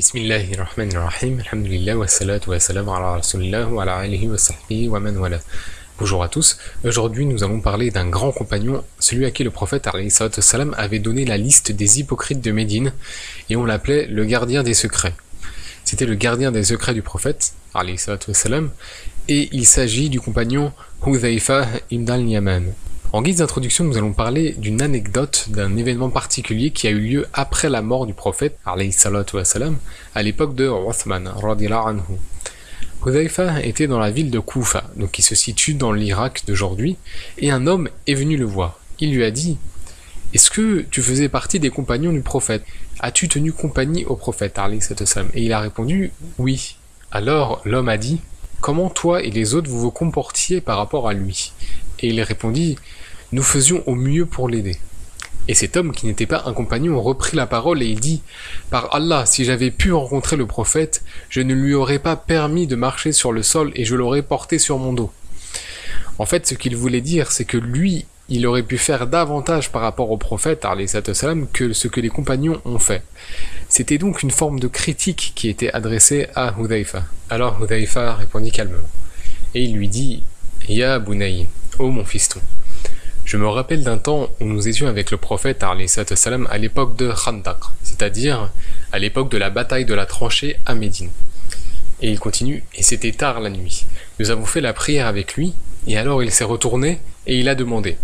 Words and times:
Wa 0.00 0.06
wa 1.98 2.58
salam 2.58 2.88
ala 2.88 3.20
wa 3.68 3.82
ala 3.82 3.96
alihi 3.98 4.28
wa 4.88 4.98
wa. 4.98 5.28
Bonjour 5.98 6.22
à 6.22 6.28
tous, 6.30 6.56
aujourd'hui 6.84 7.26
nous 7.26 7.44
allons 7.44 7.60
parler 7.60 7.90
d'un 7.90 8.08
grand 8.08 8.32
compagnon, 8.32 8.82
celui 8.98 9.26
à 9.26 9.30
qui 9.30 9.44
le 9.44 9.50
prophète 9.50 9.86
salam 10.08 10.74
avait 10.78 11.00
donné 11.00 11.26
la 11.26 11.36
liste 11.36 11.72
des 11.72 12.00
hypocrites 12.00 12.40
de 12.40 12.50
Médine 12.50 12.94
et 13.50 13.56
on 13.56 13.66
l'appelait 13.66 14.06
le 14.06 14.24
gardien 14.24 14.62
des 14.62 14.72
secrets. 14.72 15.12
C'était 15.84 16.06
le 16.06 16.14
gardien 16.14 16.50
des 16.50 16.64
secrets 16.64 16.94
du 16.94 17.02
prophète 17.02 17.52
salam 18.32 18.70
et 19.28 19.50
il 19.52 19.66
s'agit 19.66 20.08
du 20.08 20.18
compagnon 20.18 20.72
Hudhaifa 21.04 21.66
ibn 21.90 22.10
al-Yaman. 22.10 22.72
En 23.12 23.22
guise 23.22 23.38
d'introduction, 23.38 23.82
nous 23.82 23.96
allons 23.96 24.12
parler 24.12 24.52
d'une 24.52 24.80
anecdote 24.80 25.46
d'un 25.48 25.76
événement 25.76 26.10
particulier 26.10 26.70
qui 26.70 26.86
a 26.86 26.90
eu 26.90 27.00
lieu 27.00 27.26
après 27.32 27.68
la 27.68 27.82
mort 27.82 28.06
du 28.06 28.14
prophète, 28.14 28.56
à 28.64 28.76
l'époque 30.22 30.54
de 30.54 30.70
Uthman, 30.88 31.26
anhu. 31.26 32.02
Était 33.64 33.88
dans 33.88 33.98
la 33.98 34.12
ville 34.12 34.30
de 34.30 34.38
Koufa, 34.38 34.84
donc 34.94 35.10
qui 35.10 35.22
se 35.22 35.34
situe 35.34 35.74
dans 35.74 35.90
l'Irak 35.90 36.44
d'aujourd'hui, 36.46 36.98
et 37.38 37.50
un 37.50 37.66
homme 37.66 37.88
est 38.06 38.14
venu 38.14 38.36
le 38.36 38.44
voir. 38.44 38.78
Il 39.00 39.12
lui 39.12 39.24
a 39.24 39.32
dit 39.32 39.58
Est-ce 40.32 40.48
que 40.48 40.82
tu 40.82 41.02
faisais 41.02 41.28
partie 41.28 41.58
des 41.58 41.70
compagnons 41.70 42.12
du 42.12 42.20
prophète? 42.20 42.62
As-tu 43.00 43.26
tenu 43.26 43.52
compagnie 43.52 44.04
au 44.04 44.14
prophète 44.14 44.60
Et 45.34 45.42
il 45.42 45.52
a 45.52 45.58
répondu 45.58 46.12
Oui. 46.38 46.76
Alors 47.10 47.60
l'homme 47.64 47.88
a 47.88 47.98
dit 47.98 48.20
Comment 48.60 48.88
toi 48.88 49.20
et 49.20 49.30
les 49.30 49.54
autres 49.54 49.68
vous 49.68 49.80
vous 49.80 49.90
comportiez 49.90 50.60
par 50.60 50.76
rapport 50.76 51.08
à 51.08 51.12
lui? 51.12 51.52
Et 51.98 52.08
il 52.08 52.20
répondit 52.22 52.76
nous 53.32 53.42
faisions 53.42 53.82
au 53.86 53.94
mieux 53.94 54.26
pour 54.26 54.48
l'aider. 54.48 54.78
Et 55.48 55.54
cet 55.54 55.76
homme, 55.76 55.92
qui 55.92 56.06
n'était 56.06 56.26
pas 56.26 56.44
un 56.46 56.52
compagnon, 56.52 57.00
reprit 57.00 57.36
la 57.36 57.46
parole 57.46 57.82
et 57.82 57.86
il 57.86 57.98
dit 57.98 58.22
Par 58.70 58.94
Allah, 58.94 59.26
si 59.26 59.44
j'avais 59.44 59.70
pu 59.70 59.92
rencontrer 59.92 60.36
le 60.36 60.46
prophète, 60.46 61.02
je 61.28 61.40
ne 61.40 61.54
lui 61.54 61.74
aurais 61.74 61.98
pas 61.98 62.16
permis 62.16 62.66
de 62.66 62.76
marcher 62.76 63.12
sur 63.12 63.32
le 63.32 63.42
sol 63.42 63.72
et 63.74 63.84
je 63.84 63.96
l'aurais 63.96 64.22
porté 64.22 64.58
sur 64.58 64.78
mon 64.78 64.92
dos. 64.92 65.10
En 66.18 66.26
fait, 66.26 66.46
ce 66.46 66.54
qu'il 66.54 66.76
voulait 66.76 67.00
dire, 67.00 67.32
c'est 67.32 67.46
que 67.46 67.56
lui, 67.56 68.04
il 68.28 68.46
aurait 68.46 68.62
pu 68.62 68.78
faire 68.78 69.08
davantage 69.08 69.72
par 69.72 69.82
rapport 69.82 70.10
au 70.10 70.16
prophète, 70.16 70.64
que 71.52 71.72
ce 71.72 71.88
que 71.88 72.00
les 72.00 72.10
compagnons 72.10 72.60
ont 72.64 72.78
fait. 72.78 73.02
C'était 73.68 73.98
donc 73.98 74.22
une 74.22 74.30
forme 74.30 74.60
de 74.60 74.68
critique 74.68 75.32
qui 75.34 75.48
était 75.48 75.72
adressée 75.72 76.28
à 76.36 76.54
Hudhaifa. 76.56 77.04
Alors 77.28 77.60
Hudhaifa 77.60 78.14
répondit 78.14 78.52
calmement. 78.52 78.88
Et 79.54 79.64
il 79.64 79.74
lui 79.74 79.88
dit 79.88 80.22
Ya 80.68 81.00
Bunay, 81.00 81.48
ô 81.80 81.88
mon 81.90 82.04
fiston. 82.04 82.40
Je 83.30 83.36
me 83.36 83.46
rappelle 83.46 83.84
d'un 83.84 83.96
temps 83.96 84.28
où 84.40 84.44
nous 84.44 84.66
étions 84.66 84.88
avec 84.88 85.12
le 85.12 85.16
prophète 85.16 85.64
salam 86.16 86.48
à 86.50 86.58
l'époque 86.58 86.96
de 86.96 87.12
Khandaq, 87.12 87.58
c'est-à-dire 87.84 88.50
à, 88.90 88.98
l'époque 88.98 89.30
de 89.30 89.38
la 89.38 89.50
bataille 89.50 89.84
de 89.84 89.94
la 89.94 90.04
tranchée 90.04 90.58
à 90.66 90.74
Médine. 90.74 91.10
Et 92.02 92.10
il 92.10 92.18
continue, 92.18 92.64
et 92.74 92.82
c'était 92.82 93.12
tard 93.12 93.38
la 93.38 93.48
nuit. 93.48 93.86
Nous 94.18 94.30
avons 94.30 94.46
fait 94.46 94.60
la 94.60 94.72
prière 94.72 95.06
avec 95.06 95.34
lui, 95.34 95.54
et 95.86 95.96
alors 95.96 96.24
il 96.24 96.32
s'est 96.32 96.42
retourné 96.42 96.98
et 97.28 97.38
il 97.38 97.48
a 97.48 97.54
demandé 97.54 97.98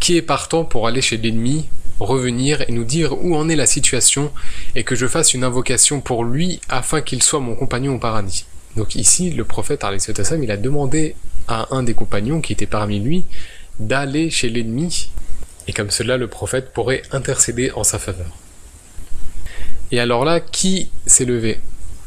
Qui 0.00 0.18
est 0.18 0.22
partant 0.22 0.66
pour 0.66 0.86
aller 0.86 1.00
chez 1.00 1.16
l'ennemi, 1.16 1.70
revenir 1.98 2.60
et 2.68 2.72
nous 2.72 2.84
dire 2.84 3.24
où 3.24 3.36
en 3.36 3.48
est 3.48 3.56
la 3.56 3.64
situation, 3.64 4.30
et 4.74 4.84
que 4.84 4.96
je 4.96 5.06
fasse 5.06 5.32
une 5.32 5.44
invocation 5.44 6.02
pour 6.02 6.24
lui 6.24 6.60
afin 6.68 7.00
qu'il 7.00 7.22
soit 7.22 7.40
mon 7.40 7.54
compagnon 7.54 7.94
au 7.94 7.98
paradis? 7.98 8.44
Donc 8.76 8.96
ici, 8.96 9.30
le 9.30 9.44
prophète 9.44 9.82
il 10.42 10.50
a 10.50 10.58
demandé 10.58 11.14
à 11.48 11.74
un 11.74 11.82
des 11.82 11.94
compagnons 11.94 12.42
qui 12.42 12.52
était 12.52 12.66
parmi 12.66 13.00
lui 13.00 13.24
d'aller 13.78 14.30
chez 14.30 14.48
l'ennemi, 14.48 15.10
et 15.66 15.72
comme 15.72 15.90
cela 15.90 16.16
le 16.16 16.28
prophète 16.28 16.72
pourrait 16.72 17.02
intercéder 17.12 17.70
en 17.72 17.84
sa 17.84 17.98
faveur. 17.98 18.36
Et 19.90 20.00
alors 20.00 20.24
là, 20.24 20.40
qui 20.40 20.90
s'est 21.06 21.24
levé? 21.24 21.60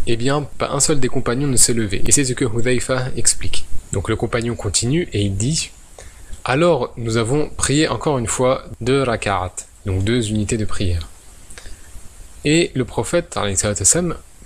Eh 0.07 0.17
bien, 0.17 0.47
pas 0.57 0.71
un 0.71 0.79
seul 0.79 0.99
des 0.99 1.07
compagnons 1.07 1.47
ne 1.47 1.57
s'est 1.57 1.73
levé, 1.73 2.01
et 2.05 2.11
c'est 2.11 2.25
ce 2.25 2.33
que 2.33 2.45
Hudhaifa 2.45 3.09
explique. 3.15 3.65
Donc 3.91 4.09
le 4.09 4.15
compagnon 4.15 4.55
continue 4.55 5.07
et 5.13 5.21
il 5.21 5.35
dit 5.35 5.71
Alors 6.43 6.93
nous 6.97 7.17
avons 7.17 7.49
prié 7.49 7.87
encore 7.87 8.17
une 8.17 8.27
fois 8.27 8.63
deux 8.79 9.03
raka'at, 9.03 9.53
donc 9.85 10.03
deux 10.03 10.29
unités 10.29 10.57
de 10.57 10.65
prière. 10.65 11.07
Et 12.45 12.71
le 12.73 12.85
prophète 12.85 13.37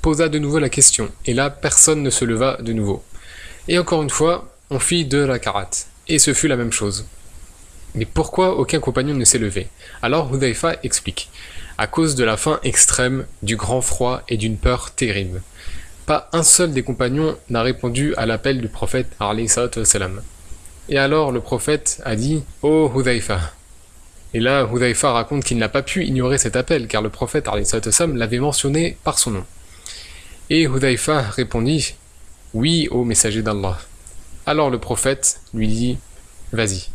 posa 0.02 0.30
de 0.30 0.40
nouveau 0.40 0.60
la 0.60 0.70
question, 0.70 1.10
et 1.26 1.34
là 1.34 1.50
personne 1.50 2.04
ne 2.04 2.10
se 2.10 2.26
leva 2.26 2.58
de 2.62 2.74
nouveau. 2.74 3.04
Et 3.68 3.80
encore 3.80 4.04
une 4.04 4.10
fois, 4.10 4.52
on 4.70 4.80
fit 4.80 5.06
deux 5.06 5.26
raka'at, 5.26 5.70
et 6.08 6.20
ce 6.20 6.34
fut 6.34 6.48
la 6.48 6.58
même 6.58 6.74
chose. 6.74 7.06
Mais 7.96 8.06
pourquoi 8.06 8.58
aucun 8.58 8.80
compagnon 8.80 9.16
ne 9.16 9.26
s'est 9.26 9.38
levé? 9.38 9.68
Alors 10.02 10.34
Hudhaifa 10.34 10.76
explique 10.84 11.30
à 11.78 11.88
cause 11.88 12.16
de 12.16 12.24
la 12.24 12.38
faim 12.38 12.60
extrême, 12.64 13.26
du 13.44 13.56
grand 13.56 13.82
froid 13.82 14.22
et 14.30 14.38
d'une 14.38 14.58
peur 14.58 14.92
terrible. 14.92 15.42
Pas 16.06 16.30
un 16.34 16.44
seul 16.44 16.72
des 16.72 16.84
compagnons 16.84 17.38
n'a 17.50 17.64
répondu 17.64 18.14
à 18.16 18.26
l'appel 18.26 18.62
du 18.62 18.68
prophète. 18.68 19.08
Et 20.88 20.98
alors 20.98 21.32
le 21.32 21.42
prophète 21.42 22.02
a 22.06 22.16
dit 22.16 22.44
Oh 22.62 22.92
Hudhaifa 22.96 23.40
Et 24.34 24.40
là 24.40 24.68
Hudhaifa 24.72 25.12
raconte 25.12 25.44
qu'il 25.44 25.58
n'a 25.58 25.70
pas 25.70 25.82
pu 25.82 26.06
ignorer 26.06 26.38
cet 26.38 26.56
appel 26.56 26.88
car 26.88 27.02
le 27.02 27.10
prophète 27.10 27.50
l'avait 28.14 28.40
mentionné 28.40 28.98
par 29.04 29.20
son 29.20 29.32
nom. 29.32 29.46
Et 30.50 30.64
Hudhaifa 30.64 31.22
répondit 31.22 31.96
Oui, 32.54 32.88
ô 32.92 33.04
messager 33.04 33.42
d'Allah. 33.42 33.80
Alors 34.46 34.70
le 34.70 34.80
prophète 34.80 35.42
lui 35.54 35.68
dit 35.68 35.98
Vas-y. 36.54 36.95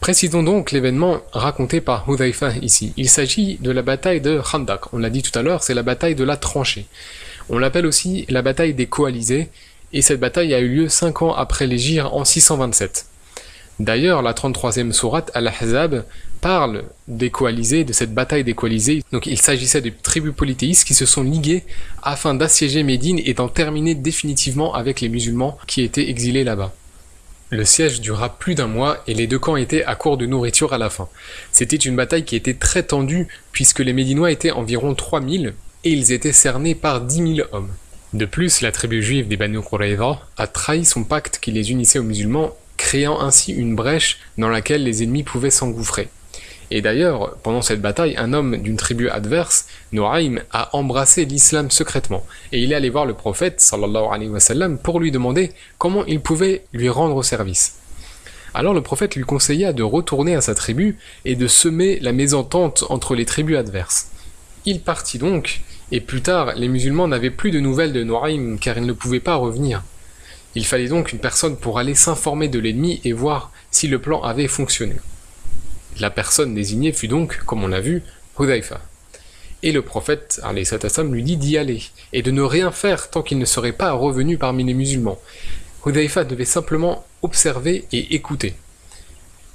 Précisons 0.00 0.42
donc 0.42 0.72
l'événement 0.72 1.18
raconté 1.32 1.80
par 1.80 2.08
Hudhaifa 2.08 2.52
ici. 2.62 2.92
Il 2.96 3.08
s'agit 3.08 3.58
de 3.60 3.70
la 3.70 3.82
bataille 3.82 4.20
de 4.20 4.40
Khandak. 4.40 4.92
On 4.92 4.98
l'a 4.98 5.10
dit 5.10 5.22
tout 5.22 5.36
à 5.36 5.42
l'heure, 5.42 5.62
c'est 5.62 5.74
la 5.74 5.82
bataille 5.82 6.14
de 6.14 6.24
la 6.24 6.36
tranchée. 6.36 6.86
On 7.50 7.58
l'appelle 7.58 7.86
aussi 7.86 8.24
la 8.28 8.42
bataille 8.42 8.74
des 8.74 8.86
coalisés, 8.86 9.48
et 9.92 10.02
cette 10.02 10.20
bataille 10.20 10.54
a 10.54 10.60
eu 10.60 10.68
lieu 10.68 10.88
5 10.88 11.22
ans 11.22 11.34
après 11.34 11.66
l'Égir 11.66 12.14
en 12.14 12.24
627. 12.24 13.06
D'ailleurs, 13.80 14.22
la 14.22 14.32
33e 14.32 14.92
sourate 14.92 15.30
Al-Ahzab 15.34 16.04
parle 16.40 16.84
des 17.06 17.30
coalisés, 17.30 17.84
de 17.84 17.92
cette 17.92 18.12
bataille 18.12 18.44
des 18.44 18.54
coalisés. 18.54 19.02
Donc 19.12 19.26
il 19.26 19.38
s'agissait 19.38 19.80
de 19.80 19.90
tribus 20.02 20.34
polythéistes 20.34 20.86
qui 20.86 20.94
se 20.94 21.06
sont 21.06 21.22
liguées 21.22 21.64
afin 22.02 22.34
d'assiéger 22.34 22.82
Médine 22.82 23.20
et 23.24 23.34
d'en 23.34 23.48
terminer 23.48 23.94
définitivement 23.94 24.74
avec 24.74 25.00
les 25.00 25.08
musulmans 25.08 25.58
qui 25.66 25.82
étaient 25.82 26.08
exilés 26.10 26.44
là-bas. 26.44 26.72
Le 27.50 27.64
siège 27.64 28.02
dura 28.02 28.38
plus 28.38 28.54
d'un 28.54 28.66
mois 28.66 29.02
et 29.06 29.14
les 29.14 29.26
deux 29.26 29.38
camps 29.38 29.56
étaient 29.56 29.84
à 29.84 29.94
court 29.94 30.18
de 30.18 30.26
nourriture 30.26 30.74
à 30.74 30.78
la 30.78 30.90
fin. 30.90 31.08
C'était 31.50 31.76
une 31.76 31.96
bataille 31.96 32.24
qui 32.24 32.36
était 32.36 32.54
très 32.54 32.82
tendue 32.82 33.26
puisque 33.52 33.78
les 33.78 33.94
Médinois 33.94 34.30
étaient 34.30 34.50
environ 34.50 34.94
3000 34.94 35.54
et 35.84 35.90
ils 35.90 36.12
étaient 36.12 36.32
cernés 36.32 36.74
par 36.74 37.00
10 37.00 37.36
000 37.36 37.48
hommes. 37.52 37.72
De 38.12 38.26
plus, 38.26 38.60
la 38.60 38.70
tribu 38.70 39.02
juive 39.02 39.28
des 39.28 39.38
Banu 39.38 39.60
Qurayza 39.62 40.20
a 40.36 40.46
trahi 40.46 40.84
son 40.84 41.04
pacte 41.04 41.38
qui 41.40 41.50
les 41.50 41.70
unissait 41.70 41.98
aux 41.98 42.04
musulmans, 42.04 42.54
créant 42.76 43.20
ainsi 43.20 43.52
une 43.52 43.74
brèche 43.74 44.18
dans 44.36 44.48
laquelle 44.48 44.84
les 44.84 45.02
ennemis 45.02 45.22
pouvaient 45.22 45.50
s'engouffrer. 45.50 46.08
Et 46.70 46.82
d'ailleurs, 46.82 47.36
pendant 47.42 47.62
cette 47.62 47.80
bataille, 47.80 48.16
un 48.18 48.32
homme 48.32 48.56
d'une 48.58 48.76
tribu 48.76 49.08
adverse, 49.08 49.66
Noaim, 49.92 50.36
a 50.52 50.76
embrassé 50.76 51.24
l'islam 51.24 51.70
secrètement. 51.70 52.24
Et 52.52 52.60
il 52.60 52.72
est 52.72 52.74
allé 52.74 52.90
voir 52.90 53.06
le 53.06 53.14
prophète, 53.14 53.60
sallallahu 53.60 54.08
alayhi 54.10 54.30
wa 54.30 54.68
pour 54.82 55.00
lui 55.00 55.10
demander 55.10 55.52
comment 55.78 56.04
il 56.04 56.20
pouvait 56.20 56.64
lui 56.72 56.90
rendre 56.90 57.22
service. 57.22 57.76
Alors 58.54 58.74
le 58.74 58.82
prophète 58.82 59.14
lui 59.14 59.24
conseilla 59.24 59.72
de 59.72 59.82
retourner 59.82 60.34
à 60.34 60.40
sa 60.40 60.54
tribu 60.54 60.98
et 61.24 61.36
de 61.36 61.46
semer 61.46 61.98
la 62.00 62.12
mésentente 62.12 62.84
entre 62.88 63.14
les 63.14 63.24
tribus 63.24 63.56
adverses. 63.56 64.08
Il 64.64 64.80
partit 64.80 65.18
donc, 65.18 65.62
et 65.92 66.00
plus 66.00 66.22
tard, 66.22 66.54
les 66.54 66.68
musulmans 66.68 67.08
n'avaient 67.08 67.30
plus 67.30 67.50
de 67.50 67.60
nouvelles 67.60 67.92
de 67.92 68.04
Noaim 68.04 68.56
car 68.60 68.76
ils 68.76 68.86
ne 68.86 68.92
pouvaient 68.92 69.20
pas 69.20 69.36
revenir. 69.36 69.82
Il 70.54 70.66
fallait 70.66 70.88
donc 70.88 71.12
une 71.12 71.18
personne 71.18 71.56
pour 71.56 71.78
aller 71.78 71.94
s'informer 71.94 72.48
de 72.48 72.58
l'ennemi 72.58 73.00
et 73.04 73.12
voir 73.12 73.52
si 73.70 73.86
le 73.86 73.98
plan 73.98 74.22
avait 74.22 74.48
fonctionné. 74.48 74.96
La 76.00 76.10
personne 76.10 76.54
désignée 76.54 76.92
fut 76.92 77.08
donc, 77.08 77.38
comme 77.44 77.64
on 77.64 77.68
l'a 77.68 77.80
vu, 77.80 78.02
Hudhaifa. 78.38 78.80
Et 79.62 79.72
le 79.72 79.82
prophète 79.82 80.40
salam, 80.64 81.12
lui 81.12 81.24
dit 81.24 81.36
d'y 81.36 81.58
aller, 81.58 81.82
et 82.12 82.22
de 82.22 82.30
ne 82.30 82.42
rien 82.42 82.70
faire 82.70 83.10
tant 83.10 83.22
qu'il 83.22 83.38
ne 83.38 83.44
serait 83.44 83.72
pas 83.72 83.92
revenu 83.92 84.38
parmi 84.38 84.62
les 84.62 84.74
musulmans. 84.74 85.18
Hudhaifa 85.84 86.22
devait 86.22 86.44
simplement 86.44 87.04
observer 87.22 87.84
et 87.92 88.14
écouter. 88.14 88.54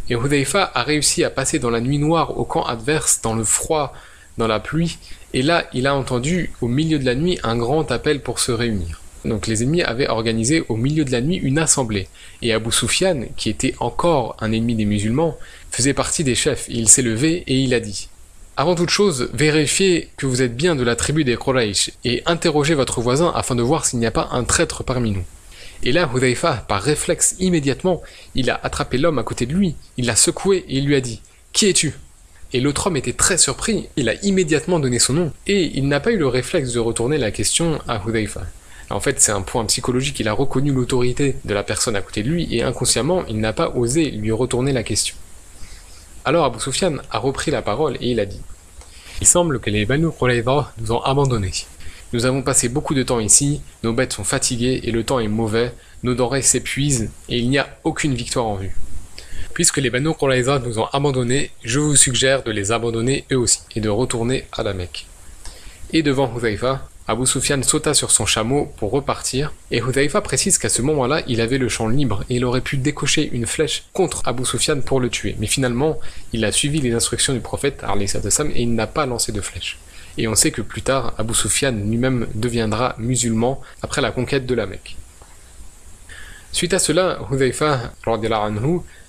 Et 0.10 0.16
Hudhaifa 0.16 0.69
a 0.74 0.84
réussi 0.84 1.24
à 1.24 1.30
passer 1.30 1.60
dans 1.60 1.69
la 1.69 1.80
nuit 1.80 2.00
noire 2.00 2.38
au 2.38 2.44
camp 2.44 2.66
adverse, 2.66 3.22
dans 3.22 3.36
le 3.36 3.46
froid, 3.46 3.94
dans 4.38 4.48
la 4.48 4.60
pluie, 4.60 4.98
et 5.34 5.42
là 5.42 5.68
il 5.74 5.88
a 5.88 5.96
entendu 5.96 6.51
au 6.60 6.68
milieu 6.68 7.00
de 7.00 7.06
la 7.06 7.16
nuit 7.16 7.39
un 7.44 7.56
grand 7.56 7.89
appel 7.92 8.22
pour 8.22 8.39
se 8.39 8.51
réunir. 8.51 9.00
Donc 9.25 9.48
les 9.48 9.63
ennemis 9.63 9.84
avaient 9.84 10.10
organisé 10.10 10.66
au 10.68 10.75
milieu 10.75 11.06
de 11.06 11.12
la 11.12 11.22
nuit 11.22 11.38
une 11.38 11.60
assemblée, 11.60 12.10
et 12.42 12.51
Abu 12.51 12.72
Sufyan, 12.72 13.25
qui 13.38 13.50
était 13.50 13.75
encore 13.80 14.36
un 14.42 14.51
ennemi 14.51 14.75
des 14.75 14.86
musulmans, 14.86 15.38
faisait 15.74 15.94
partie 15.94 16.24
des 16.24 16.36
chefs. 16.36 16.66
Il 16.70 16.88
s'est 16.88 17.02
levé 17.02 17.44
et 17.48 17.56
il 17.56 17.74
a 17.74 17.80
dit 17.80 18.08
Avant 18.56 18.75
toute 18.75 18.92
chose, 18.92 19.30
vérifiez 19.34 20.10
que 20.18 20.28
vous 20.28 20.44
êtes 20.44 20.56
bien 20.56 20.75
de 20.75 20.84
la 20.84 20.96
tribu 20.96 21.24
des 21.24 21.36
Quraysh, 21.36 21.92
et 22.06 22.22
interrogez 22.28 22.75
votre 22.75 23.02
voisin 23.02 23.31
afin 23.36 23.56
de 23.56 23.64
voir 23.64 23.86
s'il 23.86 24.00
n'y 24.00 24.06
a 24.06 24.12
pas 24.12 24.30
un 24.31 24.44
traître 24.44 24.84
parmi 24.84 25.12
nous. 25.12 25.25
Et 25.81 25.92
là, 25.92 26.10
Hudhaifa, 26.14 26.64
par 26.68 26.81
réflexe 26.81 27.36
immédiatement, 27.40 28.04
il 28.36 28.52
a 28.52 28.60
attrapé 28.62 29.00
l'homme 29.00 29.18
à 29.18 29.24
côté 29.24 29.48
de 29.48 29.54
lui, 29.54 29.75
il 29.98 30.06
l'a 30.06 30.16
secoué 30.16 30.64
et 30.70 30.78
il 30.78 30.86
lui 30.86 30.96
a 30.96 31.02
dit 31.02 31.22
Qui 31.54 31.68
es-tu? 31.68 31.94
Et 32.54 32.60
l'autre 32.60 32.88
homme 32.88 32.98
était 32.98 33.14
très 33.14 33.40
surpris, 33.40 33.90
il 33.98 34.10
a 34.10 34.14
immédiatement 34.22 34.80
donné 34.80 35.00
son 35.00 35.14
nom, 35.14 35.34
et 35.48 35.72
il 35.74 35.88
n'a 35.88 36.00
pas 36.00 36.12
eu 36.12 36.18
le 36.18 36.28
réflexe 36.28 36.72
de 36.72 36.80
retourner 36.80 37.18
la 37.18 37.31
question 37.31 37.80
à 37.88 38.00
Hudayfa. 38.08 38.44
En 38.92 39.00
fait, 39.00 39.20
c'est 39.20 39.31
un 39.31 39.42
point 39.42 39.66
psychologique, 39.66 40.20
il 40.20 40.28
a 40.28 40.34
reconnu 40.34 40.72
l'autorité 40.72 41.36
de 41.44 41.54
la 41.56 41.64
personne 41.64 41.96
à 41.96 42.02
côté 42.02 42.22
de 42.22 42.30
lui, 42.30 42.48
et 42.56 42.62
inconsciemment, 42.62 43.25
il 43.28 43.40
n'a 43.40 43.54
pas 43.54 43.72
osé 43.75 44.12
lui 44.12 44.31
retourner 44.31 44.72
la 44.72 44.84
question. 44.84 45.16
Alors 46.25 46.46
Abu 46.46 46.60
Sufyan 46.60 46.98
a 47.12 47.20
repris 47.20 47.52
la 47.52 47.62
parole 47.62 47.98
et 48.00 48.12
il 48.12 48.20
a 48.22 48.25
dit 48.25 48.40
Il 49.20 49.28
semble 49.28 49.60
que 49.60 49.70
les 49.70 49.86
Banu 49.86 50.08
Qurayza 50.10 50.72
nous 50.78 50.92
ont 50.94 51.02
abandonnés. 51.02 51.52
Nous 52.14 52.25
avons 52.25 52.42
passé 52.42 52.70
beaucoup 52.70 52.94
de 52.94 53.04
temps 53.04 53.20
ici, 53.20 53.62
nos 53.84 53.92
bêtes 53.92 54.14
sont 54.14 54.24
fatiguées 54.24 54.80
et 54.84 54.92
le 54.92 55.04
temps 55.04 55.20
est 55.20 55.28
mauvais, 55.28 55.74
nos 56.02 56.16
denrées 56.16 56.42
s'épuisent 56.42 57.12
et 57.28 57.40
il 57.40 57.50
n'y 57.50 57.58
a 57.58 57.68
aucune 57.84 58.14
victoire 58.14 58.46
en 58.46 58.56
vue. 58.56 58.74
Puisque 59.54 59.78
les 59.78 59.90
Banu 59.90 60.14
Qurayza 60.14 60.60
nous 60.60 60.80
ont 60.80 60.88
abandonnés, 60.94 61.52
je 61.66 61.80
vous 61.80 61.98
suggère 61.98 62.44
de 62.44 62.52
les 62.52 62.72
abandonner 62.72 63.25
eux 63.34 63.38
aussi 63.38 63.60
et 63.75 63.81
de 63.81 63.90
retourner 63.90 64.46
à 64.54 64.64
la 64.64 64.74
Mecque. 64.74 65.08
Et 65.92 66.04
devant 66.04 66.34
Huzaifa, 66.34 66.88
Abu 67.05 67.25
Sufyan 67.25 67.61
sauta 67.63 67.94
sur 67.94 68.11
son 68.11 68.25
chameau 68.25 68.71
pour 68.77 68.91
repartir, 68.91 69.51
et 69.71 69.79
Hudhaifa 69.79 70.21
précise 70.21 70.57
qu'à 70.57 70.69
ce 70.69 70.81
moment-là, 70.81 71.21
il 71.27 71.41
avait 71.41 71.57
le 71.57 71.67
champ 71.67 71.89
libre 71.89 72.23
et 72.29 72.35
il 72.35 72.45
aurait 72.45 72.61
pu 72.61 72.77
décocher 72.77 73.29
une 73.33 73.45
flèche 73.45 73.83
contre 73.91 74.21
Abu 74.25 74.45
Sufyan 74.45 74.79
pour 74.79 75.01
le 75.01 75.09
tuer. 75.09 75.35
Mais 75.38 75.47
finalement, 75.47 76.00
il 76.31 76.45
a 76.45 76.53
suivi 76.53 76.79
les 76.79 76.94
instructions 76.94 77.33
du 77.33 77.41
prophète 77.41 77.83
et 77.83 78.61
il 78.61 78.73
n'a 78.73 78.88
pas 78.88 79.05
lancé 79.05 79.33
de 79.33 79.41
flèche. 79.41 79.79
Et 80.17 80.29
on 80.29 80.35
sait 80.35 80.51
que 80.51 80.61
plus 80.61 80.81
tard, 80.81 81.13
Abu 81.17 81.33
Sufyan 81.33 81.73
lui-même 81.73 82.27
deviendra 82.35 82.95
musulman 82.97 83.59
après 83.81 84.01
la 84.01 84.11
conquête 84.11 84.45
de 84.45 84.55
la 84.55 84.65
Mecque. 84.65 84.95
Suite 86.53 86.73
à 86.73 86.79
cela, 86.79 87.19
Hudhaifa 87.29 87.91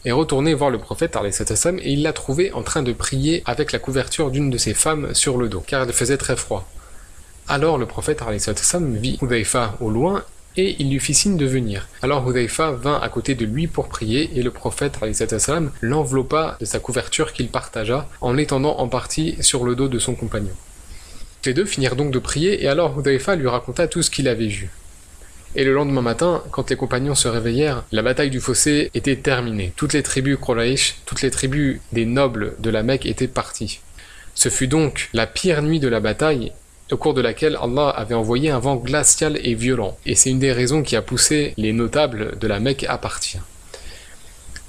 est 0.05 0.13
retourné 0.13 0.55
voir 0.55 0.71
le 0.71 0.79
prophète 0.79 1.17
et 1.17 1.93
il 1.93 2.03
l'a 2.03 2.13
trouvé 2.13 2.53
en 2.53 2.63
train 2.63 2.83
de 2.83 2.93
prier 2.93 3.45
avec 3.47 3.71
la 3.71 3.79
couverture 3.79 4.33
d'une 4.33 4.51
de 4.51 4.59
ses 4.59 4.75
femmes 4.75 5.15
sur 5.15 5.37
le 5.37 5.49
dos, 5.49 5.63
car 5.65 5.87
il 5.87 5.93
faisait 5.93 6.17
très 6.17 6.37
froid. 6.37 6.69
Alors 7.49 7.79
le 7.79 7.87
prophète 7.87 8.23
vit 8.95 9.19
Hudhaifa 9.21 9.77
au 9.81 9.91
loin 9.91 10.25
et 10.57 10.77
il 10.79 10.91
lui 10.91 11.01
fit 11.01 11.15
signe 11.15 11.37
de 11.37 11.47
venir. 11.47 11.89
Alors 12.03 12.29
Hudhaifa 12.29 12.73
vint 12.73 12.99
à 13.01 13.09
côté 13.09 13.35
de 13.35 13.45
lui 13.45 13.67
pour 13.67 13.89
prier 13.89 14.31
et 14.35 14.43
le 14.43 14.51
prophète 14.51 14.99
l'enveloppa 15.83 16.57
de 16.61 16.65
sa 16.65 16.79
couverture 16.79 17.33
qu'il 17.33 17.49
partagea 17.49 18.09
en 18.21 18.33
l'étendant 18.33 18.79
en 18.79 18.89
partie 18.89 19.37
sur 19.41 19.65
le 19.65 19.75
dos 19.75 19.89
de 19.89 19.99
son 19.99 20.15
compagnon. 20.15 20.53
Les 21.45 21.53
deux 21.53 21.67
finirent 21.67 21.97
donc 21.97 22.11
de 22.11 22.19
prier 22.19 22.65
et 22.65 22.69
alors 22.69 22.99
Hudhaifa 22.99 23.37
lui 23.37 23.49
raconta 23.49 23.89
tout 23.89 24.03
ce 24.03 24.11
qu'il 24.11 24.29
avait 24.29 24.47
vu. 24.47 24.71
Et 25.57 25.65
le 25.65 25.75
lendemain 25.75 26.01
matin, 26.01 26.43
quand 26.51 26.71
les 26.71 26.77
compagnons 26.77 27.15
se 27.15 27.29
réveillèrent, 27.29 27.85
la 27.93 28.03
bataille 28.03 28.31
du 28.31 28.41
fossé 28.41 28.91
était 28.95 29.17
terminée. 29.17 29.73
Toutes 29.77 29.93
les 29.93 30.03
tribus 30.03 30.39
Quraysh, 30.39 30.97
toutes 31.05 31.23
les 31.23 31.31
tribus 31.31 31.81
des 31.93 32.07
nobles 32.07 32.57
de 32.59 32.71
la 32.71 32.83
Mecque 32.83 33.07
étaient 33.07 33.29
parties. 33.29 33.81
Ce 34.35 34.49
fut 34.49 34.67
donc 34.67 35.11
la 35.13 35.29
pire 35.29 35.63
nuit 35.63 35.79
de 35.79 35.87
la 35.87 36.01
bataille, 36.01 36.53
au 36.91 36.97
cours 36.97 37.15
de 37.15 37.21
laquelle 37.21 37.59
Allah 37.61 37.89
avait 37.89 38.15
envoyé 38.15 38.51
un 38.51 38.59
vent 38.59 38.77
glacial 38.77 39.39
et 39.43 39.55
violent. 39.55 39.97
Et 40.07 40.15
c'est 40.15 40.31
une 40.31 40.39
des 40.39 40.53
raisons 40.53 40.83
qui 40.83 40.97
a 40.97 41.03
poussé 41.03 41.55
les 41.57 41.73
notables 41.73 42.39
de 42.39 42.47
la 42.47 42.61
Mecque 42.61 42.87
à 42.89 42.99
partir. 42.99 43.43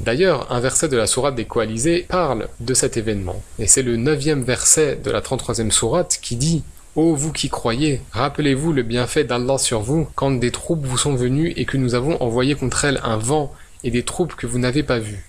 D'ailleurs, 0.02 0.52
un 0.52 0.60
verset 0.60 0.90
de 0.90 0.98
la 0.98 1.08
sourate 1.08 1.36
des 1.36 1.46
coalisés 1.46 2.06
parle 2.10 2.48
de 2.60 2.74
cet 2.74 2.98
événement, 2.98 3.42
et 3.60 3.68
c'est 3.68 3.82
le 3.82 3.96
neuvième 3.96 4.44
verset 4.44 5.00
de 5.02 5.10
la 5.10 5.22
33e 5.22 5.72
sourate 5.72 6.20
qui 6.22 6.36
dit 6.36 6.64
Ô 6.96 7.16
vous 7.16 7.32
qui 7.32 7.50
croyez, 7.50 8.02
rappelez-vous 8.12 8.74
le 8.74 8.84
bienfait 8.84 9.24
d'Allah 9.24 9.58
sur 9.58 9.82
vous 9.82 10.08
quand 10.16 10.32
des 10.32 10.52
troupes 10.52 10.86
vous 10.86 10.98
sont 10.98 11.16
venues 11.16 11.54
et 11.56 11.66
que 11.66 11.78
nous 11.78 11.96
avons 11.96 12.22
envoyé 12.22 12.56
contre 12.56 12.86
elles 12.86 13.02
un 13.04 13.18
vent 13.18 13.54
et 13.84 13.92
des 13.92 14.04
troupes 14.04 14.36
que 14.36 14.48
vous 14.48 14.60
n'avez 14.60 14.84
pas 14.84 15.00
vues. 15.00 15.26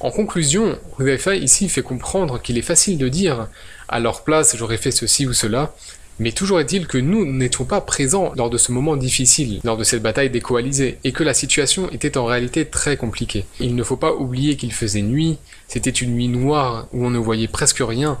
En 0.00 0.10
conclusion, 0.10 0.78
Hudhaifa 0.98 1.36
ici 1.36 1.68
fait 1.68 1.82
comprendre 1.82 2.40
qu'il 2.40 2.58
est 2.58 2.62
facile 2.62 2.98
de 2.98 3.08
dire 3.08 3.48
à 3.88 3.98
leur 3.98 4.24
place 4.24 4.54
j'aurais 4.56 4.76
fait 4.76 4.90
ceci 4.90 5.26
ou 5.26 5.32
cela, 5.32 5.74
mais 6.18 6.32
toujours 6.32 6.60
est-il 6.60 6.86
que 6.86 6.98
nous 6.98 7.24
n'étions 7.24 7.64
pas 7.64 7.80
présents 7.80 8.32
lors 8.36 8.50
de 8.50 8.58
ce 8.58 8.72
moment 8.72 8.96
difficile, 8.96 9.60
lors 9.64 9.76
de 9.76 9.84
cette 9.84 10.02
bataille 10.02 10.30
des 10.30 10.40
coalisés, 10.40 10.98
et 11.04 11.12
que 11.12 11.24
la 11.24 11.34
situation 11.34 11.90
était 11.90 12.18
en 12.18 12.26
réalité 12.26 12.66
très 12.66 12.96
compliquée. 12.96 13.46
Il 13.60 13.74
ne 13.74 13.82
faut 13.82 13.96
pas 13.96 14.12
oublier 14.12 14.56
qu'il 14.56 14.72
faisait 14.72 15.02
nuit, 15.02 15.38
c'était 15.66 15.90
une 15.90 16.14
nuit 16.14 16.28
noire 16.28 16.88
où 16.92 17.04
on 17.04 17.10
ne 17.10 17.18
voyait 17.18 17.48
presque 17.48 17.82
rien, 17.86 18.18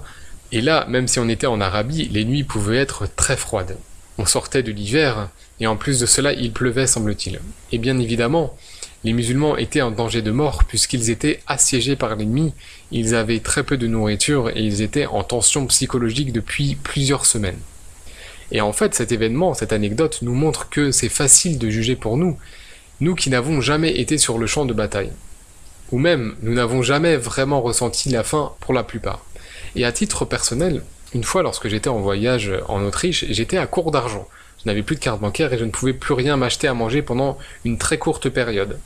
et 0.52 0.60
là, 0.60 0.86
même 0.88 1.08
si 1.08 1.18
on 1.18 1.28
était 1.28 1.46
en 1.46 1.60
Arabie, 1.60 2.08
les 2.10 2.24
nuits 2.24 2.44
pouvaient 2.44 2.76
être 2.76 3.06
très 3.16 3.36
froides. 3.36 3.76
On 4.18 4.24
sortait 4.24 4.62
de 4.62 4.72
l'hiver, 4.72 5.28
et 5.60 5.66
en 5.66 5.76
plus 5.76 6.00
de 6.00 6.06
cela, 6.06 6.32
il 6.32 6.52
pleuvait, 6.52 6.86
semble-t-il. 6.86 7.40
Et 7.72 7.78
bien 7.78 7.98
évidemment, 7.98 8.56
les 9.06 9.12
musulmans 9.12 9.56
étaient 9.56 9.82
en 9.82 9.92
danger 9.92 10.20
de 10.20 10.32
mort 10.32 10.64
puisqu'ils 10.64 11.10
étaient 11.10 11.38
assiégés 11.46 11.94
par 11.94 12.16
l'ennemi, 12.16 12.52
ils 12.90 13.14
avaient 13.14 13.38
très 13.38 13.62
peu 13.62 13.76
de 13.76 13.86
nourriture 13.86 14.50
et 14.50 14.60
ils 14.60 14.82
étaient 14.82 15.06
en 15.06 15.22
tension 15.22 15.64
psychologique 15.68 16.32
depuis 16.32 16.74
plusieurs 16.74 17.24
semaines. 17.24 17.60
Et 18.50 18.60
en 18.60 18.72
fait, 18.72 18.96
cet 18.96 19.12
événement, 19.12 19.54
cette 19.54 19.72
anecdote 19.72 20.18
nous 20.22 20.34
montre 20.34 20.68
que 20.70 20.90
c'est 20.90 21.08
facile 21.08 21.56
de 21.56 21.70
juger 21.70 21.94
pour 21.94 22.16
nous, 22.16 22.36
nous 22.98 23.14
qui 23.14 23.30
n'avons 23.30 23.60
jamais 23.60 23.96
été 23.96 24.18
sur 24.18 24.38
le 24.38 24.48
champ 24.48 24.64
de 24.64 24.74
bataille. 24.74 25.12
Ou 25.92 25.98
même, 25.98 26.34
nous 26.42 26.54
n'avons 26.54 26.82
jamais 26.82 27.16
vraiment 27.16 27.60
ressenti 27.60 28.08
la 28.08 28.24
faim 28.24 28.54
pour 28.58 28.74
la 28.74 28.82
plupart. 28.82 29.24
Et 29.76 29.84
à 29.84 29.92
titre 29.92 30.24
personnel, 30.24 30.82
une 31.14 31.22
fois 31.22 31.44
lorsque 31.44 31.68
j'étais 31.68 31.90
en 31.90 32.00
voyage 32.00 32.52
en 32.66 32.82
Autriche, 32.82 33.24
j'étais 33.30 33.58
à 33.58 33.68
court 33.68 33.92
d'argent. 33.92 34.26
Je 34.64 34.68
n'avais 34.68 34.82
plus 34.82 34.96
de 34.96 35.00
carte 35.00 35.20
bancaire 35.20 35.52
et 35.52 35.58
je 35.58 35.64
ne 35.64 35.70
pouvais 35.70 35.92
plus 35.92 36.14
rien 36.14 36.36
m'acheter 36.36 36.66
à 36.66 36.74
manger 36.74 37.02
pendant 37.02 37.38
une 37.64 37.78
très 37.78 37.98
courte 37.98 38.28
période. 38.30 38.80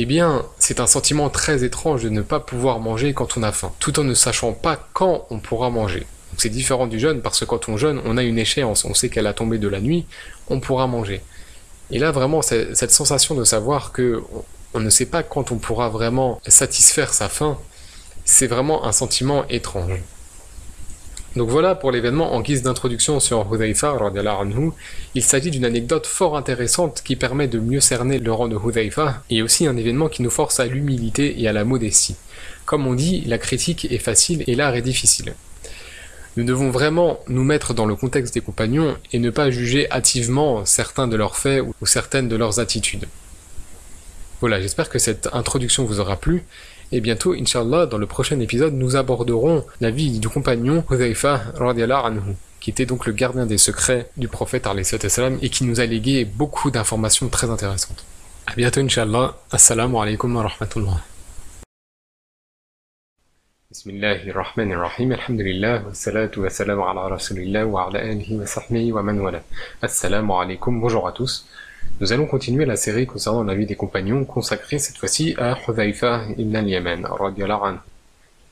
Eh 0.00 0.06
bien, 0.06 0.46
c'est 0.60 0.78
un 0.78 0.86
sentiment 0.86 1.28
très 1.28 1.64
étrange 1.64 2.04
de 2.04 2.08
ne 2.08 2.22
pas 2.22 2.38
pouvoir 2.38 2.78
manger 2.78 3.12
quand 3.14 3.36
on 3.36 3.42
a 3.42 3.50
faim, 3.50 3.72
tout 3.80 3.98
en 3.98 4.04
ne 4.04 4.14
sachant 4.14 4.52
pas 4.52 4.78
quand 4.92 5.26
on 5.28 5.40
pourra 5.40 5.70
manger. 5.70 6.06
C'est 6.36 6.50
différent 6.50 6.86
du 6.86 7.00
jeûne 7.00 7.20
parce 7.20 7.40
que 7.40 7.44
quand 7.44 7.68
on 7.68 7.76
jeûne, 7.76 8.00
on 8.04 8.16
a 8.16 8.22
une 8.22 8.38
échéance, 8.38 8.84
on 8.84 8.94
sait 8.94 9.08
qu'elle 9.08 9.26
a 9.26 9.32
tombé 9.34 9.58
de 9.58 9.66
la 9.66 9.80
nuit, 9.80 10.06
on 10.50 10.60
pourra 10.60 10.86
manger. 10.86 11.20
Et 11.90 11.98
là, 11.98 12.12
vraiment, 12.12 12.42
cette 12.42 12.92
sensation 12.92 13.34
de 13.34 13.42
savoir 13.42 13.90
que 13.90 14.22
on 14.72 14.78
ne 14.78 14.88
sait 14.88 15.06
pas 15.06 15.24
quand 15.24 15.50
on 15.50 15.56
pourra 15.56 15.88
vraiment 15.88 16.40
satisfaire 16.46 17.12
sa 17.12 17.28
faim, 17.28 17.58
c'est 18.24 18.46
vraiment 18.46 18.84
un 18.84 18.92
sentiment 18.92 19.48
étrange. 19.48 19.98
Donc 21.36 21.50
voilà 21.50 21.74
pour 21.74 21.92
l'événement 21.92 22.34
en 22.34 22.40
guise 22.40 22.62
d'introduction 22.62 23.20
sur 23.20 23.52
Hudhaifa 23.52 23.90
anhu. 23.90 24.70
Il 25.14 25.22
s'agit 25.22 25.50
d'une 25.50 25.64
anecdote 25.64 26.06
fort 26.06 26.36
intéressante 26.36 27.02
qui 27.04 27.16
permet 27.16 27.48
de 27.48 27.58
mieux 27.58 27.80
cerner 27.80 28.18
le 28.18 28.32
rang 28.32 28.48
de 28.48 28.56
Hudhaifa 28.56 29.22
et 29.28 29.42
aussi 29.42 29.66
un 29.66 29.76
événement 29.76 30.08
qui 30.08 30.22
nous 30.22 30.30
force 30.30 30.58
à 30.58 30.66
l'humilité 30.66 31.40
et 31.40 31.46
à 31.46 31.52
la 31.52 31.64
modestie. 31.64 32.16
Comme 32.64 32.86
on 32.86 32.94
dit, 32.94 33.22
la 33.26 33.38
critique 33.38 33.86
est 33.90 33.98
facile 33.98 34.42
et 34.46 34.54
l'art 34.54 34.74
est 34.74 34.82
difficile. 34.82 35.34
Nous 36.36 36.44
devons 36.44 36.70
vraiment 36.70 37.18
nous 37.28 37.44
mettre 37.44 37.74
dans 37.74 37.86
le 37.86 37.96
contexte 37.96 38.34
des 38.34 38.40
compagnons 38.40 38.96
et 39.12 39.18
ne 39.18 39.30
pas 39.30 39.50
juger 39.50 39.90
hâtivement 39.90 40.64
certains 40.64 41.08
de 41.08 41.16
leurs 41.16 41.36
faits 41.36 41.62
ou 41.62 41.86
certaines 41.86 42.28
de 42.28 42.36
leurs 42.36 42.60
attitudes. 42.60 43.06
Voilà, 44.40 44.60
j'espère 44.60 44.88
que 44.88 45.00
cette 45.00 45.28
introduction 45.32 45.84
vous 45.84 45.98
aura 45.98 46.16
plu 46.16 46.44
et 46.91 47.01
bientôt, 47.01 47.33
Inch'Allah, 47.33 47.87
dans 47.87 47.97
le 47.97 48.05
prochain 48.05 48.39
épisode, 48.39 48.73
nous 48.75 48.95
aborderons 48.95 49.65
la 49.81 49.89
vie 49.89 50.19
du 50.19 50.29
compagnon 50.29 50.83
Hudhaifa 50.91 51.41
anhu, 51.59 52.35
qui 52.59 52.69
était 52.69 52.85
donc 52.85 53.07
le 53.07 53.13
gardien 53.13 53.47
des 53.47 53.57
secrets 53.57 54.09
du 54.15 54.27
prophète 54.27 54.67
salam 55.07 55.39
et 55.41 55.49
qui 55.49 55.63
nous 55.63 55.79
a 55.79 55.85
légué 55.87 56.23
beaucoup 56.23 56.69
d'informations 56.69 57.29
très 57.29 57.49
intéressantes. 57.49 58.05
A 58.45 58.53
bientôt, 58.53 58.81
Inch'Allah. 58.81 59.35
Assalamu 59.51 59.97
alaikum 59.97 60.35
wa 60.35 60.43
rahmatullah. 60.43 60.99
بسم 63.73 63.89
الله 63.89 64.29
الرحمن 64.29 64.71
الرحيم 64.71 65.11
الحمد 65.11 65.41
لله 65.41 65.85
والصلاة 65.85 66.31
والسلام 66.37 66.81
على 66.81 67.07
رسول 67.07 67.37
الله 67.37 67.65
وعلى 67.65 68.11
آله 68.11 68.41
وصحبه 68.41 68.93
ومن 68.93 69.19
والاه 69.19 69.41
السلام 69.83 70.31
عليكم 70.31 70.81
bonjour 70.81 71.07
à 71.07 71.11
tous 71.11 71.45
nous 72.00 72.12
allons 72.12 72.26
continuer 72.26 72.64
la 72.64 72.76
série 72.76 73.06
concernant 73.06 73.42
la 73.42 73.56
vie 73.56 73.66
des 73.66 73.74
compagnons, 73.74 74.24
consacrée 74.24 74.78
cette 74.78 74.98
fois-ci 74.98 75.34
à 75.36 75.58
Hudhaifa 75.66 76.26
ibn 76.36 76.54
al-Yaman, 76.54 77.08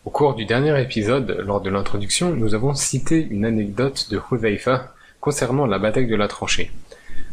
Au 0.04 0.10
cours 0.10 0.34
du 0.34 0.44
dernier 0.46 0.80
épisode, 0.82 1.44
lors 1.46 1.60
de 1.60 1.70
l'introduction, 1.70 2.34
nous 2.34 2.54
avons 2.54 2.74
cité 2.74 3.24
une 3.30 3.44
anecdote 3.44 4.08
de 4.10 4.20
Hudhaifa 4.32 4.92
concernant 5.20 5.66
la 5.66 5.78
bataille 5.78 6.08
de 6.08 6.16
la 6.16 6.26
tranchée. 6.26 6.72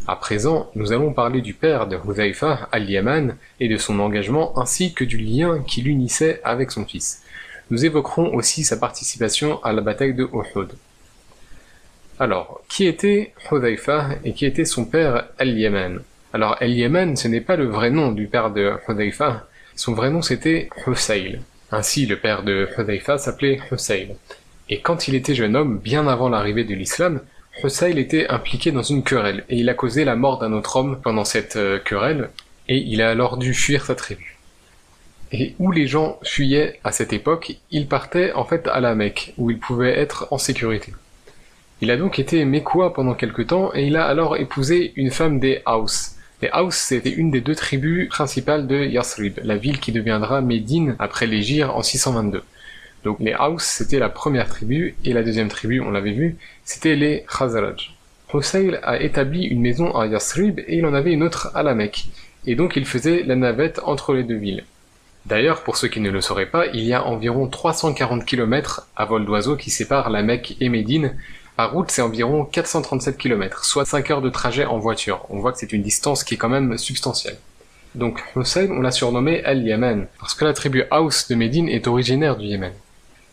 À 0.07 0.15
présent, 0.15 0.69
nous 0.75 0.91
allons 0.91 1.13
parler 1.13 1.41
du 1.41 1.55
père 1.55 1.87
de 1.87 1.97
Hudhaifa, 1.97 2.69
al-Yaman, 2.71 3.35
et 3.59 3.67
de 3.67 3.77
son 3.77 3.99
engagement 3.99 4.59
ainsi 4.59 4.93
que 4.93 5.03
du 5.03 5.17
lien 5.17 5.63
qui 5.65 5.81
l'unissait 5.81 6.41
avec 6.43 6.69
son 6.69 6.85
fils. 6.85 7.23
Nous 7.71 7.85
évoquerons 7.85 8.35
aussi 8.35 8.63
sa 8.63 8.77
participation 8.77 9.63
à 9.63 9.73
la 9.73 9.81
bataille 9.81 10.13
de 10.13 10.29
Uhud. 10.31 10.69
Alors, 12.19 12.61
qui 12.69 12.85
était 12.85 13.33
Hudhaifa 13.51 14.09
et 14.23 14.33
qui 14.33 14.45
était 14.45 14.65
son 14.65 14.85
père 14.85 15.27
Al-Yaman 15.39 16.01
Alors, 16.31 16.57
Al-Yaman, 16.61 17.15
ce 17.15 17.27
n'est 17.27 17.41
pas 17.41 17.55
le 17.55 17.65
vrai 17.65 17.89
nom 17.89 18.11
du 18.11 18.27
père 18.27 18.51
de 18.51 18.73
Hudhaifa, 18.87 19.47
son 19.75 19.93
vrai 19.93 20.11
nom 20.11 20.21
c'était 20.21 20.69
Husayl. 20.85 21.41
Ainsi, 21.71 22.05
le 22.05 22.17
père 22.17 22.43
de 22.43 22.69
Hudhaifa 22.77 23.17
s'appelait 23.17 23.59
Husayl. 23.71 24.15
Et 24.69 24.79
quand 24.81 25.07
il 25.07 25.15
était 25.15 25.33
jeune 25.33 25.55
homme, 25.55 25.79
bien 25.79 26.07
avant 26.07 26.29
l'arrivée 26.29 26.63
de 26.63 26.75
l'islam, 26.75 27.21
Husayl 27.63 27.97
était 27.97 28.27
impliqué 28.29 28.71
dans 28.71 28.83
une 28.83 29.03
querelle, 29.03 29.43
et 29.49 29.57
il 29.57 29.69
a 29.69 29.73
causé 29.73 30.05
la 30.05 30.15
mort 30.15 30.39
d'un 30.39 30.53
autre 30.53 30.75
homme 30.75 30.99
pendant 31.01 31.25
cette 31.25 31.55
euh, 31.55 31.79
querelle, 31.79 32.29
et 32.67 32.77
il 32.77 33.01
a 33.01 33.09
alors 33.09 33.37
dû 33.37 33.53
fuir 33.53 33.85
sa 33.85 33.95
tribu. 33.95 34.37
Et 35.31 35.55
où 35.57 35.71
les 35.71 35.87
gens 35.87 36.19
fuyaient 36.23 36.79
à 36.83 36.91
cette 36.91 37.11
époque, 37.11 37.57
ils 37.71 37.87
partaient 37.87 38.33
en 38.33 38.45
fait 38.45 38.67
à 38.67 38.79
la 38.79 38.93
Mecque, 38.93 39.33
où 39.37 39.49
ils 39.49 39.59
pouvaient 39.59 39.97
être 39.97 40.27
en 40.31 40.37
sécurité. 40.37 40.93
Il 41.83 41.91
a 41.91 41.97
donc 41.97 42.17
été 42.17 42.45
mécois 42.45 42.93
pendant 42.93 43.13
quelque 43.13 43.41
temps 43.41 43.75
et 43.75 43.85
il 43.85 43.97
a 43.97 44.05
alors 44.05 44.37
épousé 44.37 44.93
une 44.95 45.11
femme 45.11 45.41
des 45.41 45.61
Haus. 45.65 46.15
Les 46.41 46.49
Haus, 46.53 46.71
c'était 46.71 47.11
une 47.11 47.29
des 47.29 47.41
deux 47.41 47.55
tribus 47.55 48.07
principales 48.07 48.67
de 48.67 48.85
Yasrib, 48.85 49.39
la 49.43 49.57
ville 49.57 49.81
qui 49.81 49.91
deviendra 49.91 50.39
Médine 50.39 50.95
après 50.97 51.27
l'Égir 51.27 51.75
en 51.75 51.81
622. 51.81 52.41
Donc 53.03 53.17
les 53.19 53.35
Haus, 53.35 53.59
c'était 53.59 53.99
la 53.99 54.07
première 54.07 54.47
tribu, 54.47 54.95
et 55.03 55.11
la 55.11 55.23
deuxième 55.23 55.49
tribu, 55.49 55.81
on 55.81 55.91
l'avait 55.91 56.13
vu, 56.13 56.37
c'était 56.63 56.95
les 56.95 57.25
Khazraj. 57.27 57.93
Husayl 58.33 58.79
a 58.81 59.01
établi 59.01 59.43
une 59.43 59.59
maison 59.59 59.93
à 59.93 60.07
Yasrib 60.07 60.59
et 60.59 60.77
il 60.77 60.85
en 60.85 60.93
avait 60.93 61.11
une 61.11 61.23
autre 61.23 61.51
à 61.53 61.63
la 61.63 61.75
Mecque, 61.75 62.05
et 62.45 62.55
donc 62.55 62.77
il 62.77 62.85
faisait 62.85 63.23
la 63.23 63.35
navette 63.35 63.81
entre 63.83 64.13
les 64.13 64.23
deux 64.23 64.37
villes. 64.37 64.63
D'ailleurs, 65.25 65.63
pour 65.63 65.75
ceux 65.75 65.89
qui 65.89 65.99
ne 65.99 66.11
le 66.11 66.21
sauraient 66.21 66.45
pas, 66.45 66.65
il 66.67 66.85
y 66.85 66.93
a 66.93 67.05
environ 67.05 67.47
340 67.47 68.25
km 68.25 68.87
à 68.95 69.03
vol 69.03 69.25
d'oiseau 69.25 69.57
qui 69.57 69.69
séparent 69.69 70.09
la 70.09 70.21
Mecque 70.21 70.55
et 70.61 70.69
Médine. 70.69 71.15
Par 71.55 71.71
route, 71.71 71.91
c'est 71.91 72.01
environ 72.01 72.45
437 72.45 73.17
km, 73.17 73.63
soit 73.63 73.85
5 73.85 74.09
heures 74.09 74.21
de 74.21 74.29
trajet 74.29 74.65
en 74.65 74.79
voiture. 74.79 75.25
On 75.29 75.39
voit 75.39 75.51
que 75.51 75.59
c'est 75.59 75.71
une 75.71 75.83
distance 75.83 76.23
qui 76.23 76.33
est 76.33 76.37
quand 76.37 76.49
même 76.49 76.77
substantielle. 76.77 77.37
Donc 77.93 78.23
Hussein, 78.35 78.69
on 78.71 78.81
l'a 78.81 78.89
surnommé 78.89 79.43
Al-Yaman, 79.43 80.07
parce 80.19 80.33
que 80.33 80.45
la 80.45 80.53
tribu 80.53 80.83
Haus 80.89 81.27
de 81.29 81.35
Médine 81.35 81.69
est 81.69 81.87
originaire 81.87 82.37
du 82.37 82.47
Yémen. 82.47 82.73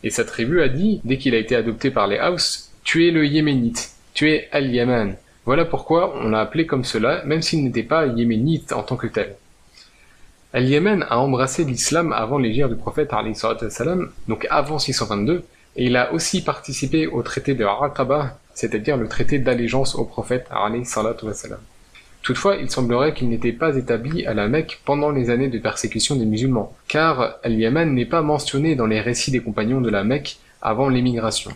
Et 0.04 0.10
sa 0.10 0.24
tribu 0.24 0.60
a 0.60 0.68
dit, 0.68 1.00
dès 1.04 1.16
qu'il 1.16 1.34
a 1.34 1.38
été 1.38 1.56
adopté 1.56 1.90
par 1.90 2.06
les 2.06 2.18
Haus, 2.18 2.68
tu 2.84 3.08
es 3.08 3.10
le 3.10 3.26
Yéménite, 3.26 3.92
tu 4.12 4.30
es 4.30 4.48
Al-Yaman. 4.52 5.16
Voilà 5.46 5.64
pourquoi 5.64 6.14
on 6.20 6.28
l'a 6.28 6.40
appelé 6.40 6.66
comme 6.66 6.84
cela, 6.84 7.22
même 7.24 7.40
s'il 7.40 7.64
n'était 7.64 7.82
pas 7.82 8.06
yéménite 8.06 8.72
en 8.72 8.82
tant 8.82 8.96
que 8.96 9.06
tel. 9.06 9.36
Al-Yémen 10.52 11.06
a 11.08 11.18
embrassé 11.18 11.64
l'islam 11.64 12.12
avant 12.12 12.38
l'égir 12.38 12.68
du 12.68 12.76
prophète 12.76 13.10
donc 14.28 14.46
avant 14.50 14.78
622, 14.78 15.44
et 15.76 15.86
il 15.86 15.96
a 15.96 16.12
aussi 16.12 16.42
participé 16.42 17.06
au 17.06 17.22
traité 17.22 17.54
de 17.54 17.64
Aqaba, 17.64 18.38
c'est-à-dire 18.54 18.96
le 18.96 19.08
traité 19.08 19.38
d'allégeance 19.38 19.94
au 19.94 20.04
prophète. 20.04 20.48
Toutefois, 22.22 22.56
il 22.56 22.70
semblerait 22.70 23.14
qu'il 23.14 23.30
n'était 23.30 23.52
pas 23.52 23.76
établi 23.76 24.26
à 24.26 24.34
la 24.34 24.46
Mecque 24.46 24.80
pendant 24.84 25.10
les 25.10 25.30
années 25.30 25.48
de 25.48 25.58
persécution 25.58 26.16
des 26.16 26.26
musulmans, 26.26 26.74
car 26.86 27.38
Al-Yaman 27.42 27.94
n'est 27.94 28.04
pas 28.04 28.20
mentionné 28.20 28.74
dans 28.74 28.86
les 28.86 29.00
récits 29.00 29.30
des 29.30 29.40
compagnons 29.40 29.80
de 29.80 29.88
la 29.88 30.04
Mecque 30.04 30.36
avant 30.60 30.88
l'émigration. 30.90 31.52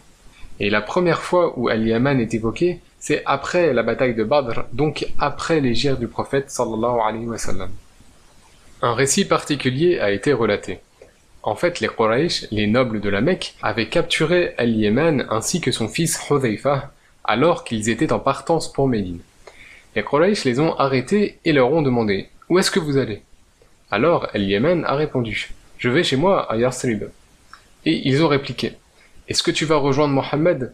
Et 0.61 0.71
la 0.71 0.81
première 0.81 1.21
fois 1.21 1.59
où 1.59 1.69
Al-Yaman 1.69 2.21
est 2.21 2.33
évoqué, 2.33 2.81
c'est 2.99 3.23
après 3.27 3.75
la 3.75 3.83
bataille 3.83 4.15
de 4.15 4.25
Badr, 4.25 4.65
donc 4.73 5.07
après 5.19 5.61
l'égir 5.61 5.99
du 5.99 6.09
prophète 6.09 6.51
sallallahu 6.51 6.99
alayhi 7.07 7.27
wa 7.27 7.37
sallam. 7.37 7.71
Un 8.81 8.95
récit 8.95 9.27
particulier 9.27 9.99
a 9.99 10.11
été 10.11 10.33
relaté. 10.33 10.81
En 11.47 11.57
fait, 11.57 11.81
les 11.81 11.89
Quraysh, 11.89 12.47
les 12.51 12.67
nobles 12.67 13.03
de 13.03 13.11
la 13.11 13.21
Mecque, 13.21 13.55
avaient 13.61 13.91
capturé 13.91 14.55
Al-Yaman 14.57 15.27
ainsi 15.29 15.61
que 15.61 15.73
son 15.73 15.89
fils 15.89 16.19
Hudhayfa, 16.31 16.91
alors 17.23 17.65
qu'ils 17.65 17.91
étaient 17.91 18.15
en 18.15 18.19
partance 18.19 18.73
pour 18.73 18.89
Médine. 18.89 19.21
Les 19.95 20.03
Quraysh 20.03 20.45
les 20.45 20.59
ont 20.59 20.75
arrêtés 20.79 21.39
et 21.45 21.53
leur 21.53 21.71
ont 21.71 21.83
demandé 21.83 22.31
Où 22.49 22.59
est-ce 22.59 22.71
que 22.71 22.81
vous 22.81 22.97
allez? 22.97 23.21
Alors 23.91 24.27
Al-Yaman 24.33 24.87
a 24.87 24.95
répondu 24.95 25.51
Je 25.77 25.91
vais 25.91 26.03
chez 26.03 26.17
moi 26.17 26.51
à 26.51 26.57
Yasrib. 26.57 27.05
Et 27.85 28.09
ils 28.09 28.25
ont 28.25 28.29
répliqué 28.29 28.73
Est-ce 29.29 29.43
que 29.43 29.51
tu 29.51 29.67
vas 29.67 29.77
rejoindre 29.77 30.15
Mohammed? 30.15 30.73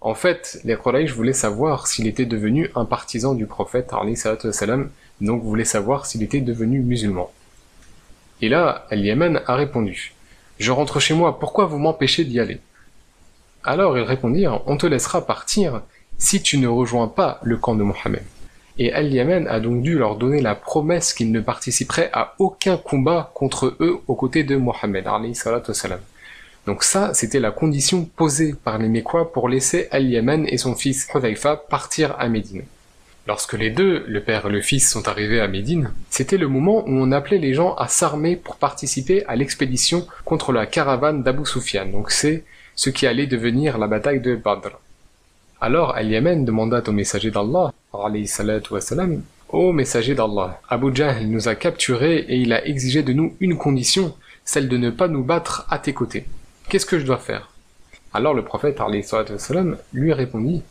En 0.00 0.16
fait, 0.16 0.58
les 0.64 0.76
Quraysh 0.76 1.12
voulaient 1.12 1.32
savoir 1.32 1.86
s'il 1.86 2.08
était 2.08 2.26
devenu 2.26 2.68
un 2.74 2.84
partisan 2.84 3.34
du 3.34 3.46
prophète, 3.46 3.92
donc 5.20 5.42
voulaient 5.44 5.64
savoir 5.64 6.06
s'il 6.06 6.24
était 6.24 6.40
devenu 6.40 6.80
musulman. 6.80 7.30
Et 8.42 8.48
là, 8.48 8.86
Al-Yaman 8.90 9.42
a 9.46 9.54
répondu 9.54 10.14
Je 10.58 10.72
rentre 10.72 11.00
chez 11.00 11.14
moi, 11.14 11.38
pourquoi 11.38 11.66
vous 11.66 11.78
m'empêchez 11.78 12.24
d'y 12.24 12.40
aller? 12.40 12.60
Alors 13.62 13.98
ils 13.98 14.04
répondirent 14.04 14.62
On 14.66 14.76
te 14.76 14.86
laissera 14.86 15.26
partir 15.26 15.82
si 16.16 16.42
tu 16.42 16.58
ne 16.58 16.68
rejoins 16.68 17.08
pas 17.08 17.40
le 17.42 17.56
camp 17.56 17.74
de 17.74 17.82
Mohammed. 17.82 18.22
Et 18.78 18.92
Al-Yaman 18.92 19.46
a 19.46 19.60
donc 19.60 19.82
dû 19.82 19.98
leur 19.98 20.16
donner 20.16 20.40
la 20.40 20.54
promesse 20.54 21.12
qu'il 21.12 21.32
ne 21.32 21.40
participerait 21.40 22.10
à 22.14 22.34
aucun 22.38 22.78
combat 22.78 23.30
contre 23.34 23.76
eux 23.80 24.00
aux 24.06 24.14
côtés 24.14 24.44
de 24.44 24.56
Mohammed. 24.56 25.06
Donc 26.66 26.82
ça, 26.82 27.12
c'était 27.12 27.40
la 27.40 27.50
condition 27.50 28.04
posée 28.04 28.54
par 28.54 28.78
les 28.78 28.88
Mécois 28.88 29.32
pour 29.32 29.48
laisser 29.48 29.88
Al-Yaman 29.90 30.46
et 30.46 30.56
son 30.56 30.74
fils 30.74 31.08
Hudhaifa 31.14 31.56
partir 31.56 32.14
à 32.18 32.28
Médine. 32.28 32.62
Lorsque 33.30 33.52
les 33.52 33.70
deux, 33.70 34.02
le 34.08 34.20
père 34.20 34.46
et 34.46 34.50
le 34.50 34.60
fils, 34.60 34.90
sont 34.90 35.06
arrivés 35.06 35.40
à 35.40 35.46
Médine, 35.46 35.92
c'était 36.10 36.36
le 36.36 36.48
moment 36.48 36.82
où 36.88 36.90
on 36.90 37.12
appelait 37.12 37.38
les 37.38 37.54
gens 37.54 37.76
à 37.76 37.86
s'armer 37.86 38.34
pour 38.34 38.56
participer 38.56 39.24
à 39.26 39.36
l'expédition 39.36 40.04
contre 40.24 40.50
la 40.50 40.66
caravane 40.66 41.22
d'Abu 41.22 41.46
Sufyan. 41.46 41.86
Donc 41.86 42.10
c'est 42.10 42.42
ce 42.74 42.90
qui 42.90 43.06
allait 43.06 43.28
devenir 43.28 43.78
la 43.78 43.86
bataille 43.86 44.20
de 44.20 44.34
Badr. 44.34 44.80
Alors 45.60 45.94
Al-Yaman 45.94 46.44
demanda 46.44 46.82
au 46.84 46.90
messager 46.90 47.30
d'Allah, 47.30 47.72
Ô 47.92 49.72
messager 49.72 50.16
d'Allah, 50.16 50.60
Abu 50.68 50.92
Jahl 50.92 51.22
nous 51.26 51.46
a 51.46 51.54
capturés 51.54 52.26
et 52.28 52.34
il 52.34 52.52
a 52.52 52.66
exigé 52.66 53.04
de 53.04 53.12
nous 53.12 53.36
une 53.38 53.56
condition, 53.56 54.12
celle 54.44 54.68
de 54.68 54.76
ne 54.76 54.90
pas 54.90 55.06
nous 55.06 55.22
battre 55.22 55.68
à 55.70 55.78
tes 55.78 55.92
côtés. 55.92 56.24
Qu'est-ce 56.68 56.84
que 56.84 56.98
je 56.98 57.06
dois 57.06 57.18
faire? 57.18 57.52
Alors 58.12 58.34
le 58.34 58.42
prophète 58.42 58.80
lui 59.92 60.12
répondit 60.12 60.64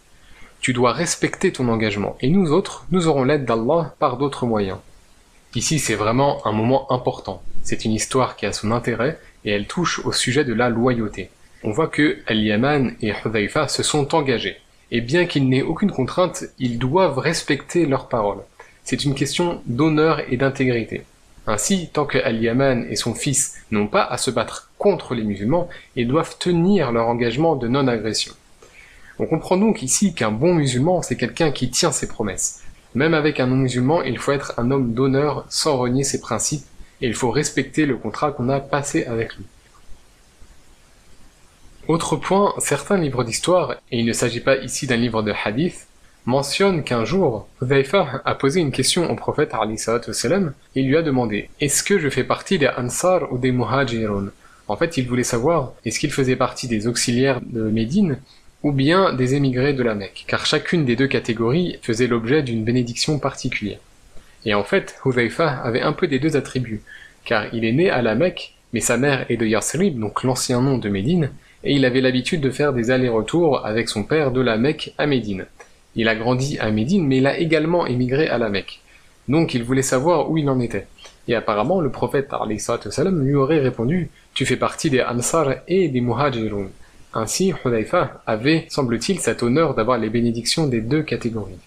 tu 0.59 0.73
dois 0.73 0.91
respecter 0.91 1.51
ton 1.51 1.69
engagement, 1.69 2.17
et 2.21 2.29
nous 2.29 2.51
autres, 2.51 2.85
nous 2.91 3.07
aurons 3.07 3.23
l'aide 3.23 3.45
d'Allah 3.45 3.93
par 3.99 4.17
d'autres 4.17 4.45
moyens. 4.45 4.77
Ici, 5.55 5.79
c'est 5.79 5.95
vraiment 5.95 6.45
un 6.45 6.51
moment 6.51 6.91
important. 6.91 7.41
C'est 7.63 7.85
une 7.85 7.93
histoire 7.93 8.35
qui 8.35 8.45
a 8.45 8.53
son 8.53 8.71
intérêt, 8.71 9.19
et 9.45 9.51
elle 9.51 9.67
touche 9.67 10.05
au 10.05 10.11
sujet 10.11 10.43
de 10.43 10.53
la 10.53 10.69
loyauté. 10.69 11.29
On 11.63 11.71
voit 11.71 11.87
que 11.87 12.19
Al-Yaman 12.27 12.95
et 13.01 13.13
Hudhaifa 13.25 13.67
se 13.67 13.83
sont 13.83 14.15
engagés, 14.15 14.57
et 14.91 15.01
bien 15.01 15.25
qu'ils 15.25 15.47
n'aient 15.49 15.61
aucune 15.61 15.91
contrainte, 15.91 16.45
ils 16.59 16.77
doivent 16.77 17.17
respecter 17.17 17.85
leurs 17.85 18.07
paroles. 18.07 18.43
C'est 18.83 19.03
une 19.03 19.15
question 19.15 19.61
d'honneur 19.65 20.21
et 20.31 20.37
d'intégrité. 20.37 21.03
Ainsi, 21.47 21.89
tant 21.91 22.05
que 22.05 22.17
Al-Yaman 22.17 22.85
et 22.89 22.95
son 22.95 23.13
fils 23.13 23.55
n'ont 23.71 23.87
pas 23.87 24.03
à 24.03 24.17
se 24.17 24.29
battre 24.29 24.69
contre 24.77 25.15
les 25.15 25.23
musulmans, 25.23 25.69
ils 25.95 26.07
doivent 26.07 26.37
tenir 26.37 26.91
leur 26.91 27.07
engagement 27.07 27.55
de 27.55 27.67
non-agression. 27.67 28.33
On 29.19 29.25
comprend 29.25 29.57
donc 29.57 29.83
ici 29.83 30.13
qu'un 30.13 30.31
bon 30.31 30.53
musulman, 30.53 31.01
c'est 31.01 31.17
quelqu'un 31.17 31.51
qui 31.51 31.69
tient 31.69 31.91
ses 31.91 32.07
promesses. 32.07 32.61
Même 32.95 33.13
avec 33.13 33.41
un 33.41 33.47
non-musulman, 33.47 34.01
il 34.03 34.17
faut 34.17 34.31
être 34.31 34.53
un 34.57 34.71
homme 34.71 34.93
d'honneur 34.93 35.45
sans 35.49 35.77
renier 35.77 36.05
ses 36.05 36.21
principes, 36.21 36.63
et 37.01 37.07
il 37.07 37.13
faut 37.13 37.29
respecter 37.29 37.85
le 37.85 37.97
contrat 37.97 38.31
qu'on 38.31 38.47
a 38.47 38.61
passé 38.61 39.05
avec 39.05 39.35
lui. 39.35 39.43
Autre 41.89 42.15
point, 42.15 42.53
certains 42.59 42.97
livres 42.97 43.25
d'histoire, 43.25 43.75
et 43.91 43.99
il 43.99 44.05
ne 44.05 44.13
s'agit 44.13 44.39
pas 44.39 44.57
ici 44.57 44.87
d'un 44.87 44.95
livre 44.95 45.21
de 45.21 45.33
hadith, 45.43 45.87
mentionnent 46.25 46.83
qu'un 46.83 47.03
jour, 47.03 47.47
Hudhaifa 47.61 48.21
a 48.23 48.35
posé 48.35 48.61
une 48.61 48.71
question 48.71 49.09
au 49.11 49.15
prophète 49.15 49.53
salam 50.13 50.53
et 50.75 50.81
lui 50.81 50.95
a 50.95 51.01
demandé 51.01 51.49
Est-ce 51.59 51.83
que 51.83 51.99
je 51.99 52.09
fais 52.09 52.23
partie 52.23 52.57
des 52.57 52.69
Ansar 52.77 53.33
ou 53.33 53.37
des 53.37 53.51
Muhajirun 53.51 54.31
En 54.67 54.77
fait, 54.77 54.97
il 54.97 55.07
voulait 55.07 55.23
savoir 55.23 55.73
est-ce 55.83 55.99
qu'il 55.99 56.11
faisait 56.11 56.35
partie 56.35 56.67
des 56.67 56.87
auxiliaires 56.87 57.41
de 57.41 57.63
Médine? 57.63 58.19
Ou 58.63 58.71
bien 58.71 59.13
des 59.13 59.35
émigrés 59.35 59.73
de 59.73 59.83
la 59.83 59.95
Mecque, 59.95 60.25
car 60.27 60.45
chacune 60.45 60.85
des 60.85 60.95
deux 60.95 61.07
catégories 61.07 61.79
faisait 61.81 62.07
l'objet 62.07 62.43
d'une 62.43 62.63
bénédiction 62.63 63.19
particulière. 63.19 63.79
Et 64.45 64.53
en 64.53 64.63
fait, 64.63 64.95
Hudhaifa 65.05 65.49
avait 65.49 65.81
un 65.81 65.93
peu 65.93 66.07
des 66.07 66.19
deux 66.19 66.35
attributs, 66.35 66.81
car 67.25 67.53
il 67.53 67.65
est 67.65 67.71
né 67.71 67.89
à 67.89 68.01
la 68.01 68.15
Mecque, 68.15 68.55
mais 68.73 68.79
sa 68.81 68.97
mère 68.97 69.25
est 69.29 69.37
de 69.37 69.45
Yasrib, 69.45 69.99
donc 69.99 70.23
l'ancien 70.23 70.61
nom 70.61 70.77
de 70.77 70.89
Médine, 70.89 71.31
et 71.63 71.73
il 71.73 71.85
avait 71.85 72.01
l'habitude 72.01 72.41
de 72.41 72.51
faire 72.51 72.73
des 72.73 72.91
allers-retours 72.91 73.65
avec 73.65 73.89
son 73.89 74.03
père 74.03 74.31
de 74.31 74.41
la 74.41 74.57
Mecque 74.57 74.93
à 74.97 75.07
Médine. 75.07 75.45
Il 75.95 76.07
a 76.07 76.15
grandi 76.15 76.57
à 76.59 76.71
Médine, 76.71 77.05
mais 77.07 77.17
il 77.17 77.27
a 77.27 77.37
également 77.37 77.85
émigré 77.85 78.27
à 78.27 78.37
la 78.37 78.49
Mecque. 78.49 78.79
Donc 79.27 79.53
il 79.53 79.63
voulait 79.63 79.81
savoir 79.81 80.29
où 80.29 80.37
il 80.37 80.49
en 80.49 80.59
était. 80.59 80.87
Et 81.27 81.35
apparemment, 81.35 81.81
le 81.81 81.91
prophète 81.91 82.29
lui 82.97 83.35
aurait 83.35 83.59
répondu 83.59 84.09
Tu 84.33 84.45
fais 84.45 84.55
partie 84.55 84.89
des 84.89 85.01
Ansar 85.01 85.55
et 85.67 85.87
des 85.87 86.01
Muhajirun. 86.01 86.69
Ainsi, 87.13 87.53
Hudhaifa 87.65 88.21
avait, 88.27 88.67
semble-t-il, 88.69 89.19
cet 89.19 89.41
honneur 89.41 89.73
d'avoir 89.73 89.97
les 89.97 90.09
bénédictions 90.09 90.67
des 90.67 90.81
deux 90.81 91.01
catégories. 91.01 91.57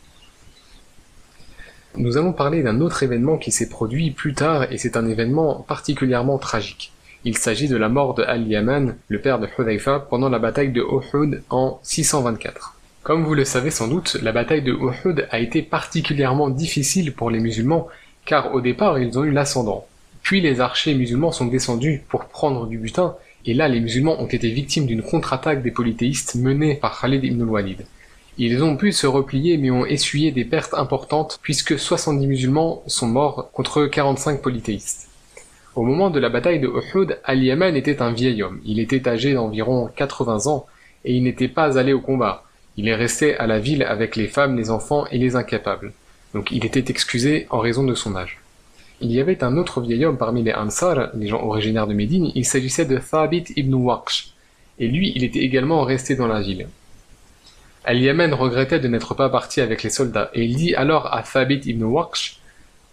Nous 1.96 2.16
allons 2.16 2.32
parler 2.32 2.62
d'un 2.62 2.80
autre 2.80 3.02
événement 3.02 3.36
qui 3.36 3.50
s'est 3.50 3.68
produit 3.68 4.12
plus 4.12 4.34
tard 4.34 4.72
et 4.72 4.78
c'est 4.78 4.96
un 4.96 5.06
événement 5.08 5.64
particulièrement 5.66 6.38
tragique. 6.38 6.92
Il 7.24 7.36
s'agit 7.36 7.68
de 7.68 7.76
la 7.76 7.88
mort 7.88 8.14
de 8.14 8.22
Al-Yaman, 8.22 8.96
le 9.08 9.20
père 9.20 9.38
de 9.38 9.48
Hudhaifa, 9.58 10.00
pendant 10.00 10.28
la 10.28 10.38
bataille 10.38 10.72
de 10.72 10.82
Uhud 10.82 11.42
en 11.50 11.80
624. 11.82 12.76
Comme 13.02 13.24
vous 13.24 13.34
le 13.34 13.44
savez 13.44 13.70
sans 13.70 13.88
doute, 13.88 14.16
la 14.22 14.32
bataille 14.32 14.62
de 14.62 14.72
Uhud 14.72 15.26
a 15.30 15.40
été 15.40 15.60
particulièrement 15.60 16.50
difficile 16.50 17.12
pour 17.12 17.30
les 17.30 17.40
musulmans 17.40 17.88
car 18.24 18.54
au 18.54 18.60
départ 18.60 18.98
ils 18.98 19.18
ont 19.18 19.24
eu 19.24 19.32
l'ascendant. 19.32 19.86
Puis 20.22 20.40
les 20.40 20.60
archers 20.60 20.94
musulmans 20.94 21.32
sont 21.32 21.46
descendus 21.46 22.02
pour 22.08 22.26
prendre 22.26 22.66
du 22.66 22.78
butin 22.78 23.16
et 23.44 23.54
là, 23.54 23.68
les 23.68 23.80
musulmans 23.80 24.20
ont 24.20 24.26
été 24.26 24.48
victimes 24.50 24.86
d'une 24.86 25.02
contre-attaque 25.02 25.62
des 25.62 25.72
polythéistes 25.72 26.36
menée 26.36 26.76
par 26.76 27.00
Khalid 27.00 27.24
ibn 27.24 27.42
al-Walid. 27.42 27.84
Ils 28.38 28.62
ont 28.62 28.76
pu 28.76 28.92
se 28.92 29.06
replier 29.06 29.58
mais 29.58 29.70
ont 29.70 29.84
essuyé 29.84 30.30
des 30.30 30.44
pertes 30.44 30.74
importantes 30.74 31.38
puisque 31.42 31.78
70 31.78 32.26
musulmans 32.26 32.82
sont 32.86 33.08
morts 33.08 33.50
contre 33.52 33.86
45 33.86 34.40
polythéistes. 34.40 35.08
Au 35.74 35.82
moment 35.82 36.10
de 36.10 36.20
la 36.20 36.28
bataille 36.28 36.60
de 36.60 36.68
Uhud, 36.68 37.18
Al-Yaman 37.24 37.76
était 37.76 38.00
un 38.00 38.12
vieil 38.12 38.42
homme. 38.42 38.60
Il 38.64 38.78
était 38.78 39.08
âgé 39.08 39.34
d'environ 39.34 39.88
80 39.96 40.46
ans 40.46 40.66
et 41.04 41.14
il 41.14 41.22
n'était 41.24 41.48
pas 41.48 41.78
allé 41.78 41.92
au 41.92 42.00
combat. 42.00 42.44
Il 42.76 42.88
est 42.88 42.94
resté 42.94 43.36
à 43.36 43.46
la 43.46 43.58
ville 43.58 43.82
avec 43.82 44.16
les 44.16 44.28
femmes, 44.28 44.56
les 44.56 44.70
enfants 44.70 45.06
et 45.10 45.18
les 45.18 45.34
incapables. 45.34 45.92
Donc 46.32 46.50
il 46.52 46.64
était 46.64 46.90
excusé 46.90 47.46
en 47.50 47.58
raison 47.58 47.84
de 47.84 47.94
son 47.94 48.16
âge. 48.16 48.41
Il 49.02 49.10
y 49.10 49.20
avait 49.20 49.42
un 49.42 49.56
autre 49.56 49.80
vieil 49.80 50.04
homme 50.04 50.16
parmi 50.16 50.44
les 50.44 50.54
Ansar, 50.54 51.10
les 51.14 51.26
gens 51.26 51.42
originaires 51.42 51.88
de 51.88 51.92
Médine, 51.92 52.30
il 52.36 52.44
s'agissait 52.44 52.84
de 52.84 52.98
Thabit 52.98 53.46
ibn 53.56 53.74
Waqsh, 53.74 54.32
et 54.78 54.86
lui 54.86 55.12
il 55.16 55.24
était 55.24 55.40
également 55.40 55.82
resté 55.82 56.14
dans 56.14 56.28
la 56.28 56.40
ville. 56.40 56.68
Al-Yaman 57.84 58.32
regrettait 58.32 58.78
de 58.78 58.86
n'être 58.86 59.14
pas 59.14 59.28
parti 59.28 59.60
avec 59.60 59.82
les 59.82 59.90
soldats, 59.90 60.30
et 60.34 60.44
il 60.44 60.54
dit 60.54 60.76
alors 60.76 61.12
à 61.12 61.24
Thabit 61.24 61.62
ibn 61.64 61.82
Waqsh, 61.82 62.38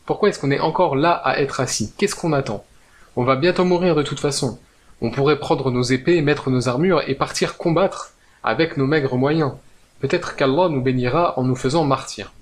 pourquoi 0.08 0.30
est-ce 0.30 0.40
qu'on 0.40 0.50
est 0.50 0.60
encore 0.60 0.96
là 0.96 1.12
à 1.12 1.40
être 1.40 1.60
assis? 1.60 1.94
Qu'est-ce 1.96 2.16
qu'on 2.16 2.34
attend? 2.34 2.66
On 3.16 3.24
va 3.24 3.36
bientôt 3.36 3.64
mourir 3.64 3.94
de 3.94 4.02
toute 4.02 4.20
façon. 4.20 4.58
On 5.02 5.12
pourrait 5.12 5.38
prendre 5.38 5.70
nos 5.70 5.84
épées, 5.84 6.24
mettre 6.24 6.50
nos 6.50 6.68
armures 6.68 7.04
et 7.08 7.14
partir 7.14 7.56
combattre 7.56 8.14
avec 8.44 8.78
nos 8.78 8.88
maigres 8.88 9.16
moyens. 9.16 9.52
Peut-être 10.00 10.36
qu'Allah 10.36 10.70
nous 10.70 10.82
bénira 10.82 11.38
en 11.38 11.44
nous 11.44 11.56
faisant 11.56 11.84
martyrs. 11.84 12.34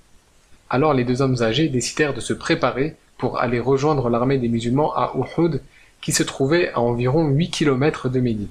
Alors 0.69 0.93
les 0.93 1.03
deux 1.03 1.21
hommes 1.21 1.41
âgés 1.41 1.67
décidèrent 1.67 2.13
de 2.13 2.21
se 2.21 2.31
préparer 2.31 2.95
pour 3.17 3.39
aller 3.39 3.59
rejoindre 3.59 4.09
l'armée 4.09 4.37
des 4.37 4.47
musulmans 4.47 4.93
à 4.95 5.13
Uhud, 5.15 5.61
qui 6.01 6.11
se 6.11 6.23
trouvait 6.23 6.71
à 6.73 6.79
environ 6.79 7.27
8 7.27 7.49
km 7.49 8.09
de 8.09 8.19
Médine. 8.19 8.47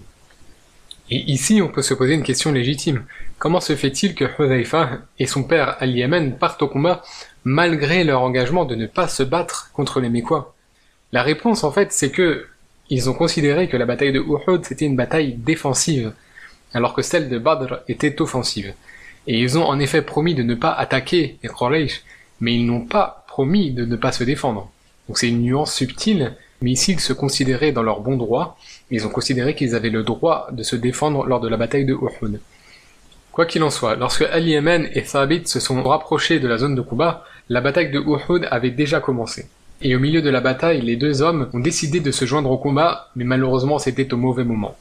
Et 1.11 1.31
ici, 1.31 1.63
on 1.63 1.69
peut 1.69 1.83
se 1.83 1.95
poser 1.95 2.15
une 2.15 2.25
question 2.25 2.51
légitime. 2.51 3.05
Comment 3.39 3.61
se 3.61 3.77
fait-il 3.77 4.15
que 4.15 4.25
Hudhaifa 4.25 4.99
et 5.19 5.27
son 5.27 5.45
père 5.45 5.77
Al-Yaman 5.79 6.37
partent 6.37 6.63
au 6.63 6.69
combat 6.69 7.03
malgré 7.45 8.03
leur 8.03 8.23
engagement 8.23 8.65
de 8.65 8.75
ne 8.75 8.87
pas 8.87 9.07
se 9.07 9.23
battre 9.23 9.71
contre 9.73 10.01
les 10.01 10.09
Mécois? 10.09 10.55
La 11.13 11.23
réponse, 11.23 11.63
en 11.63 11.71
fait, 11.71 11.93
c'est 11.93 12.11
que 12.11 12.47
ils 12.89 13.11
ont 13.11 13.15
considéré 13.15 13.69
que 13.69 13.77
la 13.77 13.87
bataille 13.87 14.13
de 14.13 14.21
Uhud 14.21 14.65
c'était 14.65 14.87
une 14.87 14.97
bataille 14.97 15.35
défensive, 15.35 16.13
alors 16.73 16.95
que 16.95 17.03
celle 17.03 17.29
de 17.29 17.39
Badr 17.39 17.81
était 17.89 18.21
offensive. 18.21 18.75
Et 19.27 19.41
ils 19.41 19.59
ont 19.59 19.65
en 19.65 19.81
effet 19.81 20.03
promis 20.03 20.35
de 20.35 20.45
ne 20.45 20.55
pas 20.55 20.73
attaquer 20.73 21.37
les 21.43 21.49
Quraysh, 21.49 22.03
mais 22.41 22.55
ils 22.55 22.67
n'ont 22.67 22.85
pas 22.85 23.26
promis 23.37 23.71
de 23.71 23.85
ne 23.85 23.97
pas 23.97 24.13
se 24.13 24.25
défendre. 24.25 24.71
Donc 25.07 25.19
c'est 25.19 25.29
une 25.29 25.43
nuance 25.43 25.75
subtile, 25.75 26.33
mais 26.63 26.71
ici 26.71 26.93
ils 26.93 27.01
se 27.01 27.13
considéraient 27.13 27.71
dans 27.71 27.83
leur 27.83 28.01
bon 28.01 28.17
droit, 28.17 28.57
ils 28.91 29.07
ont 29.07 29.11
considéré 29.11 29.55
qu'ils 29.55 29.75
avaient 29.75 29.91
le 29.91 30.05
droit 30.05 30.49
de 30.53 30.63
se 30.63 30.75
défendre 30.75 31.27
lors 31.27 31.41
de 31.41 31.49
la 31.51 31.59
bataille 31.59 31.85
de 31.85 31.93
Uhud. 31.93 32.41
Quoi 33.33 33.45
qu'il 33.45 33.63
en 33.63 33.69
soit, 33.69 33.95
lorsque 33.97 34.23
Ali 34.23 34.53
Yemen 34.53 34.89
et 34.95 35.03
Thabit 35.03 35.47
se 35.47 35.61
sont 35.61 35.83
rapprochés 35.83 36.41
de 36.41 36.49
la 36.49 36.57
zone 36.57 36.75
de 36.75 36.81
combat, 36.81 37.27
la 37.51 37.61
bataille 37.61 37.91
de 37.91 38.01
Uhud 38.01 38.49
avait 38.51 38.71
déjà 38.71 39.01
commencé. 39.01 39.51
Et 39.83 39.95
au 39.95 39.99
milieu 39.99 40.23
de 40.23 40.31
la 40.31 40.41
bataille, 40.41 40.81
les 40.81 40.97
deux 40.97 41.21
hommes 41.21 41.51
ont 41.53 41.61
décidé 41.61 42.01
de 42.01 42.13
se 42.13 42.25
joindre 42.25 42.51
au 42.51 42.57
combat, 42.57 43.11
mais 43.17 43.25
malheureusement 43.25 43.79
c'était 43.79 44.15
au 44.15 44.17
mauvais 44.17 44.45
moment. 44.45 44.79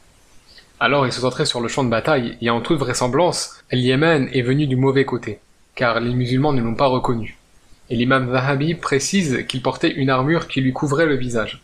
Alors 0.80 1.06
ils 1.06 1.12
se 1.12 1.20
centraient 1.20 1.52
sur 1.52 1.60
le 1.60 1.68
champ 1.68 1.84
de 1.84 1.90
bataille, 1.90 2.38
et 2.40 2.50
en 2.50 2.62
toute 2.62 2.80
vraisemblance, 2.80 3.62
Ali 3.70 3.88
Yemen 3.88 4.30
est 4.32 4.44
venu 4.44 4.66
du 4.66 4.78
mauvais 4.78 5.04
côté, 5.04 5.40
car 5.76 6.00
les 6.00 6.14
musulmans 6.14 6.54
ne 6.54 6.62
l'ont 6.62 6.76
pas 6.76 6.88
reconnu 6.88 7.38
et 7.90 7.96
l'imam 7.96 8.32
Zahabi 8.32 8.76
précise 8.76 9.46
qu'il 9.48 9.62
portait 9.62 9.92
une 9.92 10.10
armure 10.10 10.48
qui 10.48 10.62
lui 10.62 10.74
couvrait 10.74 11.06
le 11.06 11.16
visage. 11.16 11.62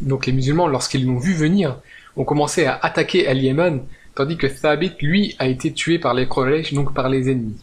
Donc 0.00 0.26
les 0.26 0.32
musulmans, 0.32 0.68
lorsqu'ils 0.68 1.06
l'ont 1.06 1.18
vu 1.18 1.34
venir, 1.34 1.76
ont 2.16 2.24
commencé 2.24 2.64
à 2.64 2.78
attaquer 2.82 3.26
Al-Yaman, 3.26 3.82
tandis 4.14 4.36
que 4.36 4.46
Thabit, 4.46 4.92
lui, 5.00 5.36
a 5.38 5.48
été 5.48 5.72
tué 5.72 5.98
par 5.98 6.14
les 6.14 6.26
Quraysh, 6.26 6.72
donc 6.72 6.94
par 6.94 7.08
les 7.08 7.30
ennemis. 7.30 7.60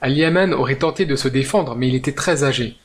Al-Yaman 0.00 0.54
aurait 0.54 0.76
tenté 0.76 1.04
de 1.04 1.16
se 1.16 1.28
défendre, 1.28 1.76
mais 1.76 1.88
il 1.88 1.94
était 1.94 2.12
très 2.12 2.42
âgé. 2.42 2.76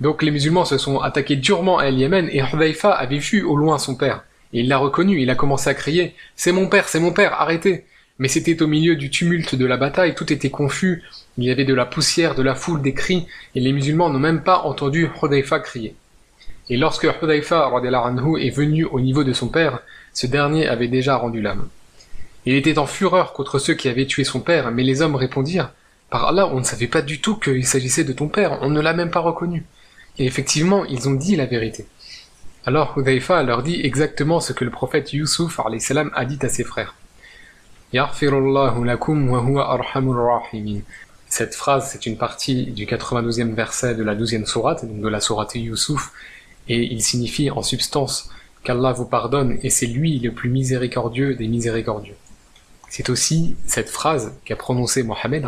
Donc 0.00 0.22
les 0.22 0.30
musulmans 0.30 0.64
se 0.64 0.78
sont 0.78 1.00
attaqués 1.00 1.36
durement 1.36 1.78
à 1.78 1.84
Al-Yaman, 1.84 2.28
et 2.30 2.42
Hudhaifa 2.42 2.90
avait 2.90 3.18
vu 3.18 3.42
au 3.42 3.56
loin 3.56 3.78
son 3.78 3.94
père. 3.94 4.24
Et 4.52 4.60
il 4.60 4.68
l'a 4.68 4.78
reconnu, 4.78 5.20
il 5.20 5.30
a 5.30 5.34
commencé 5.34 5.70
à 5.70 5.74
crier 5.74 6.14
«C'est 6.36 6.52
mon 6.52 6.66
père, 6.66 6.88
c'est 6.88 7.00
mon 7.00 7.12
père, 7.12 7.40
arrêtez!» 7.40 7.84
Mais 8.22 8.28
c'était 8.28 8.62
au 8.62 8.68
milieu 8.68 8.94
du 8.94 9.10
tumulte 9.10 9.56
de 9.56 9.66
la 9.66 9.76
bataille, 9.76 10.14
tout 10.14 10.32
était 10.32 10.48
confus, 10.48 11.02
il 11.38 11.42
y 11.42 11.50
avait 11.50 11.64
de 11.64 11.74
la 11.74 11.84
poussière, 11.84 12.36
de 12.36 12.42
la 12.44 12.54
foule, 12.54 12.80
des 12.80 12.94
cris, 12.94 13.26
et 13.56 13.60
les 13.60 13.72
musulmans 13.72 14.10
n'ont 14.10 14.20
même 14.20 14.44
pas 14.44 14.60
entendu 14.60 15.10
Hudayfa 15.20 15.58
crier. 15.58 15.96
Et 16.70 16.76
lorsque 16.76 17.08
Hudayfa 17.20 17.68
est 18.40 18.50
venu 18.50 18.84
au 18.84 19.00
niveau 19.00 19.24
de 19.24 19.32
son 19.32 19.48
père, 19.48 19.80
ce 20.14 20.28
dernier 20.28 20.68
avait 20.68 20.86
déjà 20.86 21.16
rendu 21.16 21.42
l'âme. 21.42 21.68
Il 22.46 22.54
était 22.54 22.78
en 22.78 22.86
fureur 22.86 23.32
contre 23.32 23.58
ceux 23.58 23.74
qui 23.74 23.88
avaient 23.88 24.06
tué 24.06 24.22
son 24.22 24.38
père, 24.38 24.70
mais 24.70 24.84
les 24.84 25.02
hommes 25.02 25.16
répondirent 25.16 25.72
Par 26.08 26.30
là, 26.30 26.46
on 26.46 26.60
ne 26.60 26.64
savait 26.64 26.86
pas 26.86 27.02
du 27.02 27.20
tout 27.20 27.34
qu'il 27.34 27.66
s'agissait 27.66 28.04
de 28.04 28.12
ton 28.12 28.28
père, 28.28 28.60
on 28.62 28.70
ne 28.70 28.80
l'a 28.80 28.92
même 28.92 29.10
pas 29.10 29.18
reconnu. 29.18 29.64
Et 30.18 30.26
effectivement, 30.26 30.84
ils 30.84 31.08
ont 31.08 31.14
dit 31.14 31.34
la 31.34 31.46
vérité. 31.46 31.86
Alors 32.66 32.96
Hudayfa 32.96 33.42
leur 33.42 33.64
dit 33.64 33.80
exactement 33.82 34.38
ce 34.38 34.52
que 34.52 34.64
le 34.64 34.70
prophète 34.70 35.12
Yusuf 35.12 35.58
a 35.58 36.24
dit 36.24 36.38
à 36.40 36.48
ses 36.48 36.62
frères. 36.62 36.94
Cette 41.28 41.54
phrase, 41.54 41.90
c'est 41.90 42.06
une 42.06 42.16
partie 42.16 42.66
du 42.66 42.86
92e 42.86 43.52
verset 43.52 43.94
de 43.94 44.02
la 44.02 44.14
12e 44.14 44.46
sourate, 44.46 44.86
donc 44.86 45.00
de 45.00 45.08
la 45.08 45.20
sourate 45.20 45.54
Youssouf, 45.56 46.10
et 46.68 46.90
il 46.92 47.02
signifie 47.02 47.50
en 47.50 47.62
substance 47.62 48.30
qu'Allah 48.64 48.92
vous 48.92 49.04
pardonne 49.04 49.58
et 49.62 49.68
c'est 49.68 49.86
lui 49.86 50.18
le 50.20 50.32
plus 50.32 50.48
miséricordieux 50.48 51.34
des 51.34 51.48
miséricordieux. 51.48 52.14
C'est 52.88 53.10
aussi 53.10 53.56
cette 53.66 53.90
phrase 53.90 54.32
qu'a 54.44 54.56
prononcée 54.56 55.02
Mohammed 55.02 55.46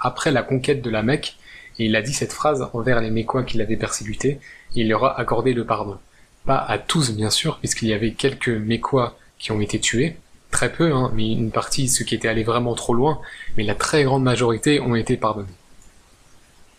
après 0.00 0.30
la 0.32 0.42
conquête 0.42 0.82
de 0.82 0.90
la 0.90 1.02
Mecque, 1.02 1.36
et 1.78 1.86
il 1.86 1.94
a 1.94 2.02
dit 2.02 2.12
cette 2.12 2.32
phrase 2.32 2.68
envers 2.72 3.00
les 3.00 3.10
Mécois 3.10 3.44
qui 3.44 3.58
l'avaient 3.58 3.76
persécuté, 3.76 4.28
et 4.28 4.40
il 4.80 4.88
leur 4.88 5.04
a 5.04 5.20
accordé 5.20 5.52
le 5.52 5.64
pardon. 5.64 5.98
Pas 6.46 6.58
à 6.58 6.78
tous 6.78 7.12
bien 7.12 7.30
sûr, 7.30 7.58
puisqu'il 7.58 7.88
y 7.88 7.92
avait 7.92 8.12
quelques 8.12 8.48
Mécois 8.48 9.16
qui 9.38 9.52
ont 9.52 9.60
été 9.60 9.78
tués, 9.78 10.16
très 10.54 10.72
peu, 10.72 10.92
hein, 10.92 11.10
mais 11.14 11.32
une 11.32 11.50
partie, 11.50 11.88
ceux 11.88 12.04
qui 12.04 12.14
étaient 12.14 12.28
allés 12.28 12.44
vraiment 12.44 12.74
trop 12.74 12.94
loin, 12.94 13.20
mais 13.56 13.64
la 13.64 13.74
très 13.74 14.04
grande 14.04 14.22
majorité 14.22 14.78
ont 14.78 14.94
été 14.94 15.16
pardonnés. 15.16 15.48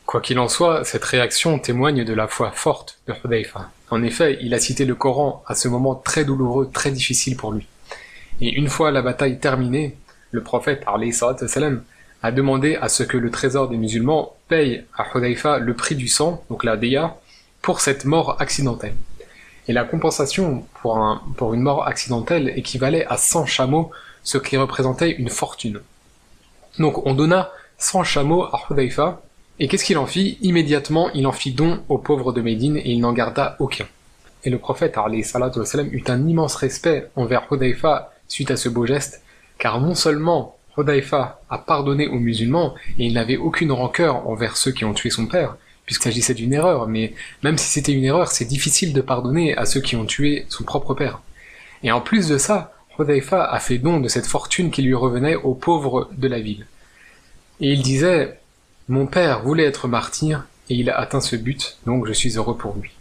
Quoi 0.06 0.22
qu'il 0.22 0.40
en 0.40 0.48
soit, 0.48 0.86
cette 0.86 1.04
réaction 1.04 1.60
témoigne 1.60 2.06
de 2.06 2.14
la 2.14 2.28
foi 2.28 2.52
forte 2.52 3.00
de 3.08 3.14
Hudayfa. 3.14 3.70
En 3.90 4.02
effet, 4.02 4.38
il 4.42 4.54
a 4.54 4.60
cité 4.60 4.86
le 4.86 4.96
Coran 4.96 5.44
à 5.46 5.56
ce 5.56 5.68
moment 5.68 5.94
très 5.94 6.24
douloureux, 6.24 6.70
très 6.72 6.90
difficile 6.90 7.36
pour 7.36 7.52
lui. 7.52 7.68
Et 8.40 8.54
une 8.54 8.70
fois 8.70 8.92
la 8.92 9.02
bataille 9.02 9.40
terminée, 9.40 9.98
le 10.32 10.42
prophète 10.42 10.86
salam, 11.48 11.84
a 12.24 12.32
demandé 12.32 12.78
à 12.78 12.88
ce 12.88 13.04
que 13.04 13.18
le 13.18 13.30
trésor 13.30 13.68
des 13.68 13.78
musulmans 13.78 14.36
paye 14.48 14.86
à 14.98 15.06
Hudayfa 15.14 15.60
le 15.60 15.74
prix 15.74 15.96
du 15.96 16.08
sang, 16.08 16.44
donc 16.50 16.64
la 16.64 16.78
Deya, 16.78 17.18
pour 17.62 17.82
cette 17.82 18.06
mort 18.06 18.38
accidentelle 18.40 18.96
et 19.68 19.74
la 19.74 19.84
compensation 19.84 20.66
pour, 20.82 20.98
un, 20.98 21.22
pour 21.38 21.54
une 21.54 21.62
mort 21.62 21.88
accidentelle 21.88 22.54
équivalait 22.56 23.06
à 23.08 23.18
100 23.18 23.46
chameaux, 23.46 23.92
ce 24.24 24.38
qui 24.38 24.58
représentait 24.58 25.12
une 25.12 25.30
fortune. 25.30 25.82
Donc 26.80 27.06
on 27.06 27.14
donna 27.14 27.52
100 27.78 28.04
chameaux 28.04 28.44
à 28.44 28.62
Hudayfa, 28.70 29.22
et 29.60 29.68
qu'est-ce 29.68 29.86
qu'il 29.86 29.98
en 29.98 30.06
fit? 30.06 30.38
Immédiatement, 30.42 31.10
il 31.14 31.26
en 31.28 31.32
fit 31.32 31.52
don 31.52 31.82
aux 31.88 31.98
pauvres 31.98 32.34
de 32.34 32.42
Médine 32.42 32.76
et 32.76 32.92
il 32.92 33.00
n'en 33.00 33.14
garda 33.14 33.56
aucun. 33.60 33.86
Et 34.44 34.50
le 34.50 34.60
prophète 34.60 34.98
salam, 35.24 35.88
eut 35.92 36.04
un 36.08 36.28
immense 36.28 36.56
respect 36.56 37.10
envers 37.16 37.48
Hudayfa 37.50 38.12
suite 38.28 38.52
à 38.52 38.58
ce 38.58 38.68
beau 38.68 38.86
geste, 38.86 39.24
car 39.58 39.80
non 39.80 39.96
seulement 39.96 40.58
Hudayfa 40.78 41.40
a 41.50 41.58
pardonné 41.58 42.08
aux 42.08 42.20
musulmans 42.20 42.76
et 43.00 43.06
il 43.06 43.14
n'avait 43.14 43.38
aucune 43.38 43.72
rancœur 43.72 44.28
envers 44.28 44.58
ceux 44.58 44.72
qui 44.72 44.84
ont 44.84 44.94
tué 44.94 45.10
son 45.10 45.26
père, 45.26 45.56
puisqu'il 45.86 46.04
s'agissait 46.04 46.34
d'une 46.34 46.54
erreur, 46.54 46.88
mais 46.88 47.14
même 47.44 47.58
si 47.58 47.68
c'était 47.68 47.92
une 47.92 48.04
erreur, 48.04 48.32
c'est 48.32 48.46
difficile 48.46 48.94
de 48.94 49.02
pardonner 49.02 49.56
à 49.56 49.66
ceux 49.66 49.82
qui 49.82 49.96
ont 49.96 50.06
tué 50.06 50.46
son 50.50 50.64
propre 50.64 50.94
père. 50.94 51.22
Et 51.84 51.92
en 51.92 52.02
plus 52.02 52.28
de 52.28 52.38
ça, 52.38 52.74
Hudayfa 52.98 53.44
a 53.44 53.60
fait 53.60 53.78
don 53.78 54.00
de 54.00 54.08
cette 54.08 54.26
fortune 54.26 54.72
qui 54.72 54.82
lui 54.82 54.96
revenait 54.96 55.36
aux 55.36 55.54
pauvres 55.54 56.10
de 56.18 56.28
la 56.28 56.40
ville. 56.40 56.66
Et 57.62 57.72
il 57.72 57.82
disait, 57.82 58.40
mon 58.88 59.06
père 59.06 59.44
voulait 59.44 59.66
être 59.66 59.88
martyr, 59.88 60.46
et 60.70 60.76
il 60.76 60.90
a 60.90 60.98
atteint 60.98 61.22
ce 61.22 61.36
but, 61.36 61.78
donc 61.86 62.08
je 62.08 62.14
suis 62.14 62.38
heureux 62.38 62.58
pour 62.58 62.76
lui. 62.76 62.92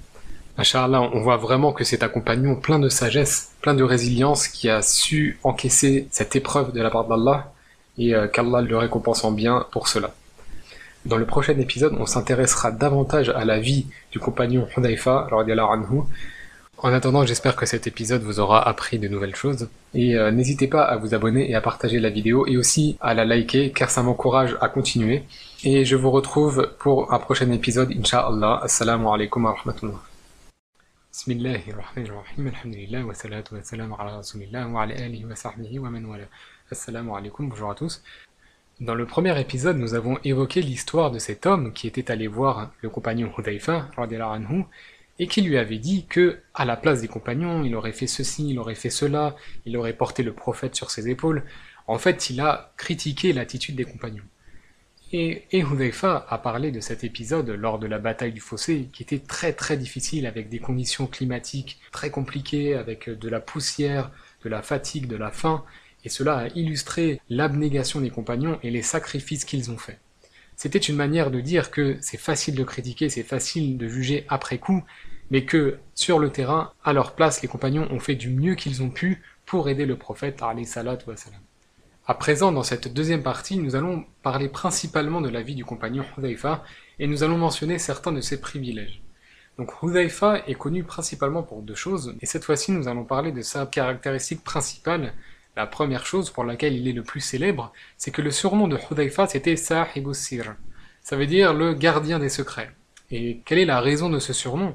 Inch'Allah, 0.56 1.00
on 1.00 1.20
voit 1.20 1.36
vraiment 1.36 1.72
que 1.72 1.82
c'est 1.82 2.02
un 2.04 2.08
compagnon 2.08 2.54
plein 2.54 2.78
de 2.78 2.88
sagesse, 2.88 3.52
plein 3.60 3.74
de 3.74 3.82
résilience, 3.82 4.46
qui 4.46 4.68
a 4.68 4.82
su 4.82 5.38
encaisser 5.42 6.06
cette 6.10 6.36
épreuve 6.36 6.72
de 6.72 6.80
la 6.80 6.90
part 6.90 7.06
d'Allah, 7.06 7.52
et 7.98 8.14
euh, 8.14 8.28
qu'Allah 8.28 8.60
le 8.60 8.76
récompense 8.76 9.24
en 9.24 9.32
bien 9.32 9.66
pour 9.72 9.88
cela. 9.88 10.14
Dans 11.04 11.18
le 11.18 11.26
prochain 11.26 11.58
épisode, 11.58 11.94
on 11.98 12.06
s'intéressera 12.06 12.70
davantage 12.70 13.28
à 13.28 13.44
la 13.44 13.60
vie 13.60 13.86
du 14.10 14.18
compagnon 14.18 14.66
Hudayfa, 14.74 15.28
anhu. 15.30 16.00
En 16.78 16.92
attendant, 16.94 17.26
j'espère 17.26 17.56
que 17.56 17.66
cet 17.66 17.86
épisode 17.86 18.22
vous 18.22 18.40
aura 18.40 18.66
appris 18.66 18.98
de 18.98 19.06
nouvelles 19.06 19.34
choses. 19.34 19.68
Et 19.92 20.16
euh, 20.16 20.30
n'hésitez 20.30 20.66
pas 20.66 20.82
à 20.82 20.96
vous 20.96 21.14
abonner 21.14 21.50
et 21.50 21.54
à 21.54 21.60
partager 21.60 22.00
la 22.00 22.08
vidéo 22.08 22.46
et 22.46 22.56
aussi 22.56 22.96
à 23.02 23.12
la 23.12 23.26
liker 23.26 23.70
car 23.70 23.90
ça 23.90 24.02
m'encourage 24.02 24.56
à 24.62 24.68
continuer. 24.68 25.24
Et 25.62 25.84
je 25.84 25.94
vous 25.94 26.10
retrouve 26.10 26.70
pour 26.78 27.12
un 27.12 27.18
prochain 27.18 27.50
épisode, 27.50 27.92
Inch'Allah. 27.92 28.60
Assalamu 28.62 29.06
alaikum 29.08 29.44
wa 29.44 29.52
rahmatullah. 29.52 30.00
Bismillahirrahmanirrahim. 31.12 32.48
Alhamdulillah 32.48 33.04
wa 33.04 33.14
salatu 33.14 33.54
wa 33.54 33.62
salam 33.62 33.92
ala 33.92 34.16
rasulillah 34.16 34.66
wa 34.68 34.82
ala 34.82 34.94
wa 35.28 35.36
sahbihi. 35.36 35.78
Assalamu 36.70 37.14
alaikum, 37.14 37.50
bonjour 37.50 37.70
à 37.70 37.74
tous. 37.74 38.02
Dans 38.80 38.96
le 38.96 39.06
premier 39.06 39.40
épisode, 39.40 39.78
nous 39.78 39.94
avons 39.94 40.18
évoqué 40.24 40.60
l'histoire 40.60 41.12
de 41.12 41.20
cet 41.20 41.46
homme 41.46 41.72
qui 41.72 41.86
était 41.86 42.10
allé 42.10 42.26
voir 42.26 42.72
le 42.80 42.90
compagnon 42.90 43.32
Hudayfa, 43.38 43.88
et 45.20 45.28
qui 45.28 45.42
lui 45.42 45.56
avait 45.58 45.78
dit 45.78 46.06
que, 46.06 46.40
à 46.54 46.64
la 46.64 46.76
place 46.76 47.00
des 47.00 47.06
compagnons, 47.06 47.62
il 47.62 47.76
aurait 47.76 47.92
fait 47.92 48.08
ceci, 48.08 48.50
il 48.50 48.58
aurait 48.58 48.74
fait 48.74 48.90
cela, 48.90 49.36
il 49.64 49.76
aurait 49.76 49.92
porté 49.92 50.24
le 50.24 50.32
prophète 50.32 50.74
sur 50.74 50.90
ses 50.90 51.08
épaules. 51.08 51.44
En 51.86 51.98
fait, 51.98 52.30
il 52.30 52.40
a 52.40 52.72
critiqué 52.76 53.32
l'attitude 53.32 53.76
des 53.76 53.84
compagnons. 53.84 54.24
Et, 55.12 55.44
et 55.52 55.62
a 55.62 56.38
parlé 56.38 56.72
de 56.72 56.80
cet 56.80 57.04
épisode 57.04 57.50
lors 57.50 57.78
de 57.78 57.86
la 57.86 58.00
bataille 58.00 58.32
du 58.32 58.40
fossé, 58.40 58.88
qui 58.92 59.04
était 59.04 59.20
très 59.20 59.52
très 59.52 59.76
difficile 59.76 60.26
avec 60.26 60.48
des 60.48 60.58
conditions 60.58 61.06
climatiques 61.06 61.78
très 61.92 62.10
compliquées, 62.10 62.74
avec 62.74 63.08
de 63.08 63.28
la 63.28 63.38
poussière, 63.38 64.10
de 64.42 64.48
la 64.48 64.62
fatigue, 64.62 65.06
de 65.06 65.14
la 65.14 65.30
faim, 65.30 65.62
et 66.04 66.08
cela 66.08 66.38
a 66.38 66.48
illustré 66.48 67.20
l'abnégation 67.28 68.00
des 68.00 68.10
compagnons 68.10 68.58
et 68.62 68.70
les 68.70 68.82
sacrifices 68.82 69.44
qu'ils 69.44 69.70
ont 69.70 69.78
faits. 69.78 69.98
C'était 70.56 70.78
une 70.78 70.96
manière 70.96 71.30
de 71.30 71.40
dire 71.40 71.70
que 71.70 71.96
c'est 72.00 72.18
facile 72.18 72.54
de 72.54 72.64
critiquer, 72.64 73.08
c'est 73.08 73.22
facile 73.22 73.76
de 73.76 73.88
juger 73.88 74.24
après 74.28 74.58
coup, 74.58 74.84
mais 75.30 75.44
que 75.44 75.78
sur 75.94 76.18
le 76.18 76.30
terrain, 76.30 76.72
à 76.84 76.92
leur 76.92 77.14
place, 77.14 77.42
les 77.42 77.48
compagnons 77.48 77.88
ont 77.90 77.98
fait 77.98 78.14
du 78.14 78.30
mieux 78.30 78.54
qu'ils 78.54 78.82
ont 78.82 78.90
pu 78.90 79.22
pour 79.46 79.68
aider 79.68 79.86
le 79.86 79.96
prophète 79.96 80.40
salam. 80.64 81.40
À 82.06 82.14
présent, 82.14 82.52
dans 82.52 82.62
cette 82.62 82.92
deuxième 82.92 83.22
partie, 83.22 83.58
nous 83.58 83.76
allons 83.76 84.04
parler 84.22 84.48
principalement 84.48 85.22
de 85.22 85.30
la 85.30 85.42
vie 85.42 85.54
du 85.54 85.64
compagnon 85.64 86.04
Hudhaifa 86.16 86.62
et 86.98 87.06
nous 87.06 87.24
allons 87.24 87.38
mentionner 87.38 87.78
certains 87.78 88.12
de 88.12 88.20
ses 88.20 88.40
privilèges. 88.40 89.02
Donc 89.58 89.72
Hudhaifa 89.82 90.42
est 90.46 90.54
connu 90.54 90.84
principalement 90.84 91.42
pour 91.42 91.62
deux 91.62 91.74
choses, 91.74 92.14
et 92.20 92.26
cette 92.26 92.44
fois-ci 92.44 92.72
nous 92.72 92.88
allons 92.88 93.04
parler 93.04 93.32
de 93.32 93.40
sa 93.40 93.66
caractéristique 93.66 94.44
principale, 94.44 95.14
la 95.56 95.66
première 95.66 96.06
chose 96.06 96.30
pour 96.30 96.44
laquelle 96.44 96.74
il 96.74 96.88
est 96.88 96.92
le 96.92 97.02
plus 97.02 97.20
célèbre, 97.20 97.72
c'est 97.96 98.10
que 98.10 98.22
le 98.22 98.30
surnom 98.30 98.68
de 98.68 98.78
Hudhaifa 98.78 99.26
c'était 99.26 99.56
Sahib 99.56 100.12
Sir. 100.12 100.56
Ça 101.02 101.16
veut 101.16 101.26
dire 101.26 101.54
le 101.54 101.74
gardien 101.74 102.18
des 102.18 102.28
secrets. 102.28 102.72
Et 103.10 103.40
quelle 103.44 103.58
est 103.58 103.64
la 103.66 103.80
raison 103.80 104.10
de 104.10 104.18
ce 104.18 104.32
surnom? 104.32 104.74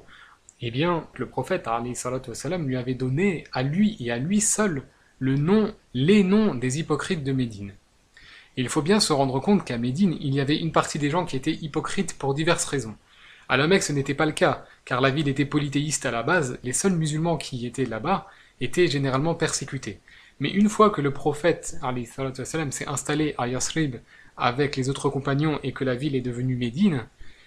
Eh 0.62 0.72
bien, 0.72 1.08
le 1.16 1.28
prophète 1.28 1.68
lui 2.60 2.78
avait 2.78 2.94
donné 2.94 3.46
à 3.54 3.64
lui 3.64 3.98
et 4.00 4.12
à 4.12 4.18
lui 4.18 4.42
seul 4.42 4.84
le 5.20 5.36
nom, 5.36 5.74
les 5.94 6.24
noms 6.24 6.54
des 6.56 6.80
hypocrites 6.80 7.24
de 7.24 7.34
Médine. 7.34 7.74
il 8.56 8.70
faut 8.70 8.82
bien 8.82 9.00
se 9.00 9.14
rendre 9.14 9.40
compte 9.40 9.66
qu'à 9.66 9.78
Médine, 9.78 10.18
il 10.20 10.34
y 10.34 10.40
avait 10.40 10.58
une 10.58 10.72
partie 10.72 11.00
des 11.00 11.10
gens 11.10 11.26
qui 11.26 11.36
étaient 11.36 11.58
hypocrites 11.62 12.18
pour 12.18 12.34
diverses 12.34 12.66
raisons. 12.66 12.96
À 13.48 13.58
la 13.58 13.68
Mecque, 13.68 13.84
ce 13.84 13.94
n'était 13.94 14.14
pas 14.14 14.26
le 14.26 14.32
cas, 14.32 14.66
car 14.86 15.02
la 15.02 15.10
ville 15.10 15.28
était 15.28 15.46
polythéiste 15.46 16.06
à 16.06 16.12
la 16.12 16.24
base, 16.24 16.60
les 16.64 16.74
seuls 16.74 16.96
musulmans 16.96 17.38
qui 17.38 17.66
étaient 17.66 17.86
là-bas 17.86 18.28
étaient 18.62 18.88
généralement 18.88 19.36
persécutés. 19.36 20.00
Mais 20.40 20.50
une 20.50 20.70
fois 20.70 20.90
que 20.90 21.02
le 21.02 21.12
prophète 21.12 21.78
s'est 22.72 22.88
installé 22.88 23.36
à 23.38 23.48
Yasrib 23.48 23.98
avec 24.38 24.78
les 24.78 24.90
autres 24.90 25.10
compagnons 25.10 25.60
et 25.64 25.74
que 25.74 25.84
la 25.84 25.96
ville 25.96 26.16
est 26.16 26.22
devenue 26.22 26.56
Médine, 26.56 27.06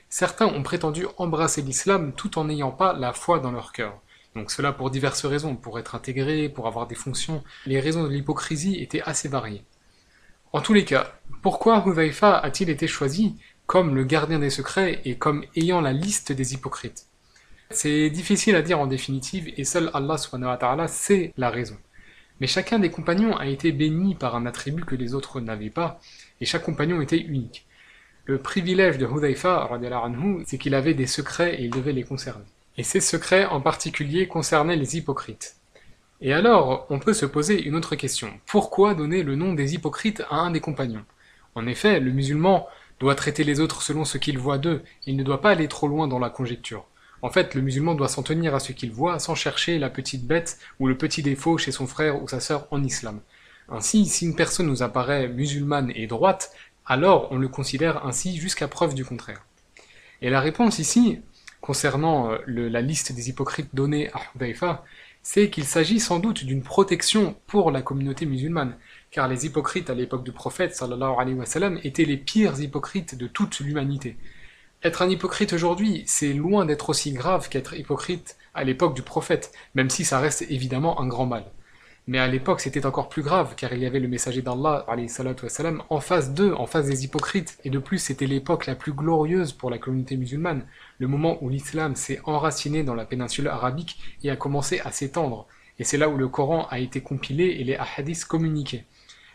certains 0.09 0.46
ont 0.46 0.62
prétendu 0.62 1.07
embrasser 1.16 1.62
l'islam 1.62 2.12
tout 2.12 2.38
en 2.38 2.44
n'ayant 2.44 2.70
pas 2.70 2.92
la 2.92 3.12
foi 3.14 3.38
dans 3.38 3.50
leur 3.50 3.72
cœur. 3.72 3.98
Donc 4.35 4.50
cela 4.50 4.72
pour 4.72 4.90
diverses 4.90 5.24
raisons, 5.24 5.57
pour 5.57 5.78
être 5.78 5.94
intégré, 5.94 6.48
pour 6.48 6.66
avoir 6.66 6.87
des 6.87 6.94
fonctions. 6.94 7.42
Les 7.66 7.81
raisons 7.81 8.05
de 8.05 8.09
l'hypocrisie 8.09 8.76
étaient 8.83 9.02
assez 9.02 9.28
variées. 9.28 9.64
En 10.52 10.61
tous 10.61 10.74
les 10.74 10.85
cas, 10.85 11.12
pourquoi 11.40 11.83
Hudhaifa 11.87 12.37
a-t-il 12.38 12.68
été 12.68 12.87
choisi 12.87 13.37
comme 13.66 13.94
le 13.94 14.05
gardien 14.05 14.38
des 14.38 14.50
secrets 14.50 15.00
et 15.07 15.16
comme 15.16 15.44
ayant 15.57 15.81
la 15.81 15.94
liste 15.94 16.31
des 16.33 16.52
hypocrites? 16.52 17.07
C'est 17.70 18.11
difficile 18.11 18.55
à 18.55 18.61
dire 18.61 18.78
en 18.78 18.87
définitive 18.87 19.50
et 19.57 19.64
seul 19.64 19.90
Allah 19.94 20.18
sait 20.88 21.33
la 21.38 21.48
raison. 21.48 21.78
Mais 22.42 22.48
chacun 22.48 22.81
des 22.81 22.90
compagnons 22.90 23.37
a 23.37 23.46
été 23.46 23.70
béni 23.70 24.16
par 24.16 24.35
un 24.35 24.46
attribut 24.46 24.85
que 24.85 24.96
les 24.96 25.14
autres 25.14 25.40
n'avaient 25.40 25.70
pas, 25.70 26.00
et 26.40 26.44
chaque 26.44 26.64
compagnon 26.64 27.00
était 27.00 27.20
unique. 27.20 27.68
Le 28.24 28.38
privilège 28.38 28.98
de 28.98 29.07
Hudhaifa, 29.07 29.70
c'est 30.44 30.59
qu'il 30.59 30.74
avait 30.74 30.94
des 30.94 31.07
secrets 31.07 31.55
et 31.55 31.62
il 31.62 31.70
devait 31.70 31.92
les 31.92 32.02
conserver. 32.02 32.42
Et 32.76 32.83
ces 32.83 32.98
secrets 32.98 33.46
en 33.46 33.61
particulier 33.61 34.26
concernaient 34.26 34.74
les 34.74 34.96
hypocrites. 34.96 35.55
Et 36.20 36.33
alors, 36.33 36.85
on 36.90 36.98
peut 36.98 37.12
se 37.12 37.26
poser 37.26 37.62
une 37.62 37.76
autre 37.76 37.94
question. 37.94 38.33
Pourquoi 38.46 38.94
donner 38.94 39.22
le 39.22 39.37
nom 39.37 39.55
des 39.55 39.74
hypocrites 39.74 40.24
à 40.28 40.38
un 40.38 40.50
des 40.50 40.59
compagnons? 40.59 41.05
En 41.55 41.68
effet, 41.68 42.00
le 42.00 42.11
musulman 42.11 42.66
doit 42.98 43.14
traiter 43.14 43.44
les 43.44 43.61
autres 43.61 43.83
selon 43.83 44.05
ce 44.05 44.18
qu'il 44.18 44.38
voit 44.38 44.59
d'eux, 44.59 44.83
il 45.07 45.16
ne 45.16 45.22
doit 45.22 45.40
pas 45.40 45.50
aller 45.50 45.68
trop 45.68 45.87
loin 45.87 46.09
dans 46.09 46.18
la 46.18 46.28
conjecture. 46.28 46.88
En 47.22 47.30
fait, 47.30 47.54
le 47.54 47.62
musulman 47.62 47.94
doit 47.94 48.08
s'en 48.08 48.24
tenir 48.24 48.54
à 48.54 48.61
ce 48.61 48.72
qu'il 48.72 48.90
voit 48.90 49.20
sans 49.20 49.37
chercher 49.37 49.78
la 49.78 49.90
petite 49.90 50.26
bête 50.26 50.58
ou 50.80 50.88
le 50.88 50.98
petit 50.98 51.22
défaut 51.22 51.56
chez 51.56 51.70
son 51.70 51.87
frère 51.87 52.20
ou 52.20 52.28
sa 52.28 52.40
sœur 52.40 52.66
en 52.72 52.82
islam. 52.82 53.20
Ainsi, 53.68 54.06
si 54.06 54.26
une 54.26 54.35
personne 54.35 54.66
nous 54.66 54.82
apparaît 54.82 55.28
musulmane 55.28 55.92
et 55.94 56.08
droite, 56.08 56.52
alors 56.85 57.28
on 57.30 57.38
le 57.38 57.48
considère 57.48 58.04
ainsi 58.04 58.37
jusqu'à 58.37 58.66
preuve 58.66 58.94
du 58.94 59.04
contraire. 59.04 59.46
Et 60.20 60.30
la 60.30 60.40
réponse 60.40 60.80
ici, 60.80 61.20
concernant 61.61 62.32
euh, 62.32 62.38
la 62.46 62.80
liste 62.80 63.12
des 63.12 63.28
hypocrites 63.28 63.72
donnée 63.72 64.11
à 64.12 64.20
Hudayfa, 64.35 64.85
c'est 65.22 65.48
qu'il 65.48 65.64
s'agit 65.64 66.00
sans 66.00 66.18
doute 66.18 66.44
d'une 66.44 66.62
protection 66.62 67.37
pour 67.46 67.70
la 67.70 67.82
communauté 67.82 68.26
musulmane, 68.26 68.76
car 69.12 69.28
les 69.28 69.46
hypocrites 69.46 69.88
à 69.88 69.94
l'époque 69.94 70.24
du 70.24 70.32
prophète 70.32 70.74
sallallahu 70.74 71.14
alayhi 71.18 71.78
étaient 71.85 72.04
les 72.04 72.16
pires 72.16 72.61
hypocrites 72.61 73.14
de 73.16 73.28
toute 73.28 73.61
l'humanité. 73.61 74.16
Être 74.85 75.03
un 75.03 75.11
hypocrite 75.11 75.53
aujourd'hui, 75.53 76.03
c'est 76.07 76.33
loin 76.33 76.66
d'être 76.66 76.90
aussi 76.90 77.12
grave 77.12 77.49
qu'être 77.49 77.75
hypocrite 77.75 78.37
à 78.53 78.64
l'époque 78.64 78.95
du 78.95 79.03
prophète, 79.03 79.53
même 79.77 79.90
si 79.90 80.05
ça 80.05 80.18
reste 80.18 80.42
évidemment 80.51 81.01
un 81.01 81.07
grand 81.07 81.25
mal. 81.25 81.45
Mais 82.09 82.18
à 82.18 82.27
l'époque, 82.27 82.61
c'était 82.61 82.85
encore 82.85 83.09
plus 83.09 83.23
grave, 83.23 83.55
car 83.57 83.73
il 83.73 83.79
y 83.79 83.87
avait 83.87 84.01
le 84.01 84.09
messager 84.09 84.42
d'Allah, 84.42 84.85
en 85.88 86.01
face 86.01 86.35
d'eux, 86.35 86.53
en 86.55 86.66
face 86.66 86.87
des 86.87 87.05
hypocrites, 87.05 87.59
et 87.64 87.71
de 87.71 87.79
plus, 87.79 87.99
c'était 87.99 88.27
l'époque 88.27 88.66
la 88.66 88.75
plus 88.75 88.92
glorieuse 88.92 89.53
pour 89.53 89.71
la 89.71 89.79
communauté 89.79 90.16
musulmane, 90.16 90.66
le 90.99 91.07
moment 91.07 91.38
où 91.45 91.49
l'islam 91.49 91.95
s'est 91.95 92.21
enraciné 92.25 92.83
dans 92.83 92.97
la 92.97 93.05
péninsule 93.05 93.47
arabique 93.47 94.01
et 94.25 94.31
a 94.31 94.37
commencé 94.37 94.81
à 94.81 94.90
s'étendre, 94.90 95.47
et 95.79 95.85
c'est 95.85 95.97
là 95.97 96.09
où 96.09 96.16
le 96.16 96.27
Coran 96.27 96.66
a 96.71 96.81
été 96.81 97.03
compilé 97.03 97.45
et 97.45 97.62
les 97.62 97.79
hadiths 97.97 98.25
communiqués. 98.25 98.85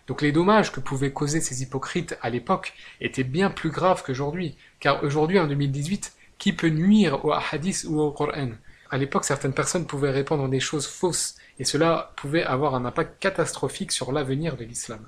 Donc 0.08 0.22
les 0.22 0.32
dommages 0.32 0.72
que 0.72 0.80
pouvaient 0.80 1.12
causer 1.12 1.42
ces 1.42 1.62
hypocrites 1.62 2.18
à 2.22 2.30
l'époque 2.30 2.74
étaient 3.02 3.26
bien 3.26 3.50
plus 3.50 3.70
graves 3.70 4.04
qu'aujourd'hui, 4.06 4.56
car 4.80 5.04
aujourd'hui 5.04 5.40
en 5.40 5.48
2018, 5.48 6.14
qui 6.38 6.54
peut 6.54 6.70
nuire 6.70 7.26
au 7.26 7.34
hadith 7.34 7.86
ou 7.88 8.00
au 8.00 8.12
Coran? 8.12 8.52
À 8.90 8.98
l'époque, 8.98 9.26
certaines 9.26 9.54
personnes 9.54 9.88
pouvaient 9.88 10.12
répandre 10.12 10.48
des 10.48 10.60
choses 10.60 10.88
fausses, 10.88 11.36
et 11.60 11.66
cela 11.66 12.14
pouvait 12.16 12.44
avoir 12.44 12.76
un 12.76 12.86
impact 12.86 13.20
catastrophique 13.20 13.92
sur 13.92 14.12
l'avenir 14.12 14.56
de 14.56 14.64
l'islam. 14.64 15.06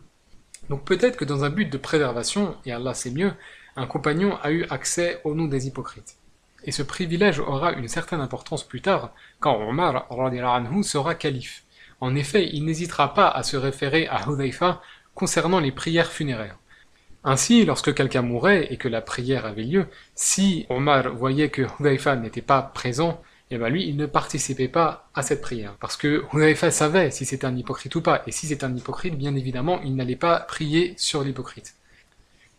Donc 0.70 0.84
peut-être 0.84 1.18
que 1.18 1.26
dans 1.26 1.44
un 1.44 1.50
but 1.50 1.70
de 1.70 1.78
préservation, 1.78 2.56
et 2.66 2.72
Allah 2.72 2.94
sait 2.94 3.12
mieux, 3.12 3.32
un 3.76 3.88
compagnon 3.88 4.38
a 4.42 4.52
eu 4.52 4.66
accès 4.70 5.22
au 5.24 5.34
nom 5.34 5.46
des 5.46 5.68
hypocrites. 5.68 6.18
Et 6.66 6.72
ce 6.72 6.84
privilège 6.84 7.40
aura 7.40 7.72
une 7.72 7.88
certaine 7.88 8.20
importance 8.20 8.64
plus 8.64 8.82
tard, 8.82 9.14
quand 9.40 9.56
Omar 9.56 10.08
anhu 10.12 10.84
sera 10.84 11.16
calife. 11.16 11.64
En 12.02 12.16
effet, 12.16 12.50
il 12.52 12.66
n'hésitera 12.66 13.14
pas 13.14 13.30
à 13.30 13.44
se 13.44 13.58
référer 13.58 14.08
à 14.08 14.26
Hudhaifa 14.28 14.82
concernant 15.16 15.60
les 15.60 15.72
prières 15.72 16.12
funéraires. 16.12 16.58
Ainsi, 17.24 17.66
lorsque 17.66 17.94
quelqu'un 17.94 18.22
mourait 18.22 18.68
et 18.72 18.78
que 18.78 18.88
la 18.88 19.02
prière 19.02 19.46
avait 19.46 19.64
lieu, 19.64 19.88
si 20.16 20.66
Omar 20.70 21.14
voyait 21.14 21.50
que 21.50 21.64
Hudhaifa 21.80 22.16
n'était 22.16 22.42
pas 22.42 22.62
présent, 22.62 23.22
et 23.52 23.56
eh 23.56 23.58
bien 23.58 23.70
lui, 23.70 23.88
il 23.88 23.98
ne 23.98 24.06
participait 24.06 24.68
pas 24.68 25.10
à 25.16 25.24
cette 25.24 25.42
prière. 25.42 25.76
Parce 25.80 25.98
que 25.98 26.24
Hudhaifa 26.32 26.72
savait 26.72 27.12
si 27.12 27.26
c'était 27.26 27.46
un 27.46 27.58
hypocrite 27.58 27.96
ou 27.96 28.02
pas, 28.02 28.22
et 28.28 28.32
si 28.32 28.48
c'était 28.48 28.64
un 28.64 28.76
hypocrite, 28.76 29.18
bien 29.18 29.36
évidemment, 29.36 29.82
il 29.84 29.96
n'allait 29.96 30.16
pas 30.16 30.40
prier 30.40 30.94
sur 30.98 31.24
l'hypocrite. 31.24 31.74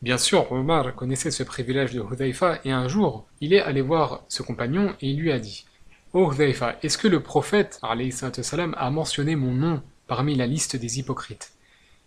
Bien 0.03 0.19
sûr, 0.19 0.51
Omar 0.51 0.95
connaissait 0.95 1.31
ce 1.31 1.43
privilège 1.43 1.93
de 1.93 2.03
Hudhaifa, 2.03 2.59
et 2.65 2.73
un 2.73 2.89
jour, 2.89 3.27
il 3.41 3.55
est 3.55 3.61
allé 3.61 3.81
voir 3.81 4.25
ce 4.29 4.43
compagnon 4.43 4.95
et 5.01 5.11
il 5.11 5.21
lui 5.21 5.31
a 5.31 5.39
dit 5.39 5.65
Oh 6.13 6.33
Hudhaifa, 6.33 6.77
est-ce 6.83 6.99
que 6.99 7.09
le 7.09 7.23
prophète 7.23 7.79
a 7.83 8.91
mentionné 8.91 9.37
mon 9.37 9.53
nom 9.53 9.83
parmi 10.07 10.35
la 10.35 10.47
liste 10.47 10.75
des 10.77 10.99
hypocrites? 10.99 11.53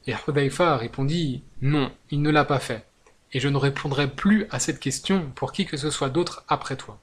Et 0.07 0.13
Hudhaifa 0.27 0.77
répondit 0.77 1.43
Non, 1.61 1.91
il 2.11 2.21
ne 2.21 2.29
l'a 2.29 2.45
pas 2.45 2.59
fait, 2.59 2.85
et 3.31 3.39
je 3.39 3.47
ne 3.47 3.57
répondrai 3.57 4.09
plus 4.09 4.47
à 4.51 4.59
cette 4.59 4.79
question 4.79 5.31
pour 5.35 5.51
qui 5.51 5.65
que 5.65 5.77
ce 5.77 5.89
soit 5.89 6.09
d'autre 6.09 6.43
après 6.47 6.75
toi. 6.75 6.99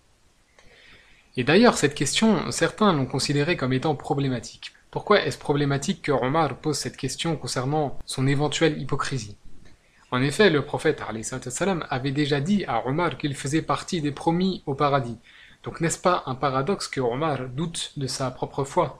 Et 1.36 1.44
d'ailleurs, 1.44 1.78
cette 1.78 1.94
question, 1.94 2.50
certains 2.50 2.92
l'ont 2.92 3.06
considérée 3.06 3.56
comme 3.56 3.72
étant 3.72 3.94
problématique. 3.94 4.72
Pourquoi 4.90 5.22
est-ce 5.24 5.38
problématique 5.38 6.02
que 6.02 6.12
Omar 6.12 6.56
pose 6.56 6.76
cette 6.76 6.96
question 6.96 7.36
concernant 7.36 7.98
son 8.04 8.26
éventuelle 8.26 8.80
hypocrisie? 8.80 9.36
En 10.10 10.20
effet, 10.20 10.50
le 10.50 10.64
prophète 10.64 11.00
avait 11.90 12.10
déjà 12.10 12.40
dit 12.40 12.64
à 12.66 12.84
Omar 12.86 13.16
qu'il 13.16 13.36
faisait 13.36 13.62
partie 13.62 14.00
des 14.00 14.10
promis 14.10 14.64
au 14.66 14.74
paradis, 14.74 15.16
donc 15.62 15.80
n'est-ce 15.80 15.98
pas 15.98 16.22
un 16.26 16.34
paradoxe 16.34 16.88
que 16.88 17.00
Omar 17.00 17.48
doute 17.48 17.92
de 17.96 18.06
sa 18.06 18.30
propre 18.30 18.64
foi? 18.64 18.98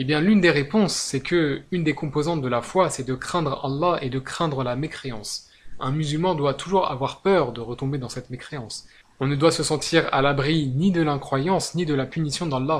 Eh 0.00 0.04
bien 0.04 0.20
l'une 0.20 0.40
des 0.40 0.52
réponses, 0.52 0.94
c'est 0.94 1.18
que 1.18 1.62
une 1.72 1.82
des 1.82 1.92
composantes 1.92 2.40
de 2.40 2.46
la 2.46 2.62
foi, 2.62 2.88
c'est 2.88 3.02
de 3.02 3.16
craindre 3.16 3.64
Allah 3.64 3.98
et 4.00 4.10
de 4.10 4.20
craindre 4.20 4.62
la 4.62 4.76
mécréance. 4.76 5.50
Un 5.80 5.90
musulman 5.90 6.36
doit 6.36 6.54
toujours 6.54 6.88
avoir 6.88 7.20
peur 7.20 7.52
de 7.52 7.60
retomber 7.60 7.98
dans 7.98 8.08
cette 8.08 8.30
mécréance. 8.30 8.86
On 9.18 9.26
ne 9.26 9.34
doit 9.34 9.50
se 9.50 9.64
sentir 9.64 10.08
à 10.12 10.22
l'abri 10.22 10.68
ni 10.68 10.92
de 10.92 11.02
l'incroyance 11.02 11.74
ni 11.74 11.84
de 11.84 11.94
la 11.94 12.06
punition 12.06 12.46
d'Allah. 12.46 12.78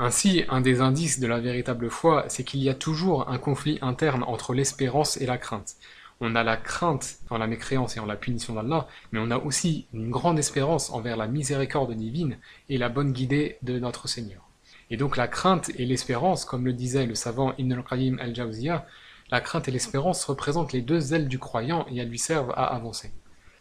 Ainsi, 0.00 0.42
un 0.48 0.60
des 0.60 0.80
indices 0.80 1.20
de 1.20 1.28
la 1.28 1.38
véritable 1.38 1.90
foi, 1.90 2.24
c'est 2.26 2.42
qu'il 2.42 2.60
y 2.60 2.68
a 2.68 2.74
toujours 2.74 3.28
un 3.30 3.38
conflit 3.38 3.78
interne 3.80 4.24
entre 4.24 4.54
l'espérance 4.54 5.16
et 5.20 5.26
la 5.26 5.38
crainte. 5.38 5.76
on 6.20 6.34
a 6.34 6.42
la 6.42 6.56
crainte 6.56 7.18
en 7.30 7.38
la 7.38 7.46
mécréance 7.46 7.96
et 7.96 8.00
en 8.00 8.06
la 8.06 8.16
punition 8.16 8.54
d'Allah, 8.54 8.88
mais 9.12 9.20
on 9.22 9.30
a 9.30 9.38
aussi 9.38 9.86
une 9.94 10.10
grande 10.10 10.40
espérance 10.40 10.90
envers 10.90 11.16
la 11.16 11.28
miséricorde 11.28 11.94
divine 11.94 12.36
et 12.68 12.78
la 12.78 12.88
bonne 12.88 13.12
guidée 13.12 13.58
de 13.62 13.78
notre 13.78 14.08
Seigneur. 14.08 14.47
Et 14.90 14.96
donc 14.96 15.16
la 15.16 15.28
crainte 15.28 15.70
et 15.76 15.84
l'espérance, 15.84 16.44
comme 16.44 16.64
le 16.64 16.72
disait 16.72 17.06
le 17.06 17.14
savant 17.14 17.54
Ibn 17.58 17.72
al-Qayyim 17.72 18.18
al-Jawziyah, 18.20 18.86
la 19.30 19.40
crainte 19.40 19.68
et 19.68 19.70
l'espérance 19.70 20.24
représentent 20.24 20.72
les 20.72 20.80
deux 20.80 21.12
ailes 21.12 21.28
du 21.28 21.38
croyant 21.38 21.86
et 21.90 21.98
elles 21.98 22.08
lui 22.08 22.18
servent 22.18 22.52
à 22.52 22.64
avancer. 22.64 23.12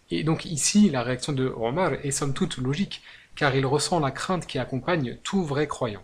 Et 0.09 0.23
donc 0.23 0.45
ici, 0.45 0.89
la 0.89 1.03
réaction 1.03 1.33
de 1.33 1.47
Omar 1.47 1.93
est 1.93 2.11
somme 2.11 2.33
toute 2.33 2.57
logique, 2.57 3.01
car 3.35 3.55
il 3.55 3.65
ressent 3.65 3.99
la 3.99 4.11
crainte 4.11 4.47
qui 4.47 4.57
accompagne 4.59 5.17
tout 5.23 5.43
vrai 5.43 5.67
croyant. 5.67 6.03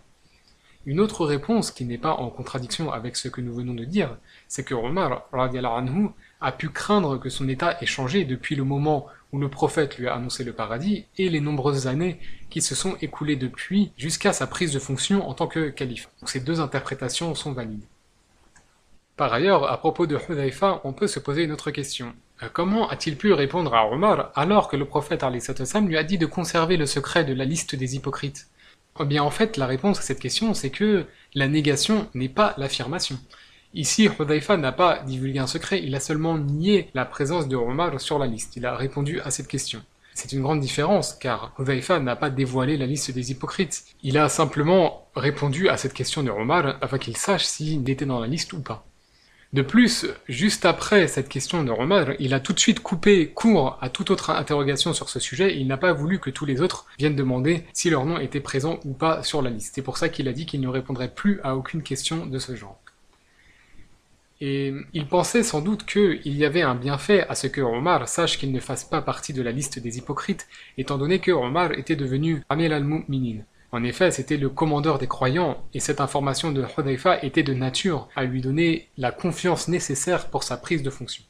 Une 0.86 1.00
autre 1.00 1.24
réponse 1.24 1.70
qui 1.70 1.86
n'est 1.86 1.96
pas 1.96 2.12
en 2.12 2.28
contradiction 2.28 2.92
avec 2.92 3.16
ce 3.16 3.28
que 3.28 3.40
nous 3.40 3.54
venons 3.54 3.72
de 3.72 3.84
dire, 3.84 4.18
c'est 4.48 4.64
que 4.64 4.74
Omar 4.74 5.26
anhu, 5.32 6.10
a 6.44 6.52
pu 6.52 6.68
craindre 6.68 7.18
que 7.18 7.30
son 7.30 7.48
état 7.48 7.76
ait 7.80 7.86
changé 7.86 8.24
depuis 8.24 8.54
le 8.54 8.64
moment 8.64 9.06
où 9.32 9.38
le 9.38 9.48
prophète 9.48 9.98
lui 9.98 10.06
a 10.06 10.14
annoncé 10.14 10.44
le 10.44 10.52
paradis 10.52 11.06
et 11.18 11.28
les 11.28 11.40
nombreuses 11.40 11.86
années 11.86 12.20
qui 12.50 12.60
se 12.60 12.74
sont 12.74 12.96
écoulées 13.00 13.36
depuis 13.36 13.90
jusqu'à 13.96 14.32
sa 14.32 14.46
prise 14.46 14.72
de 14.72 14.78
fonction 14.78 15.28
en 15.28 15.34
tant 15.34 15.46
que 15.46 15.70
calife. 15.70 16.08
Ces 16.24 16.40
deux 16.40 16.60
interprétations 16.60 17.34
sont 17.34 17.52
valides. 17.52 17.84
Par 19.16 19.32
ailleurs, 19.32 19.70
à 19.70 19.78
propos 19.78 20.06
de 20.06 20.18
Hudayfa, 20.18 20.80
on 20.84 20.92
peut 20.92 21.06
se 21.06 21.18
poser 21.18 21.44
une 21.44 21.52
autre 21.52 21.70
question. 21.70 22.14
Euh, 22.42 22.48
comment 22.52 22.88
a-t-il 22.88 23.16
pu 23.16 23.32
répondre 23.32 23.74
à 23.74 23.88
Omar 23.88 24.30
alors 24.34 24.68
que 24.68 24.76
le 24.76 24.84
prophète 24.84 25.24
lui 25.86 25.96
a 25.96 26.04
dit 26.04 26.18
de 26.18 26.26
conserver 26.26 26.76
le 26.76 26.86
secret 26.86 27.24
de 27.24 27.32
la 27.32 27.44
liste 27.44 27.74
des 27.74 27.96
hypocrites? 27.96 28.48
Eh 29.00 29.04
bien 29.04 29.22
en 29.22 29.30
fait, 29.30 29.56
la 29.56 29.66
réponse 29.66 29.98
à 29.98 30.02
cette 30.02 30.20
question, 30.20 30.52
c'est 30.52 30.70
que 30.70 31.06
la 31.34 31.48
négation 31.48 32.08
n'est 32.14 32.28
pas 32.28 32.54
l'affirmation. 32.58 33.18
Ici, 33.76 34.08
Hudayfa 34.08 34.56
n'a 34.56 34.70
pas 34.70 35.00
divulgué 35.00 35.40
un 35.40 35.48
secret, 35.48 35.82
il 35.82 35.96
a 35.96 36.00
seulement 36.00 36.38
nié 36.38 36.90
la 36.94 37.04
présence 37.04 37.48
de 37.48 37.56
Omar 37.56 38.00
sur 38.00 38.20
la 38.20 38.28
liste. 38.28 38.54
Il 38.54 38.66
a 38.66 38.76
répondu 38.76 39.18
à 39.20 39.32
cette 39.32 39.48
question. 39.48 39.82
C'est 40.14 40.32
une 40.32 40.42
grande 40.42 40.60
différence, 40.60 41.12
car 41.12 41.52
Hudayfa 41.58 41.98
n'a 41.98 42.14
pas 42.14 42.30
dévoilé 42.30 42.76
la 42.76 42.86
liste 42.86 43.10
des 43.10 43.32
hypocrites. 43.32 43.84
Il 44.04 44.16
a 44.16 44.28
simplement 44.28 45.08
répondu 45.16 45.68
à 45.68 45.76
cette 45.76 45.92
question 45.92 46.22
de 46.22 46.30
Omar 46.30 46.76
afin 46.82 46.98
qu'il 46.98 47.16
sache 47.16 47.44
s'il 47.44 47.90
était 47.90 48.06
dans 48.06 48.20
la 48.20 48.28
liste 48.28 48.52
ou 48.52 48.60
pas. 48.60 48.86
De 49.52 49.62
plus, 49.62 50.06
juste 50.28 50.66
après 50.66 51.08
cette 51.08 51.28
question 51.28 51.64
de 51.64 51.72
Omar, 51.72 52.10
il 52.20 52.32
a 52.32 52.38
tout 52.38 52.52
de 52.52 52.60
suite 52.60 52.78
coupé 52.78 53.30
court 53.30 53.76
à 53.80 53.88
toute 53.88 54.12
autre 54.12 54.30
interrogation 54.30 54.92
sur 54.92 55.08
ce 55.08 55.18
sujet, 55.18 55.56
il 55.56 55.66
n'a 55.66 55.78
pas 55.78 55.92
voulu 55.92 56.20
que 56.20 56.30
tous 56.30 56.44
les 56.44 56.60
autres 56.60 56.86
viennent 56.96 57.16
demander 57.16 57.64
si 57.72 57.90
leur 57.90 58.06
nom 58.06 58.18
était 58.20 58.38
présent 58.38 58.78
ou 58.84 58.92
pas 58.92 59.24
sur 59.24 59.42
la 59.42 59.50
liste. 59.50 59.72
C'est 59.74 59.82
pour 59.82 59.96
ça 59.96 60.08
qu'il 60.08 60.28
a 60.28 60.32
dit 60.32 60.46
qu'il 60.46 60.60
ne 60.60 60.68
répondrait 60.68 61.12
plus 61.12 61.40
à 61.42 61.56
aucune 61.56 61.82
question 61.82 62.26
de 62.26 62.38
ce 62.38 62.54
genre. 62.54 62.80
Et 64.46 64.74
il 64.92 65.06
pensait 65.06 65.42
sans 65.42 65.62
doute 65.62 65.86
qu'il 65.86 66.36
y 66.36 66.44
avait 66.44 66.60
un 66.60 66.74
bienfait 66.74 67.26
à 67.30 67.34
ce 67.34 67.46
que 67.46 67.62
Omar 67.62 68.06
sache 68.06 68.36
qu'il 68.36 68.52
ne 68.52 68.60
fasse 68.60 68.84
pas 68.84 69.00
partie 69.00 69.32
de 69.32 69.40
la 69.40 69.52
liste 69.52 69.78
des 69.78 69.96
hypocrites, 69.96 70.46
étant 70.76 70.98
donné 70.98 71.18
que 71.18 71.30
Omar 71.30 71.72
était 71.72 71.96
devenu 71.96 72.42
Amir 72.50 72.70
al-Mu'minin, 72.72 73.44
en 73.72 73.82
effet, 73.82 74.10
c'était 74.10 74.36
le 74.36 74.50
commandeur 74.50 74.98
des 74.98 75.06
croyants, 75.06 75.64
et 75.72 75.80
cette 75.80 76.02
information 76.02 76.52
de 76.52 76.62
Hudayfa 76.62 77.24
était 77.24 77.42
de 77.42 77.54
nature 77.54 78.06
à 78.14 78.24
lui 78.24 78.42
donner 78.42 78.86
la 78.98 79.12
confiance 79.12 79.66
nécessaire 79.66 80.28
pour 80.28 80.42
sa 80.42 80.58
prise 80.58 80.82
de 80.82 80.90
fonction. 80.90 81.24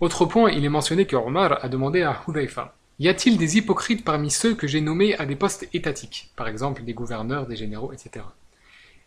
Autre 0.00 0.24
point, 0.24 0.50
il 0.50 0.64
est 0.64 0.70
mentionné 0.70 1.04
que 1.04 1.14
Omar 1.14 1.62
a 1.62 1.68
demandé 1.68 2.00
à 2.00 2.22
Hudayfa 2.26 2.74
Y 3.00 3.08
a-t-il 3.08 3.36
des 3.36 3.58
hypocrites 3.58 4.02
parmi 4.02 4.30
ceux 4.30 4.54
que 4.54 4.66
j'ai 4.66 4.80
nommés 4.80 5.14
à 5.18 5.26
des 5.26 5.36
postes 5.36 5.68
étatiques, 5.74 6.30
par 6.36 6.48
exemple 6.48 6.84
des 6.84 6.94
gouverneurs, 6.94 7.46
des 7.46 7.56
généraux, 7.56 7.92
etc. 7.92 8.24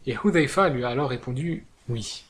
Et 0.05 0.15
Hudayfa 0.23 0.69
lui 0.69 0.83
a 0.85 0.89
alors 0.89 1.09
répondu 1.09 1.65
Oui. 1.89 2.25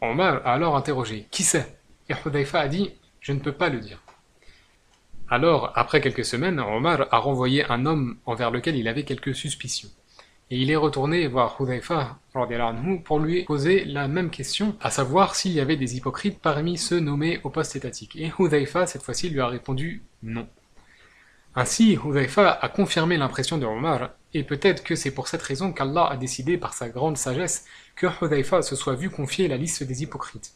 Omar 0.00 0.40
a 0.44 0.54
alors 0.54 0.76
interrogé 0.76 1.26
Qui 1.30 1.42
c'est? 1.42 1.78
Et 2.08 2.14
Hudayfa 2.24 2.60
a 2.60 2.68
dit 2.68 2.92
Je 3.20 3.32
ne 3.32 3.40
peux 3.40 3.52
pas 3.52 3.68
le 3.68 3.80
dire. 3.80 4.02
Alors, 5.28 5.72
après 5.76 6.00
quelques 6.00 6.24
semaines, 6.24 6.58
Omar 6.58 7.06
a 7.10 7.18
renvoyé 7.18 7.64
un 7.70 7.86
homme 7.86 8.18
envers 8.26 8.50
lequel 8.50 8.76
il 8.76 8.88
avait 8.88 9.04
quelques 9.04 9.34
suspicions. 9.34 9.88
Et 10.50 10.58
il 10.58 10.70
est 10.70 10.76
retourné 10.76 11.28
voir 11.28 11.56
Hudayfa 11.60 12.18
pour 13.04 13.20
lui 13.20 13.44
poser 13.44 13.84
la 13.84 14.08
même 14.08 14.30
question, 14.30 14.76
à 14.80 14.90
savoir 14.90 15.36
s'il 15.36 15.52
y 15.52 15.60
avait 15.60 15.76
des 15.76 15.96
hypocrites 15.96 16.40
parmi 16.40 16.76
ceux 16.76 16.98
nommés 16.98 17.38
au 17.44 17.50
poste 17.50 17.76
étatique. 17.76 18.16
Et 18.16 18.32
Hudayfa, 18.36 18.86
cette 18.86 19.02
fois-ci, 19.02 19.28
lui 19.28 19.40
a 19.40 19.46
répondu 19.46 20.02
non. 20.22 20.48
Ainsi, 21.56 21.98
Hudayfa 22.02 22.50
a 22.50 22.68
confirmé 22.68 23.16
l'impression 23.16 23.58
de 23.58 23.66
Omar, 23.66 24.10
et 24.34 24.44
peut-être 24.44 24.84
que 24.84 24.94
c'est 24.94 25.10
pour 25.10 25.26
cette 25.26 25.42
raison 25.42 25.72
qu'Allah 25.72 26.06
a 26.06 26.16
décidé 26.16 26.56
par 26.56 26.74
sa 26.74 26.88
grande 26.88 27.16
sagesse 27.16 27.64
que 27.96 28.06
Hudayfa 28.06 28.62
se 28.62 28.76
soit 28.76 28.94
vu 28.94 29.10
confier 29.10 29.48
la 29.48 29.56
liste 29.56 29.82
des 29.82 30.02
hypocrites. 30.02 30.52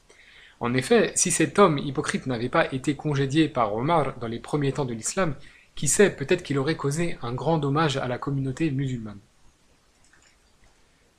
En 0.60 0.72
effet, 0.72 1.12
si 1.16 1.32
cet 1.32 1.58
homme 1.58 1.78
hypocrite 1.78 2.26
n'avait 2.26 2.48
pas 2.48 2.72
été 2.72 2.94
congédié 2.94 3.48
par 3.48 3.74
Omar 3.74 4.18
dans 4.18 4.28
les 4.28 4.38
premiers 4.38 4.72
temps 4.72 4.84
de 4.84 4.94
l'islam, 4.94 5.34
qui 5.74 5.88
sait, 5.88 6.10
peut-être 6.10 6.44
qu'il 6.44 6.58
aurait 6.58 6.76
causé 6.76 7.18
un 7.22 7.32
grand 7.32 7.58
dommage 7.58 7.96
à 7.96 8.06
la 8.06 8.18
communauté 8.18 8.70
musulmane. 8.70 9.18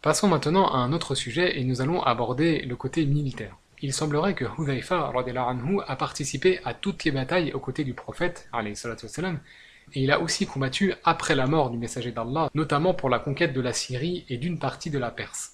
Passons 0.01 0.29
maintenant 0.29 0.67
à 0.71 0.77
un 0.77 0.93
autre 0.93 1.15
sujet 1.15 1.59
et 1.59 1.63
nous 1.65 1.81
allons 1.81 2.01
aborder 2.01 2.61
le 2.61 2.75
côté 2.77 3.05
militaire. 3.05 3.57
Il 3.81 3.91
semblerait 3.91 4.35
que 4.35 4.45
Hudhaifa 4.57 5.11
a 5.11 5.95
participé 5.97 6.59
à 6.63 6.73
toutes 6.73 7.03
les 7.03 7.11
batailles 7.11 7.51
aux 7.53 7.59
côtés 7.59 7.83
du 7.83 7.93
prophète 7.93 8.47
et 9.93 10.03
il 10.03 10.11
a 10.11 10.19
aussi 10.19 10.45
combattu 10.45 10.93
après 11.03 11.35
la 11.35 11.47
mort 11.47 11.69
du 11.69 11.77
messager 11.77 12.11
d'Allah, 12.11 12.49
notamment 12.53 12.93
pour 12.93 13.09
la 13.09 13.19
conquête 13.19 13.53
de 13.53 13.61
la 13.61 13.73
Syrie 13.73 14.25
et 14.29 14.37
d'une 14.37 14.59
partie 14.59 14.89
de 14.89 14.99
la 14.99 15.11
Perse. 15.11 15.53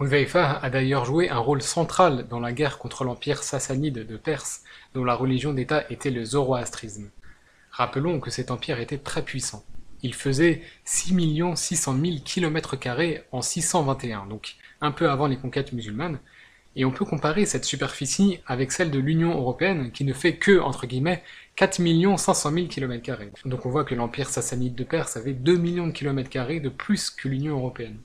Hudhaifa 0.00 0.58
a 0.62 0.70
d'ailleurs 0.70 1.04
joué 1.04 1.28
un 1.28 1.38
rôle 1.38 1.62
central 1.62 2.26
dans 2.28 2.40
la 2.40 2.52
guerre 2.52 2.78
contre 2.78 3.04
l'empire 3.04 3.42
sassanide 3.42 4.06
de 4.06 4.16
Perse, 4.16 4.62
dont 4.94 5.04
la 5.04 5.14
religion 5.14 5.52
d'État 5.52 5.84
était 5.90 6.10
le 6.10 6.24
zoroastrisme. 6.24 7.10
Rappelons 7.70 8.20
que 8.20 8.30
cet 8.30 8.50
empire 8.50 8.80
était 8.80 8.98
très 8.98 9.22
puissant. 9.22 9.64
Il 10.02 10.14
faisait 10.14 10.62
6 10.84 11.14
600 11.54 11.96
000 12.02 12.16
km 12.24 12.76
en 13.30 13.42
621, 13.42 14.26
donc 14.26 14.56
un 14.80 14.90
peu 14.90 15.08
avant 15.08 15.28
les 15.28 15.36
conquêtes 15.36 15.72
musulmanes, 15.72 16.18
et 16.74 16.84
on 16.84 16.90
peut 16.90 17.04
comparer 17.04 17.44
cette 17.44 17.64
superficie 17.64 18.40
avec 18.46 18.72
celle 18.72 18.90
de 18.90 18.98
l'Union 18.98 19.36
Européenne 19.36 19.92
qui 19.92 20.04
ne 20.04 20.12
fait 20.12 20.36
que, 20.36 20.58
entre 20.58 20.86
guillemets, 20.86 21.22
4 21.56 22.16
500 22.16 22.50
000 22.50 22.66
km. 22.66 23.20
Donc 23.44 23.66
on 23.66 23.70
voit 23.70 23.84
que 23.84 23.94
l'empire 23.94 24.28
sassanide 24.30 24.74
de 24.74 24.84
Perse 24.84 25.16
avait 25.16 25.34
2 25.34 25.56
millions 25.56 25.86
de 25.86 25.92
km 25.92 26.60
de 26.60 26.68
plus 26.68 27.10
que 27.10 27.28
l'Union 27.28 27.58
Européenne. 27.58 27.98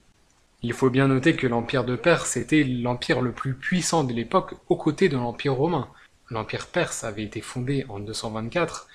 Il 0.64 0.74
faut 0.74 0.90
bien 0.90 1.08
noter 1.08 1.36
que 1.36 1.48
l'empire 1.48 1.86
de 1.86 1.96
Perse 1.96 2.36
était 2.36 2.64
l'empire 2.64 3.22
le 3.22 3.32
plus 3.32 3.54
puissant 3.54 4.04
de 4.04 4.14
l'époque 4.14 4.56
aux 4.70 4.76
côtés 4.76 5.08
de 5.08 5.16
l'empire 5.16 5.54
romain. 5.54 5.88
L'empire 6.30 6.68
perse 6.68 7.04
avait 7.04 7.24
été 7.24 7.42
fondé 7.42 7.86
en 7.88 8.00
224 8.00 8.88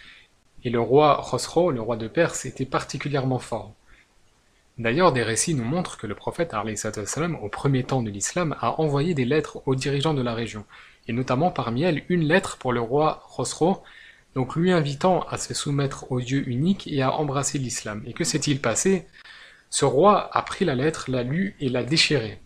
et 0.64 0.70
le 0.70 0.80
roi 0.80 1.24
Khosrow, 1.28 1.70
le 1.70 1.80
roi 1.80 1.96
de 1.96 2.08
Perse, 2.08 2.44
était 2.44 2.66
particulièrement 2.66 3.38
fort. 3.38 3.72
D'ailleurs, 4.78 5.12
des 5.12 5.22
récits 5.22 5.54
nous 5.54 5.64
montrent 5.64 5.98
que 5.98 6.06
le 6.06 6.14
prophète 6.14 6.54
salam, 6.74 7.36
au 7.36 7.48
premier 7.48 7.84
temps 7.84 8.02
de 8.02 8.10
l'islam, 8.10 8.56
a 8.60 8.80
envoyé 8.80 9.14
des 9.14 9.24
lettres 9.24 9.62
aux 9.66 9.74
dirigeants 9.74 10.14
de 10.14 10.22
la 10.22 10.34
région, 10.34 10.64
et 11.08 11.12
notamment 11.12 11.50
parmi 11.50 11.82
elles 11.82 12.04
une 12.08 12.24
lettre 12.24 12.58
pour 12.58 12.72
le 12.72 12.80
roi 12.80 13.22
Khosrow, 13.34 13.82
donc 14.34 14.56
lui 14.56 14.72
invitant 14.72 15.22
à 15.28 15.36
se 15.38 15.54
soumettre 15.54 16.10
au 16.10 16.20
Dieu 16.20 16.48
unique 16.48 16.86
et 16.86 17.02
à 17.02 17.12
embrasser 17.12 17.58
l'islam. 17.58 18.02
Et 18.06 18.12
que 18.12 18.24
s'est-il 18.24 18.60
passé? 18.60 19.06
Ce 19.70 19.84
roi 19.84 20.34
a 20.36 20.42
pris 20.42 20.64
la 20.64 20.74
lettre, 20.74 21.10
l'a 21.10 21.22
lue 21.22 21.56
et 21.60 21.68
l'a 21.68 21.84
déchirée. 21.84 22.40